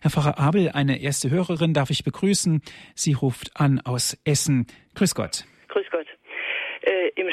Herr 0.00 0.10
Pfarrer 0.10 0.38
Abel, 0.38 0.70
eine 0.70 1.02
erste 1.02 1.28
Hörerin 1.28 1.74
darf 1.74 1.90
ich 1.90 2.02
begrüßen. 2.02 2.62
Sie 2.94 3.12
ruft 3.12 3.50
an 3.60 3.78
aus 3.78 4.16
Essen. 4.24 4.68
Grüß 4.94 5.14
Gott. 5.14 5.44
Grüß 5.68 5.84
Gott. 5.90 6.06
Äh, 6.80 7.08
Im 7.20 7.28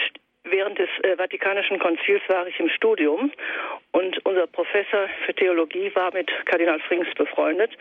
während 0.50 0.78
des 0.80 0.89
äh, 1.04 1.16
Vatikanischen 1.16 1.80
Konzils 1.80 2.22
war 2.28 2.47
ich 2.47 2.60
im 2.60 2.70
Studium 2.70 3.32
und 3.91 4.26
unser 4.26 4.47
Professor 4.47 5.08
für 5.26 5.34
Theologie 5.34 5.91
war 5.95 6.14
mit 6.14 6.30
Kardinal 6.45 6.80
Frings 6.82 7.08
befreundet, 7.16 7.72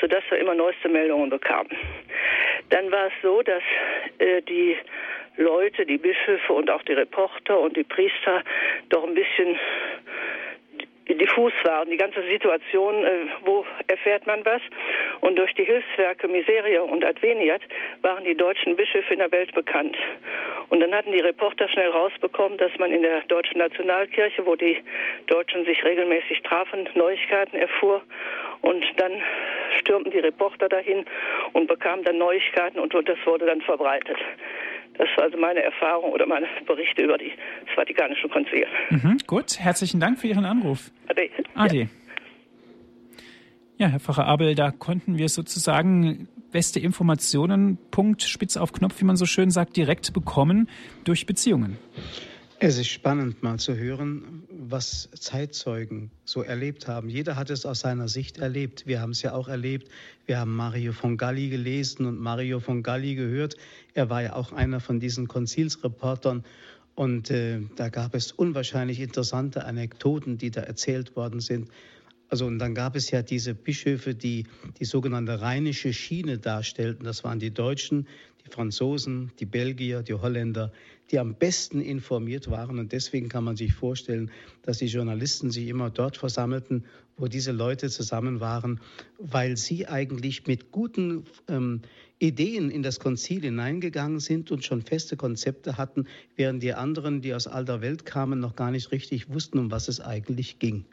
sodass 0.00 0.22
er 0.30 0.38
immer 0.38 0.54
neueste 0.54 0.88
Meldungen 0.88 1.30
bekam. 1.30 1.66
Dann 2.70 2.90
war 2.90 3.06
es 3.06 3.12
so, 3.22 3.42
dass 3.42 3.62
äh, 4.18 4.42
die 4.42 4.76
Leute, 5.36 5.86
die 5.86 5.98
Bischöfe 5.98 6.52
und 6.52 6.68
auch 6.70 6.82
die 6.82 6.94
Reporter 6.94 7.60
und 7.60 7.76
die 7.76 7.84
Priester 7.84 8.42
doch 8.88 9.04
ein 9.04 9.14
bisschen 9.14 9.56
diffus 11.14 11.52
war 11.64 11.82
und 11.82 11.90
die 11.90 11.96
ganze 11.96 12.22
Situation, 12.22 13.04
äh, 13.04 13.26
wo 13.44 13.64
erfährt 13.86 14.26
man 14.26 14.44
was. 14.44 14.60
Und 15.20 15.36
durch 15.36 15.54
die 15.54 15.64
Hilfswerke 15.64 16.28
Miseria 16.28 16.82
und 16.82 17.04
Adveniat 17.04 17.62
waren 18.02 18.24
die 18.24 18.34
deutschen 18.34 18.76
Bischöfe 18.76 19.14
in 19.14 19.20
der 19.20 19.32
Welt 19.32 19.54
bekannt. 19.54 19.96
Und 20.68 20.80
dann 20.80 20.94
hatten 20.94 21.12
die 21.12 21.20
Reporter 21.20 21.68
schnell 21.68 21.90
rausbekommen, 21.90 22.58
dass 22.58 22.72
man 22.78 22.92
in 22.92 23.02
der 23.02 23.22
deutschen 23.22 23.58
Nationalkirche, 23.58 24.44
wo 24.44 24.54
die 24.54 24.82
Deutschen 25.26 25.64
sich 25.64 25.82
regelmäßig 25.84 26.42
trafen, 26.42 26.88
Neuigkeiten 26.94 27.56
erfuhr. 27.56 28.02
Und 28.60 28.84
dann 28.96 29.22
stürmten 29.78 30.12
die 30.12 30.18
Reporter 30.18 30.68
dahin 30.68 31.04
und 31.52 31.68
bekamen 31.68 32.04
dann 32.04 32.18
Neuigkeiten 32.18 32.78
und 32.78 32.92
das 32.92 33.18
wurde 33.24 33.46
dann 33.46 33.62
verbreitet. 33.62 34.18
Das 34.98 35.08
war 35.16 35.24
also 35.24 35.38
meine 35.38 35.62
Erfahrung 35.62 36.12
oder 36.12 36.26
meine 36.26 36.46
Berichte 36.66 37.02
über 37.02 37.16
die, 37.16 37.32
das 37.64 37.74
Vatikanische 37.76 38.28
Konzil. 38.28 38.66
Mhm, 38.90 39.18
gut, 39.26 39.58
herzlichen 39.58 40.00
Dank 40.00 40.18
für 40.18 40.26
Ihren 40.26 40.44
Anruf. 40.44 40.90
Ade. 41.06 41.30
Ade. 41.54 41.78
Ja. 41.78 41.86
ja, 43.78 43.86
Herr 43.88 44.00
Pfarrer 44.00 44.26
Abel, 44.26 44.56
da 44.56 44.72
konnten 44.72 45.16
wir 45.16 45.28
sozusagen 45.28 46.28
beste 46.50 46.80
Informationen, 46.80 47.78
Punkt, 47.90 48.22
Spitz 48.22 48.56
auf 48.56 48.72
Knopf, 48.72 49.00
wie 49.00 49.04
man 49.04 49.16
so 49.16 49.24
schön 49.24 49.50
sagt, 49.50 49.76
direkt 49.76 50.12
bekommen 50.12 50.68
durch 51.04 51.26
Beziehungen. 51.26 51.78
Es 52.60 52.76
ist 52.76 52.88
spannend 52.88 53.40
mal 53.44 53.56
zu 53.60 53.76
hören, 53.76 54.42
was 54.50 55.08
Zeitzeugen 55.14 56.10
so 56.24 56.42
erlebt 56.42 56.88
haben. 56.88 57.08
Jeder 57.08 57.36
hat 57.36 57.50
es 57.50 57.64
aus 57.64 57.80
seiner 57.80 58.08
Sicht 58.08 58.38
erlebt. 58.38 58.84
Wir 58.84 59.00
haben 59.00 59.12
es 59.12 59.22
ja 59.22 59.32
auch 59.32 59.46
erlebt. 59.46 59.88
Wir 60.26 60.40
haben 60.40 60.56
Mario 60.56 60.92
von 60.92 61.16
Galli 61.16 61.50
gelesen 61.50 62.04
und 62.04 62.18
Mario 62.18 62.58
von 62.58 62.82
Galli 62.82 63.14
gehört. 63.14 63.56
Er 63.94 64.10
war 64.10 64.22
ja 64.22 64.32
auch 64.32 64.50
einer 64.50 64.80
von 64.80 64.98
diesen 64.98 65.28
Konzilsreportern. 65.28 66.42
Und 66.96 67.30
äh, 67.30 67.60
da 67.76 67.90
gab 67.90 68.16
es 68.16 68.32
unwahrscheinlich 68.32 68.98
interessante 68.98 69.64
Anekdoten, 69.64 70.36
die 70.36 70.50
da 70.50 70.62
erzählt 70.62 71.14
worden 71.14 71.38
sind. 71.38 71.68
Also 72.28 72.44
und 72.46 72.58
dann 72.58 72.74
gab 72.74 72.96
es 72.96 73.12
ja 73.12 73.22
diese 73.22 73.54
Bischöfe, 73.54 74.16
die 74.16 74.46
die 74.80 74.84
sogenannte 74.84 75.40
rheinische 75.40 75.92
Schiene 75.92 76.38
darstellten. 76.38 77.04
Das 77.04 77.22
waren 77.22 77.38
die 77.38 77.52
Deutschen, 77.52 78.08
die 78.48 78.54
Franzosen, 78.54 79.32
die 79.38 79.46
Belgier, 79.46 80.02
die 80.02 80.14
Holländer, 80.14 80.72
die 81.10 81.18
am 81.18 81.34
besten 81.34 81.80
informiert 81.80 82.50
waren. 82.50 82.78
Und 82.78 82.92
deswegen 82.92 83.28
kann 83.28 83.44
man 83.44 83.56
sich 83.56 83.72
vorstellen, 83.72 84.30
dass 84.62 84.78
die 84.78 84.86
Journalisten 84.86 85.50
sich 85.50 85.68
immer 85.68 85.90
dort 85.90 86.16
versammelten, 86.16 86.84
wo 87.16 87.26
diese 87.26 87.52
Leute 87.52 87.88
zusammen 87.90 88.40
waren, 88.40 88.80
weil 89.18 89.56
sie 89.56 89.86
eigentlich 89.86 90.46
mit 90.46 90.70
guten 90.70 91.24
ähm, 91.48 91.82
Ideen 92.18 92.70
in 92.70 92.82
das 92.82 93.00
Konzil 93.00 93.42
hineingegangen 93.42 94.20
sind 94.20 94.50
und 94.50 94.64
schon 94.64 94.82
feste 94.82 95.16
Konzepte 95.16 95.76
hatten, 95.76 96.06
während 96.36 96.62
die 96.62 96.74
anderen, 96.74 97.22
die 97.22 97.34
aus 97.34 97.46
alter 97.46 97.80
Welt 97.80 98.04
kamen, 98.04 98.40
noch 98.40 98.56
gar 98.56 98.70
nicht 98.70 98.92
richtig 98.92 99.28
wussten, 99.32 99.58
um 99.58 99.70
was 99.70 99.88
es 99.88 100.00
eigentlich 100.00 100.58
ging. 100.58 100.84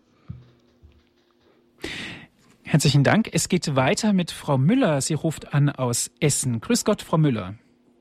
Herzlichen 2.68 3.04
Dank. 3.04 3.30
Es 3.32 3.48
geht 3.48 3.76
weiter 3.76 4.12
mit 4.12 4.32
Frau 4.32 4.58
Müller. 4.58 5.00
Sie 5.00 5.14
ruft 5.14 5.54
an 5.54 5.70
aus 5.70 6.10
Essen. 6.20 6.62
Grüß 6.62 6.84
Gott, 6.84 7.04
Frau 7.04 7.20
Müller. 7.20 7.54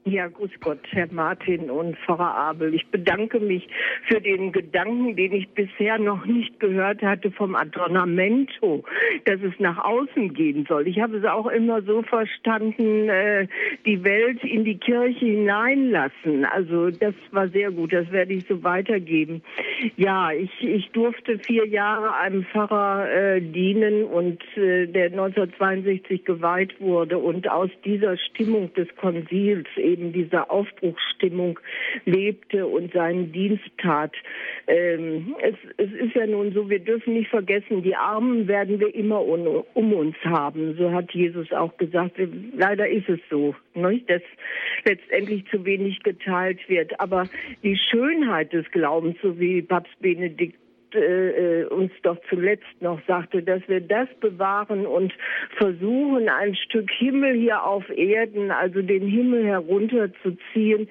Ja, 0.06 0.28
grüß 0.28 0.50
Gott, 0.60 0.80
Herr 0.90 1.08
Martin 1.10 1.70
und 1.70 1.96
Pfarrer 1.96 2.34
Abel. 2.34 2.74
Ich 2.74 2.86
bedanke 2.88 3.40
mich 3.40 3.66
für 4.06 4.20
den 4.20 4.52
Gedanken, 4.52 5.16
den 5.16 5.32
ich 5.32 5.48
bisher 5.48 5.98
noch 5.98 6.26
nicht 6.26 6.60
gehört 6.60 7.00
hatte 7.00 7.30
vom 7.30 7.54
Adornamento, 7.54 8.84
dass 9.24 9.40
es 9.40 9.58
nach 9.58 9.82
außen 9.82 10.34
gehen 10.34 10.66
soll. 10.68 10.88
Ich 10.88 11.00
habe 11.00 11.16
es 11.16 11.24
auch 11.24 11.46
immer 11.46 11.80
so 11.80 12.02
verstanden, 12.02 13.08
äh, 13.08 13.46
die 13.86 14.04
Welt 14.04 14.44
in 14.44 14.66
die 14.66 14.76
Kirche 14.76 15.24
hineinlassen. 15.24 16.44
Also 16.44 16.90
das 16.90 17.14
war 17.30 17.48
sehr 17.48 17.70
gut, 17.70 17.94
das 17.94 18.12
werde 18.12 18.34
ich 18.34 18.44
so 18.46 18.62
weitergeben. 18.62 19.42
Ja, 19.96 20.32
ich, 20.32 20.52
ich 20.62 20.90
durfte 20.90 21.38
vier 21.38 21.66
Jahre 21.66 22.14
einem 22.16 22.44
Pfarrer 22.44 23.10
äh, 23.10 23.40
dienen 23.40 24.04
und 24.04 24.42
äh, 24.58 24.86
der 24.86 25.06
1962 25.06 26.26
geweiht 26.26 26.78
wurde 26.78 27.16
und 27.16 27.50
aus 27.50 27.70
dieser 27.86 28.18
Stimmung 28.18 28.70
des 28.74 28.94
Konsils 28.96 29.66
eben 29.78 29.93
dieser 29.96 30.50
Aufbruchsstimmung 30.50 31.58
lebte 32.04 32.66
und 32.66 32.92
seinen 32.92 33.32
Dienst 33.32 33.64
tat. 33.78 34.12
Ähm, 34.66 35.36
es, 35.42 35.54
es, 35.76 35.92
ist 35.92 36.14
ja 36.14 36.26
nun 36.26 36.52
so, 36.52 36.68
wir 36.70 36.78
dürfen 36.78 37.14
nicht 37.14 37.30
vergessen, 37.30 37.82
die 37.82 37.96
Armen 37.96 38.48
werden 38.48 38.80
wir 38.80 38.94
immer 38.94 39.22
um, 39.22 39.64
um 39.74 39.92
uns 39.92 40.16
haben. 40.24 40.76
So 40.78 40.90
hat 40.92 41.12
Jesus 41.12 41.52
auch 41.52 41.76
gesagt. 41.76 42.16
Leider 42.56 42.88
ist 42.88 43.08
es 43.08 43.20
so, 43.30 43.54
nicht? 43.74 44.08
dass 44.08 44.22
letztendlich 44.84 45.44
zu 45.50 45.64
wenig 45.64 46.02
geteilt 46.02 46.60
wird. 46.68 46.98
Aber 47.00 47.24
die 47.62 47.76
Schönheit 47.76 48.52
des 48.52 48.70
Glaubens, 48.70 49.16
so 49.22 49.38
wie 49.38 49.62
Papst 49.62 49.98
Benedikt 50.00 50.56
äh, 50.94 51.60
äh, 51.60 51.64
uns 51.66 51.92
doch 52.02 52.16
zuletzt 52.28 52.64
noch 52.80 53.00
sagte, 53.06 53.42
dass 53.42 53.60
wir 53.68 53.80
das 53.80 54.08
bewahren 54.20 54.86
und 54.86 55.12
versuchen, 55.56 56.28
ein 56.28 56.54
Stück 56.54 56.90
Himmel 56.90 57.34
hier 57.34 57.64
auf 57.64 57.84
Erden, 57.90 58.50
also 58.50 58.82
den 58.82 59.06
Himmel 59.06 59.44
herunterzuziehen 59.44 60.88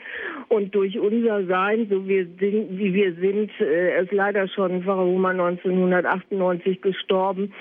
und 0.50 0.76
durch 0.76 1.00
unser 1.00 1.46
Sein, 1.46 1.88
so 1.90 2.08
wir 2.08 2.26
sind, 2.40 2.78
wie 2.78 2.94
wir 2.94 3.14
sind, 3.16 3.52
äh, 3.60 3.92
er 3.92 4.04
ist 4.04 4.12
leider 4.12 4.48
schon 4.48 4.84
Pfarrer 4.84 5.06
Humann 5.06 5.40
1998 5.40 6.82
gestorben, 6.82 7.54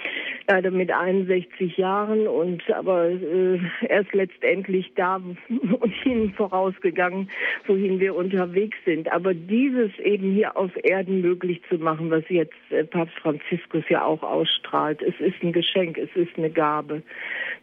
leider 0.49 0.71
mit 0.71 0.93
61 0.93 1.77
Jahren 1.77 2.27
und 2.27 2.63
aber 2.71 3.11
äh, 3.11 3.59
er 3.89 4.01
ist 4.03 4.13
letztendlich 4.13 4.93
da 4.95 5.17
und 5.17 6.07
ihnen 6.07 6.33
vorausgegangen, 6.35 7.31
wohin 7.67 8.01
wir 8.01 8.15
unterwegs 8.15 8.77
sind. 8.85 9.11
Aber 9.13 9.35
dieses 9.35 9.91
eben 9.99 10.33
hier 10.33 10.57
auf 10.57 10.71
Erden 10.83 11.21
möglich 11.21 11.61
zu 11.69 11.77
machen, 11.79 12.11
was 12.11 12.25
jetzt 12.33 12.55
äh, 12.71 12.85
Papst 12.85 13.15
Franziskus 13.19 13.85
ja 13.89 14.05
auch 14.05 14.23
ausstrahlt. 14.23 15.03
Es 15.03 15.15
ist 15.21 15.43
ein 15.43 15.53
Geschenk, 15.53 15.99
es 15.99 16.11
ist 16.15 16.37
eine 16.37 16.51
Gabe. 16.51 17.03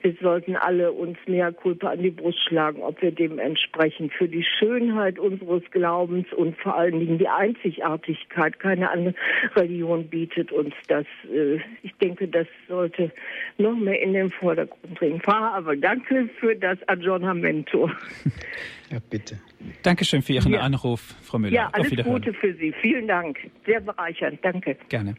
Wir 0.01 0.15
sollten 0.21 0.55
alle 0.55 0.91
uns 0.91 1.17
mehr 1.27 1.51
Kulpa 1.51 1.89
an 1.89 2.01
die 2.01 2.11
Brust 2.11 2.39
schlagen, 2.47 2.81
ob 2.81 3.01
wir 3.01 3.11
dem 3.11 3.39
entsprechen. 3.39 4.09
Für 4.09 4.27
die 4.27 4.43
Schönheit 4.43 5.19
unseres 5.19 5.63
Glaubens 5.71 6.31
und 6.33 6.57
vor 6.57 6.77
allen 6.77 6.99
Dingen 6.99 7.17
die 7.17 7.27
Einzigartigkeit. 7.27 8.59
Keine 8.59 8.89
andere 8.89 9.15
Religion 9.55 10.07
bietet 10.07 10.51
uns 10.51 10.73
das. 10.87 11.05
Äh, 11.33 11.59
ich 11.83 11.93
denke, 12.01 12.27
das 12.27 12.47
sollte 12.67 13.11
noch 13.57 13.75
mehr 13.75 14.01
in 14.01 14.13
den 14.13 14.31
Vordergrund 14.31 14.95
bringen. 14.95 15.21
Pfarrer, 15.21 15.53
aber 15.53 15.75
danke 15.75 16.29
für 16.39 16.55
das 16.55 16.77
Aggiornamento. 16.87 17.89
Ja, 18.89 18.99
bitte. 19.09 19.39
Dankeschön 19.83 20.21
für 20.21 20.33
Ihren 20.33 20.53
ja. 20.53 20.61
Anruf, 20.61 21.15
Frau 21.21 21.37
Müller. 21.37 21.53
Ja, 21.53 21.69
alles 21.71 21.91
Gute 22.03 22.33
für 22.33 22.53
Sie. 22.55 22.73
Vielen 22.81 23.07
Dank. 23.07 23.37
Sehr 23.65 23.81
bereichernd. 23.81 24.39
Danke. 24.41 24.77
Gerne. 24.89 25.15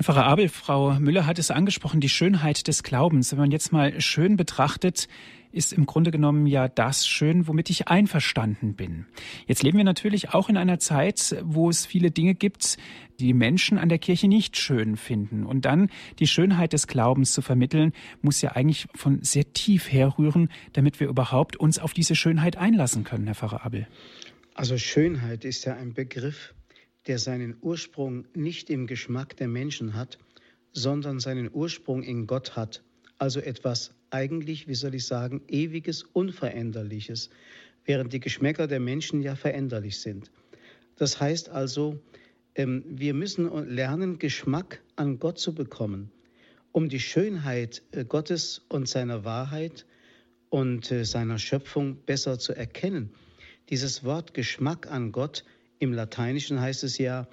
Herr 0.00 0.14
Pfarrer 0.14 0.24
Abel, 0.24 0.48
Frau 0.48 0.94
Müller 0.98 1.26
hat 1.26 1.38
es 1.38 1.50
angesprochen, 1.50 2.00
die 2.00 2.08
Schönheit 2.08 2.68
des 2.68 2.82
Glaubens. 2.82 3.32
Wenn 3.32 3.38
man 3.38 3.50
jetzt 3.50 3.70
mal 3.70 4.00
schön 4.00 4.38
betrachtet, 4.38 5.08
ist 5.52 5.74
im 5.74 5.84
Grunde 5.84 6.10
genommen 6.10 6.46
ja 6.46 6.68
das 6.68 7.06
schön, 7.06 7.46
womit 7.46 7.68
ich 7.68 7.88
einverstanden 7.88 8.76
bin. 8.76 9.04
Jetzt 9.46 9.62
leben 9.62 9.76
wir 9.76 9.84
natürlich 9.84 10.32
auch 10.32 10.48
in 10.48 10.56
einer 10.56 10.78
Zeit, 10.78 11.36
wo 11.44 11.68
es 11.68 11.84
viele 11.84 12.10
Dinge 12.10 12.34
gibt, 12.34 12.78
die 13.18 13.34
Menschen 13.34 13.76
an 13.76 13.90
der 13.90 13.98
Kirche 13.98 14.26
nicht 14.26 14.56
schön 14.56 14.96
finden. 14.96 15.44
Und 15.44 15.66
dann 15.66 15.90
die 16.18 16.26
Schönheit 16.26 16.72
des 16.72 16.86
Glaubens 16.86 17.34
zu 17.34 17.42
vermitteln, 17.42 17.92
muss 18.22 18.40
ja 18.40 18.52
eigentlich 18.52 18.88
von 18.94 19.22
sehr 19.22 19.52
tief 19.52 19.92
herrühren, 19.92 20.48
damit 20.72 20.98
wir 21.00 21.08
überhaupt 21.08 21.56
uns 21.56 21.78
auf 21.78 21.92
diese 21.92 22.14
Schönheit 22.14 22.56
einlassen 22.56 23.04
können, 23.04 23.26
Herr 23.26 23.34
Pfarrer 23.34 23.66
Abel. 23.66 23.86
Also 24.54 24.78
Schönheit 24.78 25.44
ist 25.44 25.66
ja 25.66 25.74
ein 25.74 25.92
Begriff, 25.92 26.54
der 27.10 27.18
seinen 27.18 27.56
Ursprung 27.60 28.24
nicht 28.34 28.70
im 28.70 28.86
Geschmack 28.86 29.36
der 29.36 29.48
Menschen 29.48 29.94
hat, 29.94 30.16
sondern 30.70 31.18
seinen 31.18 31.50
Ursprung 31.52 32.04
in 32.04 32.28
Gott 32.28 32.54
hat. 32.54 32.84
Also 33.18 33.40
etwas 33.40 33.96
eigentlich, 34.10 34.68
wie 34.68 34.76
soll 34.76 34.94
ich 34.94 35.06
sagen, 35.06 35.42
ewiges, 35.48 36.04
unveränderliches, 36.04 37.30
während 37.84 38.12
die 38.12 38.20
Geschmäcker 38.20 38.68
der 38.68 38.78
Menschen 38.78 39.22
ja 39.22 39.34
veränderlich 39.34 40.00
sind. 40.00 40.30
Das 40.94 41.20
heißt 41.20 41.48
also, 41.48 41.98
ähm, 42.54 42.84
wir 42.86 43.12
müssen 43.12 43.50
lernen, 43.68 44.20
Geschmack 44.20 44.80
an 44.94 45.18
Gott 45.18 45.40
zu 45.40 45.52
bekommen, 45.52 46.12
um 46.70 46.88
die 46.88 47.00
Schönheit 47.00 47.82
äh, 47.90 48.04
Gottes 48.04 48.62
und 48.68 48.88
seiner 48.88 49.24
Wahrheit 49.24 49.84
und 50.48 50.92
äh, 50.92 51.04
seiner 51.04 51.40
Schöpfung 51.40 51.96
besser 52.06 52.38
zu 52.38 52.52
erkennen. 52.52 53.10
Dieses 53.68 54.04
Wort 54.04 54.32
Geschmack 54.32 54.88
an 54.88 55.10
Gott 55.10 55.42
im 55.80 55.94
Lateinischen 55.94 56.60
heißt 56.60 56.84
es 56.84 56.98
ja 56.98 57.26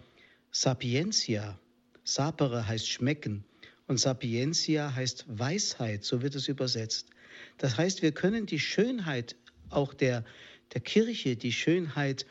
Sapientia. 0.51 1.59
Sapere 2.03 2.65
heißt 2.65 2.89
schmecken. 2.89 3.43
Und 3.87 3.99
Sapientia 3.99 4.95
heißt 4.95 5.25
Weisheit, 5.27 6.05
so 6.05 6.21
wird 6.21 6.33
es 6.33 6.47
übersetzt. 6.47 7.09
Das 7.57 7.77
heißt, 7.77 8.01
wir 8.01 8.13
können 8.13 8.45
die 8.45 8.59
Schönheit 8.59 9.35
auch 9.69 9.93
der, 9.93 10.23
der 10.73 10.81
Kirche, 10.81 11.35
die 11.35 11.51
Schönheit 11.51 12.25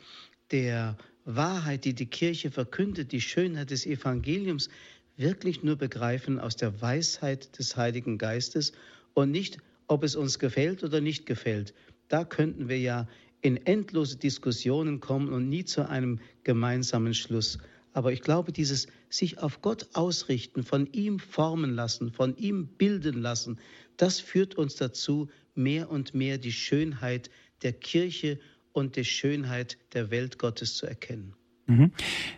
der 0.51 0.97
Wahrheit, 1.23 1.85
die 1.85 1.93
die 1.93 2.07
Kirche 2.07 2.49
verkündet, 2.49 3.11
die 3.11 3.21
Schönheit 3.21 3.69
des 3.69 3.85
Evangeliums 3.85 4.69
wirklich 5.17 5.61
nur 5.61 5.75
begreifen 5.75 6.39
aus 6.39 6.55
der 6.55 6.81
Weisheit 6.81 7.59
des 7.59 7.77
Heiligen 7.77 8.17
Geistes 8.17 8.71
und 9.13 9.29
nicht, 9.29 9.59
ob 9.87 10.03
es 10.03 10.15
uns 10.15 10.39
gefällt 10.39 10.83
oder 10.83 10.99
nicht 10.99 11.27
gefällt. 11.27 11.75
Da 12.07 12.25
könnten 12.25 12.69
wir 12.69 12.79
ja 12.79 13.07
in 13.47 13.65
endlose 13.65 14.17
Diskussionen 14.17 14.99
kommen 14.99 15.29
und 15.29 15.47
nie 15.47 15.63
zu 15.63 15.87
einem 15.87 16.19
gemeinsamen 16.43 17.13
Schluss. 17.13 17.59
Aber 17.93 18.11
ich 18.11 18.21
glaube, 18.21 18.51
dieses 18.51 18.87
sich 19.09 19.39
auf 19.39 19.61
Gott 19.61 19.87
ausrichten, 19.93 20.63
von 20.63 20.85
ihm 20.91 21.17
formen 21.17 21.73
lassen, 21.73 22.11
von 22.11 22.35
ihm 22.35 22.67
bilden 22.67 23.21
lassen, 23.21 23.57
das 23.95 24.19
führt 24.19 24.55
uns 24.55 24.75
dazu, 24.75 25.29
mehr 25.55 25.89
und 25.89 26.13
mehr 26.13 26.37
die 26.37 26.51
Schönheit 26.51 27.29
der 27.61 27.71
Kirche 27.71 28.37
und 28.73 28.97
die 28.97 29.05
Schönheit 29.05 29.77
der 29.93 30.11
Welt 30.11 30.37
Gottes 30.39 30.75
zu 30.75 30.85
erkennen. 30.85 31.33
Mhm. 31.67 31.91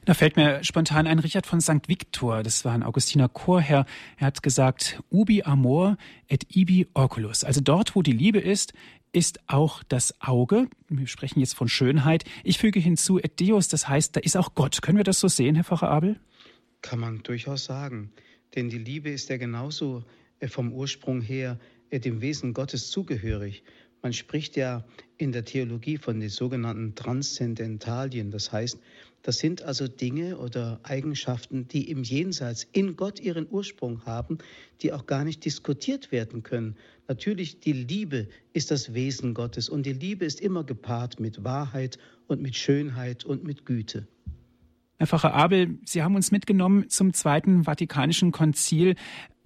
Da 0.06 0.16
fällt 0.16 0.36
mir 0.36 0.64
spontan 0.64 1.06
ein 1.06 1.20
Richard 1.20 1.46
von 1.46 1.62
St. 1.62 1.88
Victor, 1.88 2.42
das 2.42 2.66
war 2.66 2.74
ein 2.74 2.84
Augustiner 2.84 3.30
Chorherr. 3.30 3.86
Er 4.18 4.28
hat 4.28 4.42
gesagt, 4.44 5.02
ubi 5.12 5.44
amor 5.44 5.98
et 6.28 6.46
ibi 6.56 6.88
oculus. 6.96 7.44
Also 7.44 7.62
dort, 7.62 7.96
wo 7.96 8.02
die 8.02 8.12
Liebe 8.12 8.40
ist, 8.40 8.74
ist 9.12 9.40
auch 9.48 9.84
das 9.84 10.20
Auge. 10.20 10.68
Wir 10.88 11.08
sprechen 11.08 11.40
jetzt 11.40 11.56
von 11.56 11.68
Schönheit. 11.68 12.26
Ich 12.44 12.58
füge 12.58 12.80
hinzu 12.80 13.20
et 13.20 13.40
Deus, 13.40 13.68
das 13.68 13.88
heißt, 13.88 14.16
da 14.16 14.20
ist 14.20 14.36
auch 14.36 14.56
Gott. 14.56 14.82
Können 14.82 14.98
wir 14.98 15.04
das 15.04 15.20
so 15.20 15.28
sehen, 15.28 15.56
Herr 15.56 15.64
Pfarrer 15.64 15.90
Abel? 15.90 16.20
Kann 16.82 17.00
man 17.00 17.24
durchaus 17.24 17.66
sagen. 17.66 18.12
Denn 18.56 18.70
die 18.70 18.78
Liebe 18.78 19.10
ist 19.10 19.30
ja 19.30 19.38
genauso 19.38 20.04
äh, 20.40 20.48
vom 20.48 20.74
Ursprung 20.74 21.22
her 21.22 21.60
äh, 21.92 22.00
dem 22.00 22.22
Wesen 22.22 22.54
Gottes 22.54 22.90
zugehörig. 22.90 23.64
Man 24.02 24.14
spricht 24.14 24.56
ja 24.56 24.86
in 25.18 25.32
der 25.32 25.44
Theologie 25.44 25.98
von 25.98 26.20
den 26.20 26.30
sogenannten 26.30 26.96
Transzendentalien. 26.96 28.32
Das 28.32 28.52
heißt, 28.52 28.80
das 29.22 29.38
sind 29.38 29.64
also 29.64 29.88
Dinge 29.88 30.38
oder 30.38 30.80
Eigenschaften, 30.84 31.68
die 31.68 31.90
im 31.90 32.04
Jenseits 32.04 32.68
in 32.72 32.96
Gott 32.96 33.20
ihren 33.20 33.48
Ursprung 33.50 34.06
haben, 34.06 34.38
die 34.82 34.94
auch 34.94 35.06
gar 35.06 35.24
nicht 35.24 35.44
diskutiert 35.46 36.12
werden 36.12 36.44
können. 36.44 36.78
Natürlich, 37.08 37.60
die 37.60 37.74
Liebe 37.74 38.28
ist 38.54 38.72
das 38.72 38.94
Wesen 38.94 39.34
Gottes 39.34 39.68
und 39.68 39.86
die 39.86 39.94
Liebe 39.94 40.26
ist 40.26 40.40
immer 40.40 40.64
gepaart 40.64 41.20
mit 41.20 41.44
Wahrheit 41.44 41.98
und 42.28 42.42
mit 42.42 42.56
Schönheit 42.56 43.26
und 43.26 43.44
mit 43.44 43.66
Güte. 43.66 44.08
Herr 44.98 45.08
Pfarrer 45.08 45.34
Abel, 45.34 45.80
Sie 45.86 46.04
haben 46.04 46.16
uns 46.16 46.32
mitgenommen 46.32 46.90
zum 46.90 47.14
Zweiten 47.14 47.64
Vatikanischen 47.64 48.32
Konzil. 48.32 48.96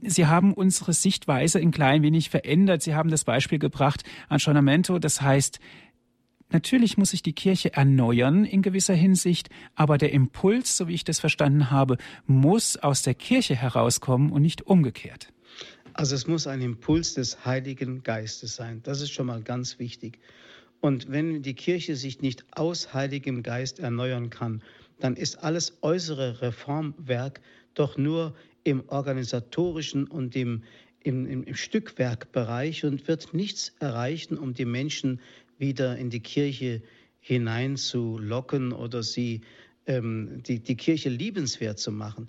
Sie 0.01 0.25
haben 0.25 0.53
unsere 0.53 0.93
Sichtweise 0.93 1.59
ein 1.59 1.71
klein 1.71 2.01
wenig 2.01 2.29
verändert. 2.29 2.81
Sie 2.81 2.95
haben 2.95 3.09
das 3.09 3.23
Beispiel 3.23 3.59
gebracht, 3.59 4.03
Anschonamento, 4.29 4.99
das 4.99 5.21
heißt, 5.21 5.59
Natürlich 6.53 6.97
muss 6.97 7.09
sich 7.09 7.23
die 7.23 7.33
Kirche 7.33 7.73
erneuern 7.73 8.45
in 8.45 8.61
gewisser 8.61 8.93
Hinsicht, 8.93 9.49
aber 9.73 9.97
der 9.97 10.13
Impuls, 10.13 10.77
so 10.77 10.87
wie 10.87 10.93
ich 10.93 11.03
das 11.03 11.19
verstanden 11.19 11.71
habe, 11.71 11.97
muss 12.27 12.77
aus 12.77 13.01
der 13.01 13.15
Kirche 13.15 13.55
herauskommen 13.55 14.31
und 14.31 14.43
nicht 14.43 14.61
umgekehrt. 14.67 15.33
Also 15.93 16.13
es 16.13 16.27
muss 16.27 16.45
ein 16.45 16.61
Impuls 16.61 17.15
des 17.15 17.43
Heiligen 17.43 18.03
Geistes 18.03 18.55
sein. 18.55 18.81
Das 18.83 19.01
ist 19.01 19.11
schon 19.11 19.25
mal 19.25 19.41
ganz 19.41 19.79
wichtig. 19.79 20.19
Und 20.79 21.09
wenn 21.09 21.41
die 21.41 21.55
Kirche 21.55 21.95
sich 21.95 22.21
nicht 22.21 22.45
aus 22.51 22.93
Heiligem 22.93 23.41
Geist 23.41 23.79
erneuern 23.79 24.29
kann, 24.29 24.61
dann 24.99 25.15
ist 25.15 25.43
alles 25.43 25.79
äußere 25.81 26.41
Reformwerk 26.41 27.41
doch 27.73 27.97
nur 27.97 28.35
im 28.63 28.83
organisatorischen 28.89 30.05
und 30.05 30.35
im, 30.35 30.61
im, 31.01 31.25
im 31.25 31.55
Stückwerkbereich 31.55 32.85
und 32.85 33.07
wird 33.07 33.33
nichts 33.33 33.73
erreichen, 33.79 34.37
um 34.37 34.53
die 34.53 34.65
Menschen 34.65 35.19
wieder 35.63 35.97
in 35.97 36.09
die 36.09 36.19
Kirche 36.19 36.81
hineinzulocken 37.21 38.73
oder 38.73 39.01
sie 39.01 39.41
ähm, 39.87 40.43
die, 40.43 40.59
die 40.59 40.75
Kirche 40.75 41.07
liebenswert 41.07 41.79
zu 41.79 41.91
machen. 41.91 42.27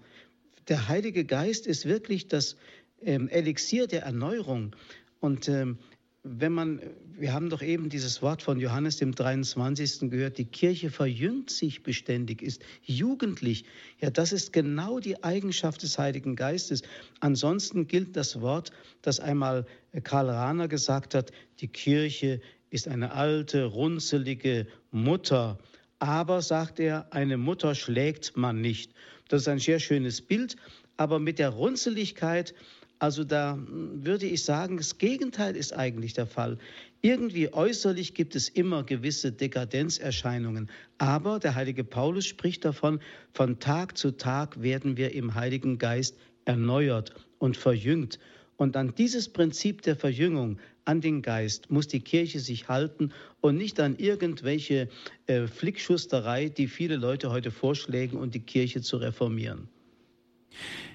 Der 0.69 0.89
Heilige 0.89 1.25
Geist 1.25 1.67
ist 1.67 1.85
wirklich 1.85 2.29
das 2.29 2.57
ähm, 3.03 3.29
Elixier 3.29 3.89
der 3.89 4.03
Erneuerung. 4.03 4.77
Und 5.19 5.49
ähm, 5.49 5.79
wenn 6.23 6.53
man, 6.53 6.81
wir 7.19 7.35
haben 7.35 7.51
doch 7.51 7.61
eben 7.61 7.91
dieses 7.91 8.23
Wort 8.23 8.41
von 8.41 8.61
Johannes 8.61 8.97
dem 8.97 9.15
23. 9.15 10.11
gehört, 10.11 10.39
die 10.39 10.47
Kirche 10.47 10.91
verjüngt 10.91 11.51
sich 11.51 11.83
beständig, 11.83 12.41
ist 12.41 12.63
jugendlich. 12.83 13.65
Ja, 14.01 14.11
das 14.11 14.33
ist 14.33 14.53
genau 14.53 15.01
die 15.01 15.23
Eigenschaft 15.23 15.83
des 15.83 15.99
Heiligen 15.99 16.37
Geistes. 16.37 16.83
Ansonsten 17.21 17.89
gilt 17.89 18.17
das 18.17 18.41
Wort, 18.41 18.71
das 19.03 19.19
einmal 19.19 19.67
Karl 20.05 20.31
Rahner 20.31 20.69
gesagt 20.69 21.15
hat, 21.15 21.31
die 21.61 21.69
Kirche 21.69 22.41
ist 22.75 22.89
eine 22.89 23.13
alte, 23.13 23.67
runzelige 23.67 24.67
Mutter. 24.91 25.59
Aber, 26.01 26.43
sagt 26.43 26.81
er, 26.81 27.13
eine 27.13 27.37
Mutter 27.37 27.77
schlägt 27.77 28.37
man 28.37 28.61
nicht. 28.61 28.93
Das 29.29 29.43
ist 29.43 29.49
ein 29.49 29.61
sehr 29.61 29.79
schönes 29.79 30.21
Bild, 30.21 30.57
aber 30.97 31.21
mit 31.21 31.39
der 31.39 31.51
Runzeligkeit, 31.51 32.53
also 32.99 33.23
da 33.23 33.57
würde 33.69 34.27
ich 34.27 34.45
sagen, 34.45 34.77
das 34.77 34.99
Gegenteil 34.99 35.55
ist 35.55 35.73
eigentlich 35.73 36.15
der 36.15 36.27
Fall. 36.27 36.59
Irgendwie 37.01 37.53
äußerlich 37.53 38.15
gibt 38.15 38.35
es 38.35 38.49
immer 38.49 38.83
gewisse 38.83 39.31
Dekadenzerscheinungen. 39.31 40.69
Aber 40.99 41.39
der 41.39 41.55
heilige 41.55 41.85
Paulus 41.85 42.27
spricht 42.27 42.65
davon, 42.65 42.99
von 43.33 43.61
Tag 43.61 43.97
zu 43.97 44.17
Tag 44.17 44.61
werden 44.63 44.97
wir 44.97 45.15
im 45.15 45.35
Heiligen 45.35 45.79
Geist 45.79 46.17
erneuert 46.45 47.15
und 47.39 47.57
verjüngt. 47.57 48.19
Und 48.57 48.77
an 48.77 48.95
dieses 48.97 49.29
Prinzip 49.29 49.83
der 49.83 49.97
Verjüngung, 49.97 50.59
an 50.85 51.01
den 51.01 51.23
Geist, 51.23 51.71
muss 51.71 51.89
die 51.89 52.01
Kirche 52.01 52.41
sich 52.41 52.69
halten 52.69 53.13
und 53.41 53.57
nicht 53.57 53.81
an 53.81 53.97
irgendwelche 53.97 54.89
äh, 55.27 55.47
Flickschusterei, 55.47 56.49
die 56.49 56.69
viele 56.69 56.97
Leute 56.97 57.31
heute 57.31 57.51
vorschlägen, 57.51 58.19
und 58.19 58.35
die 58.35 58.41
Kirche 58.41 58.83
zu 58.83 58.99
reformieren. 58.99 59.69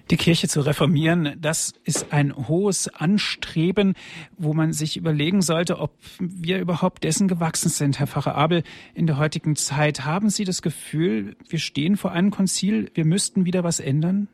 Die 0.10 0.18
Kirche 0.18 0.47
zu 0.47 0.62
reformieren, 0.62 1.36
das 1.39 1.74
ist 1.84 2.12
ein 2.12 2.47
hohes 2.47 2.88
Anstreben, 2.88 3.93
wo 4.38 4.53
man 4.53 4.74
sich 4.74 4.97
überlegen 4.97 5.43
sollte, 5.43 5.78
ob 5.78 5.91
wir 6.20 6.60
überhaupt 6.60 7.03
dessen 7.03 7.28
gewachsen 7.28 7.70
sind. 7.70 7.99
Herr 7.99 8.07
Pfarrer 8.07 8.34
Abel, 8.34 8.64
in 8.95 9.05
der 9.05 9.20
heutigen 9.20 9.55
Zeit 9.55 10.05
haben 10.05 10.32
Sie 10.32 10.45
das 10.45 10.64
Gefühl, 10.64 11.36
wir 11.47 11.60
stehen 11.60 11.95
vor 11.95 12.12
einem 12.12 12.32
Konzil, 12.32 12.89
wir 12.95 13.05
müssten 13.05 13.45
wieder 13.45 13.64
was 13.64 13.80
ändern? 13.80 14.30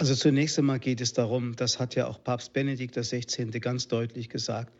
Also 0.00 0.14
zunächst 0.14 0.58
einmal 0.58 0.78
geht 0.78 1.02
es 1.02 1.12
darum, 1.12 1.54
das 1.56 1.78
hat 1.78 1.94
ja 1.94 2.06
auch 2.06 2.24
Papst 2.24 2.54
Benedikt 2.54 2.96
XVI. 2.96 3.50
ganz 3.60 3.86
deutlich 3.86 4.30
gesagt, 4.30 4.72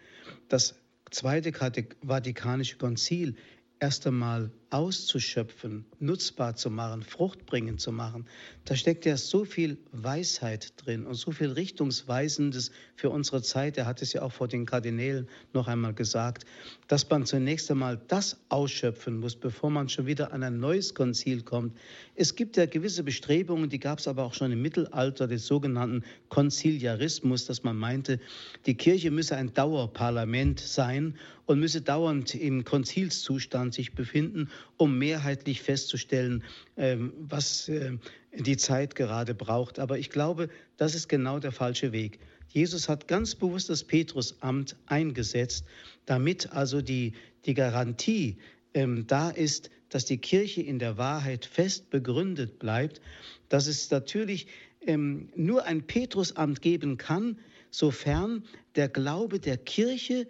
das 0.48 0.76
Zweite 1.10 1.52
Vatikanische 1.52 2.78
Konzil 2.78 3.34
erst 3.80 4.06
einmal 4.06 4.50
auszuschöpfen, 4.70 5.84
nutzbar 5.98 6.54
zu 6.54 6.70
machen, 6.70 7.02
fruchtbringend 7.02 7.80
zu 7.80 7.90
machen. 7.90 8.26
Da 8.64 8.76
steckt 8.76 9.04
ja 9.04 9.16
so 9.16 9.44
viel 9.44 9.78
Weisheit 9.90 10.72
drin 10.76 11.06
und 11.06 11.14
so 11.14 11.32
viel 11.32 11.50
Richtungsweisendes 11.50 12.70
für 12.94 13.10
unsere 13.10 13.42
Zeit. 13.42 13.76
Er 13.76 13.86
hat 13.86 14.00
es 14.00 14.12
ja 14.12 14.22
auch 14.22 14.32
vor 14.32 14.46
den 14.46 14.66
Kardinälen 14.66 15.28
noch 15.52 15.66
einmal 15.66 15.92
gesagt, 15.92 16.44
dass 16.86 17.08
man 17.10 17.26
zunächst 17.26 17.68
einmal 17.70 18.00
das 18.08 18.38
ausschöpfen 18.48 19.18
muss, 19.18 19.34
bevor 19.34 19.70
man 19.70 19.88
schon 19.88 20.06
wieder 20.06 20.32
an 20.32 20.44
ein 20.44 20.60
neues 20.60 20.94
Konzil 20.94 21.42
kommt. 21.42 21.76
Es 22.14 22.36
gibt 22.36 22.56
ja 22.56 22.66
gewisse 22.66 23.02
Bestrebungen, 23.02 23.70
die 23.70 23.80
gab 23.80 23.98
es 23.98 24.06
aber 24.06 24.24
auch 24.24 24.34
schon 24.34 24.52
im 24.52 24.62
Mittelalter, 24.62 25.26
des 25.26 25.46
sogenannten 25.46 26.04
Konziliarismus, 26.28 27.46
dass 27.46 27.64
man 27.64 27.76
meinte, 27.76 28.20
die 28.66 28.74
Kirche 28.74 29.10
müsse 29.10 29.36
ein 29.36 29.52
Dauerparlament 29.52 30.60
sein 30.60 31.16
und 31.46 31.58
müsse 31.58 31.80
dauernd 31.80 32.36
im 32.36 32.62
Konzilszustand 32.64 33.74
sich 33.74 33.94
befinden 33.94 34.48
um 34.76 34.98
mehrheitlich 34.98 35.62
festzustellen, 35.62 36.42
ähm, 36.76 37.12
was 37.18 37.68
äh, 37.68 37.98
die 38.32 38.56
Zeit 38.56 38.94
gerade 38.94 39.34
braucht. 39.34 39.78
Aber 39.78 39.98
ich 39.98 40.10
glaube, 40.10 40.48
das 40.76 40.94
ist 40.94 41.08
genau 41.08 41.38
der 41.38 41.52
falsche 41.52 41.92
Weg. 41.92 42.18
Jesus 42.48 42.88
hat 42.88 43.06
ganz 43.06 43.34
bewusst 43.34 43.70
das 43.70 43.84
Petrusamt 43.84 44.76
eingesetzt, 44.86 45.64
damit 46.06 46.52
also 46.52 46.82
die, 46.82 47.12
die 47.44 47.54
Garantie 47.54 48.38
ähm, 48.74 49.06
da 49.06 49.30
ist, 49.30 49.70
dass 49.88 50.04
die 50.04 50.18
Kirche 50.18 50.62
in 50.62 50.78
der 50.78 50.96
Wahrheit 50.96 51.44
fest 51.44 51.90
begründet 51.90 52.58
bleibt, 52.58 53.00
dass 53.48 53.66
es 53.66 53.90
natürlich 53.90 54.46
ähm, 54.86 55.28
nur 55.36 55.64
ein 55.64 55.86
Petrusamt 55.86 56.62
geben 56.62 56.96
kann, 56.96 57.38
sofern 57.70 58.44
der 58.76 58.88
Glaube 58.88 59.38
der 59.38 59.56
Kirche 59.56 60.26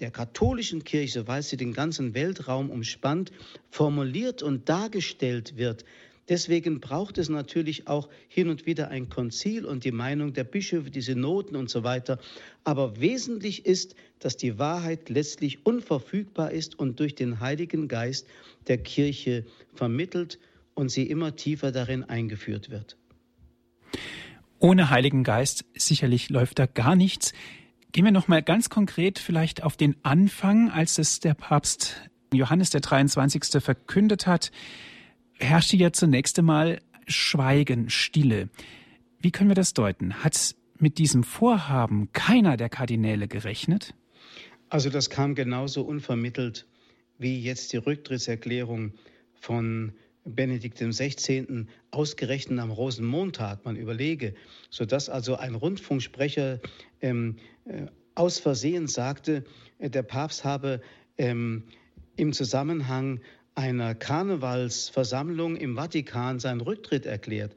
der 0.00 0.10
katholischen 0.10 0.84
Kirche, 0.84 1.26
weil 1.26 1.42
sie 1.42 1.56
den 1.56 1.72
ganzen 1.72 2.14
Weltraum 2.14 2.70
umspannt, 2.70 3.32
formuliert 3.70 4.42
und 4.42 4.68
dargestellt 4.68 5.56
wird. 5.56 5.84
Deswegen 6.28 6.80
braucht 6.80 7.18
es 7.18 7.28
natürlich 7.28 7.86
auch 7.86 8.08
hin 8.28 8.48
und 8.48 8.64
wieder 8.64 8.88
ein 8.88 9.10
Konzil 9.10 9.66
und 9.66 9.84
die 9.84 9.92
Meinung 9.92 10.32
der 10.32 10.44
Bischöfe, 10.44 10.90
die 10.90 11.02
Synoden 11.02 11.54
und 11.54 11.68
so 11.68 11.84
weiter. 11.84 12.18
Aber 12.64 12.98
wesentlich 12.98 13.66
ist, 13.66 13.94
dass 14.20 14.38
die 14.38 14.58
Wahrheit 14.58 15.10
letztlich 15.10 15.66
unverfügbar 15.66 16.50
ist 16.50 16.78
und 16.78 16.98
durch 16.98 17.14
den 17.14 17.40
Heiligen 17.40 17.88
Geist 17.88 18.26
der 18.68 18.78
Kirche 18.78 19.44
vermittelt 19.74 20.38
und 20.74 20.90
sie 20.90 21.04
immer 21.04 21.36
tiefer 21.36 21.72
darin 21.72 22.04
eingeführt 22.04 22.70
wird. 22.70 22.96
Ohne 24.58 24.88
Heiligen 24.88 25.24
Geist 25.24 25.66
sicherlich 25.74 26.30
läuft 26.30 26.58
da 26.58 26.64
gar 26.64 26.96
nichts. 26.96 27.34
Gehen 27.94 28.04
wir 28.04 28.10
noch 28.10 28.26
mal 28.26 28.42
ganz 28.42 28.70
konkret 28.70 29.20
vielleicht 29.20 29.62
auf 29.62 29.76
den 29.76 29.94
Anfang, 30.02 30.68
als 30.68 30.98
es 30.98 31.20
der 31.20 31.34
Papst 31.34 32.10
Johannes 32.32 32.70
der 32.70 32.80
23. 32.80 33.62
verkündet 33.62 34.26
hat, 34.26 34.50
herrschte 35.38 35.76
ja 35.76 35.92
zunächst 35.92 36.36
einmal 36.36 36.80
Schweigen, 37.06 37.90
Stille. 37.90 38.48
Wie 39.20 39.30
können 39.30 39.48
wir 39.48 39.54
das 39.54 39.74
deuten? 39.74 40.24
Hat 40.24 40.56
mit 40.76 40.98
diesem 40.98 41.22
Vorhaben 41.22 42.10
keiner 42.12 42.56
der 42.56 42.68
Kardinäle 42.68 43.28
gerechnet? 43.28 43.94
Also 44.70 44.90
das 44.90 45.08
kam 45.08 45.36
genauso 45.36 45.82
unvermittelt 45.82 46.66
wie 47.18 47.40
jetzt 47.40 47.72
die 47.72 47.76
Rücktrittserklärung 47.76 48.94
von 49.36 49.92
Benedikt 50.24 50.78
XVI. 50.78 51.66
ausgerechnet 51.90 52.58
am 52.58 52.70
Rosenmontag, 52.70 53.64
man 53.64 53.76
überlege, 53.76 54.34
sodass 54.70 55.08
also 55.08 55.36
ein 55.36 55.54
Rundfunksprecher 55.54 56.60
ähm, 57.00 57.36
äh, 57.66 57.86
aus 58.14 58.38
Versehen 58.38 58.86
sagte, 58.86 59.44
äh, 59.78 59.90
der 59.90 60.02
Papst 60.02 60.44
habe 60.44 60.80
ähm, 61.18 61.64
im 62.16 62.32
Zusammenhang 62.32 63.20
einer 63.54 63.94
Karnevalsversammlung 63.94 65.56
im 65.56 65.76
Vatikan 65.76 66.40
seinen 66.40 66.60
Rücktritt 66.60 67.06
erklärt, 67.06 67.54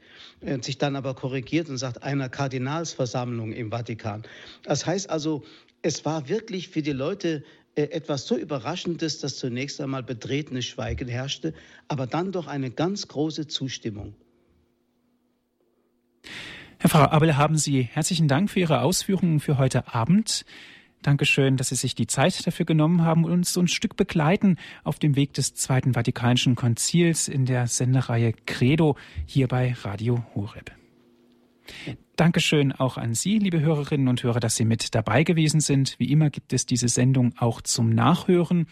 sich 0.62 0.78
dann 0.78 0.96
aber 0.96 1.16
korrigiert 1.16 1.70
und 1.70 1.78
sagt, 1.78 2.04
einer 2.04 2.30
Kardinalsversammlung 2.30 3.52
im 3.52 3.72
Vatikan. 3.72 4.22
Das 4.62 4.86
heißt 4.86 5.10
also, 5.10 5.44
es 5.82 6.06
war 6.06 6.30
wirklich 6.30 6.70
für 6.70 6.84
die 6.84 6.92
Leute 6.92 7.44
etwas 7.78 8.26
so 8.26 8.36
Überraschendes, 8.36 9.20
dass 9.20 9.38
zunächst 9.38 9.80
einmal 9.80 10.04
betretenes 10.04 10.66
Schweigen 10.66 11.08
herrschte, 11.08 11.54
aber 11.88 12.08
dann 12.08 12.32
doch 12.32 12.48
eine 12.48 12.72
ganz 12.72 13.08
große 13.08 13.48
Zustimmung. 13.48 14.16
Herr 16.80 16.90
Pfarrer 16.90 17.12
Abel, 17.12 17.38
haben 17.38 17.58
Sie 17.58 17.82
herzlichen 17.82 18.28
Dank 18.28 18.50
für 18.50 18.60
Ihre 18.60 18.82
Ausführungen 18.82 19.40
für 19.40 19.58
heute 19.58 19.94
Abend. 19.94 20.46
Dankeschön, 21.02 21.58
dass 21.58 21.70
Sie 21.70 21.76
sich 21.76 21.96
die 21.96 22.08
Zeit 22.08 22.46
dafür 22.46 22.66
genommen 22.66 23.04
haben 23.04 23.24
und 23.24 23.32
uns 23.32 23.54
so 23.54 23.62
ein 23.62 23.68
Stück 23.68 23.96
begleiten 23.96 24.58
auf 24.84 25.00
dem 25.00 25.16
Weg 25.16 25.34
des 25.34 25.54
Zweiten 25.54 25.94
Vatikanischen 25.94 26.56
Konzils 26.56 27.28
in 27.28 27.46
der 27.46 27.68
Sendereihe 27.68 28.34
Credo 28.46 28.98
hier 29.26 29.48
bei 29.48 29.74
Radio 29.84 30.24
Horeb. 30.36 30.72
Dankeschön 32.16 32.72
auch 32.72 32.98
an 32.98 33.14
Sie, 33.14 33.38
liebe 33.38 33.60
Hörerinnen 33.60 34.08
und 34.08 34.24
Hörer, 34.24 34.40
dass 34.40 34.56
Sie 34.56 34.66
mit 34.66 34.96
dabei 34.96 35.24
gewesen 35.24 35.60
sind. 35.60 36.00
Wie 36.00 36.12
immer 36.12 36.30
gibt 36.30 36.54
es 36.54 36.66
diese 36.66 36.88
Sendung 36.88 37.34
auch 37.38 37.62
zum 37.62 37.90
Nachhören 37.90 38.68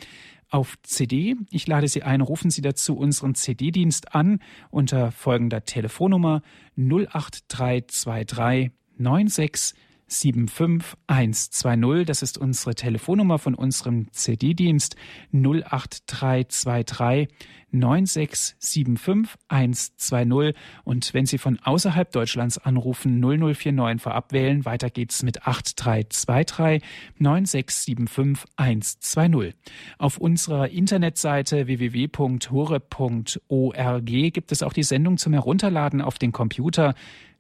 auf 0.50 0.76
CD. 0.84 1.36
Ich 1.52 1.68
lade 1.68 1.88
Sie 1.88 2.04
ein, 2.04 2.22
rufen 2.22 2.50
Sie 2.50 2.62
dazu 2.62 2.98
unseren 2.98 3.36
CD-Dienst 3.36 4.16
an 4.16 4.40
unter 4.70 5.12
folgender 5.12 5.66
Telefonnummer 5.66 6.42
08323 6.78 8.72
96 8.98 9.76
75120. 10.08 12.06
Das 12.06 12.22
ist 12.22 12.38
unsere 12.38 12.76
Telefonnummer 12.76 13.40
von 13.40 13.56
unserem 13.56 14.12
CD-Dienst 14.12 14.96
08323 15.34 17.28
9675120. 17.76 20.56
Und 20.84 21.14
wenn 21.14 21.26
Sie 21.26 21.38
von 21.38 21.60
außerhalb 21.60 22.12
Deutschlands 22.12 22.58
anrufen, 22.58 23.20
0049 23.20 24.02
vorab 24.02 24.32
wählen. 24.32 24.66
Weiter 24.66 24.90
geht's 24.90 25.22
mit 25.24 25.46
8323 25.46 26.82
9675120. 27.20 29.54
Auf 29.98 30.18
unserer 30.18 30.70
Internetseite 30.70 31.68
www.hore.org 31.68 34.06
gibt 34.06 34.52
es 34.52 34.64
auch 34.64 34.74
die 34.74 34.84
Sendung 34.84 35.18
zum 35.18 35.34
Herunterladen 35.34 36.02
auf 36.02 36.18
den 36.18 36.32
Computer 36.32 36.96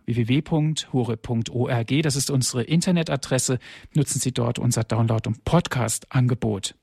www.hure.org. 0.05 2.01
Das 2.03 2.15
ist 2.15 2.29
unsere 2.29 2.63
Internetadresse. 2.63 3.59
Nutzen 3.93 4.19
Sie 4.19 4.31
dort 4.31 4.59
unser 4.59 4.83
Download- 4.83 5.27
und 5.27 5.43
Podcast-Angebot. 5.43 6.75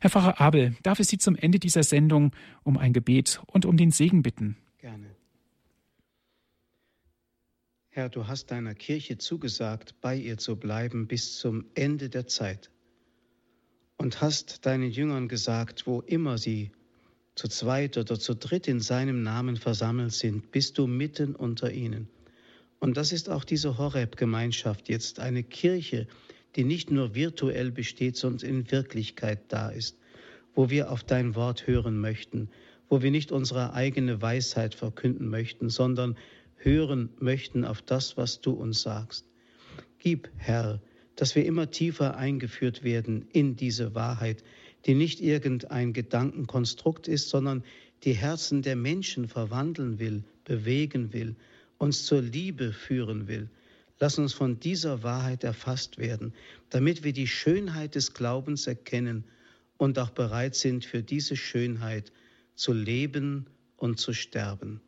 Herr 0.00 0.10
Pfarrer 0.10 0.40
Abel, 0.40 0.76
darf 0.82 1.00
ich 1.00 1.06
Sie 1.06 1.18
zum 1.18 1.36
Ende 1.36 1.58
dieser 1.58 1.82
Sendung 1.82 2.32
um 2.62 2.78
ein 2.78 2.92
Gebet 2.92 3.40
und 3.46 3.64
um 3.64 3.76
den 3.76 3.90
Segen 3.90 4.22
bitten? 4.22 4.56
Gerne. 4.78 5.14
Herr, 7.90 8.08
du 8.08 8.26
hast 8.26 8.50
deiner 8.50 8.74
Kirche 8.74 9.18
zugesagt, 9.18 10.00
bei 10.00 10.16
ihr 10.16 10.38
zu 10.38 10.56
bleiben 10.56 11.06
bis 11.06 11.38
zum 11.38 11.66
Ende 11.74 12.08
der 12.08 12.26
Zeit. 12.26 12.70
Und 13.98 14.20
hast 14.22 14.64
deinen 14.64 14.90
Jüngern 14.90 15.28
gesagt, 15.28 15.86
wo 15.86 16.00
immer 16.00 16.38
sie 16.38 16.72
zu 17.34 17.48
zweit 17.48 17.98
oder 17.98 18.18
zu 18.18 18.34
dritt 18.34 18.66
in 18.66 18.80
seinem 18.80 19.22
Namen 19.22 19.56
versammelt 19.56 20.12
sind, 20.12 20.50
bist 20.50 20.78
du 20.78 20.86
mitten 20.86 21.34
unter 21.34 21.70
ihnen. 21.70 22.08
Und 22.82 22.96
das 22.96 23.12
ist 23.12 23.30
auch 23.30 23.44
diese 23.44 23.78
Horeb-Gemeinschaft 23.78 24.88
jetzt, 24.88 25.20
eine 25.20 25.44
Kirche, 25.44 26.08
die 26.56 26.64
nicht 26.64 26.90
nur 26.90 27.14
virtuell 27.14 27.70
besteht, 27.70 28.16
sondern 28.16 28.50
in 28.50 28.70
Wirklichkeit 28.72 29.38
da 29.52 29.70
ist, 29.70 29.96
wo 30.56 30.68
wir 30.68 30.90
auf 30.90 31.04
dein 31.04 31.36
Wort 31.36 31.68
hören 31.68 32.00
möchten, 32.00 32.50
wo 32.88 33.00
wir 33.00 33.12
nicht 33.12 33.30
unsere 33.30 33.72
eigene 33.72 34.20
Weisheit 34.20 34.74
verkünden 34.74 35.28
möchten, 35.28 35.68
sondern 35.68 36.16
hören 36.56 37.10
möchten 37.20 37.64
auf 37.64 37.82
das, 37.82 38.16
was 38.16 38.40
du 38.40 38.50
uns 38.50 38.82
sagst. 38.82 39.26
Gib, 40.00 40.28
Herr, 40.36 40.82
dass 41.14 41.36
wir 41.36 41.46
immer 41.46 41.70
tiefer 41.70 42.16
eingeführt 42.16 42.82
werden 42.82 43.28
in 43.30 43.54
diese 43.54 43.94
Wahrheit, 43.94 44.42
die 44.86 44.96
nicht 44.96 45.20
irgendein 45.20 45.92
Gedankenkonstrukt 45.92 47.06
ist, 47.06 47.28
sondern 47.28 47.62
die 48.02 48.14
Herzen 48.14 48.60
der 48.60 48.74
Menschen 48.74 49.28
verwandeln 49.28 50.00
will, 50.00 50.24
bewegen 50.42 51.12
will, 51.12 51.36
uns 51.82 52.06
zur 52.06 52.22
Liebe 52.22 52.72
führen 52.72 53.26
will. 53.26 53.50
Lass 53.98 54.16
uns 54.16 54.32
von 54.32 54.60
dieser 54.60 55.02
Wahrheit 55.02 55.42
erfasst 55.42 55.98
werden, 55.98 56.32
damit 56.70 57.02
wir 57.02 57.12
die 57.12 57.26
Schönheit 57.26 57.96
des 57.96 58.14
Glaubens 58.14 58.68
erkennen 58.68 59.24
und 59.78 59.98
auch 59.98 60.10
bereit 60.10 60.54
sind, 60.54 60.84
für 60.84 61.02
diese 61.02 61.36
Schönheit 61.36 62.12
zu 62.54 62.72
leben 62.72 63.46
und 63.76 63.98
zu 63.98 64.12
sterben. 64.12 64.80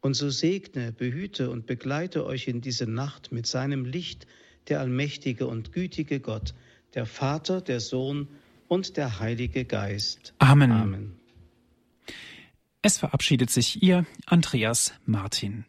Und 0.00 0.14
so 0.14 0.28
segne, 0.28 0.90
behüte 0.90 1.50
und 1.50 1.66
begleite 1.66 2.26
euch 2.26 2.48
in 2.48 2.60
diese 2.60 2.88
Nacht 2.88 3.30
mit 3.30 3.46
seinem 3.46 3.84
Licht, 3.84 4.26
der 4.66 4.80
allmächtige 4.80 5.46
und 5.46 5.72
gütige 5.72 6.18
Gott, 6.18 6.52
der 6.94 7.06
Vater, 7.06 7.60
der 7.60 7.78
Sohn 7.78 8.26
und 8.66 8.96
der 8.96 9.20
Heilige 9.20 9.64
Geist. 9.64 10.34
Amen. 10.38 10.72
Amen. 10.72 11.12
Es 12.82 12.98
verabschiedet 12.98 13.50
sich 13.50 13.84
Ihr 13.84 14.04
Andreas 14.26 14.94
Martin. 15.06 15.64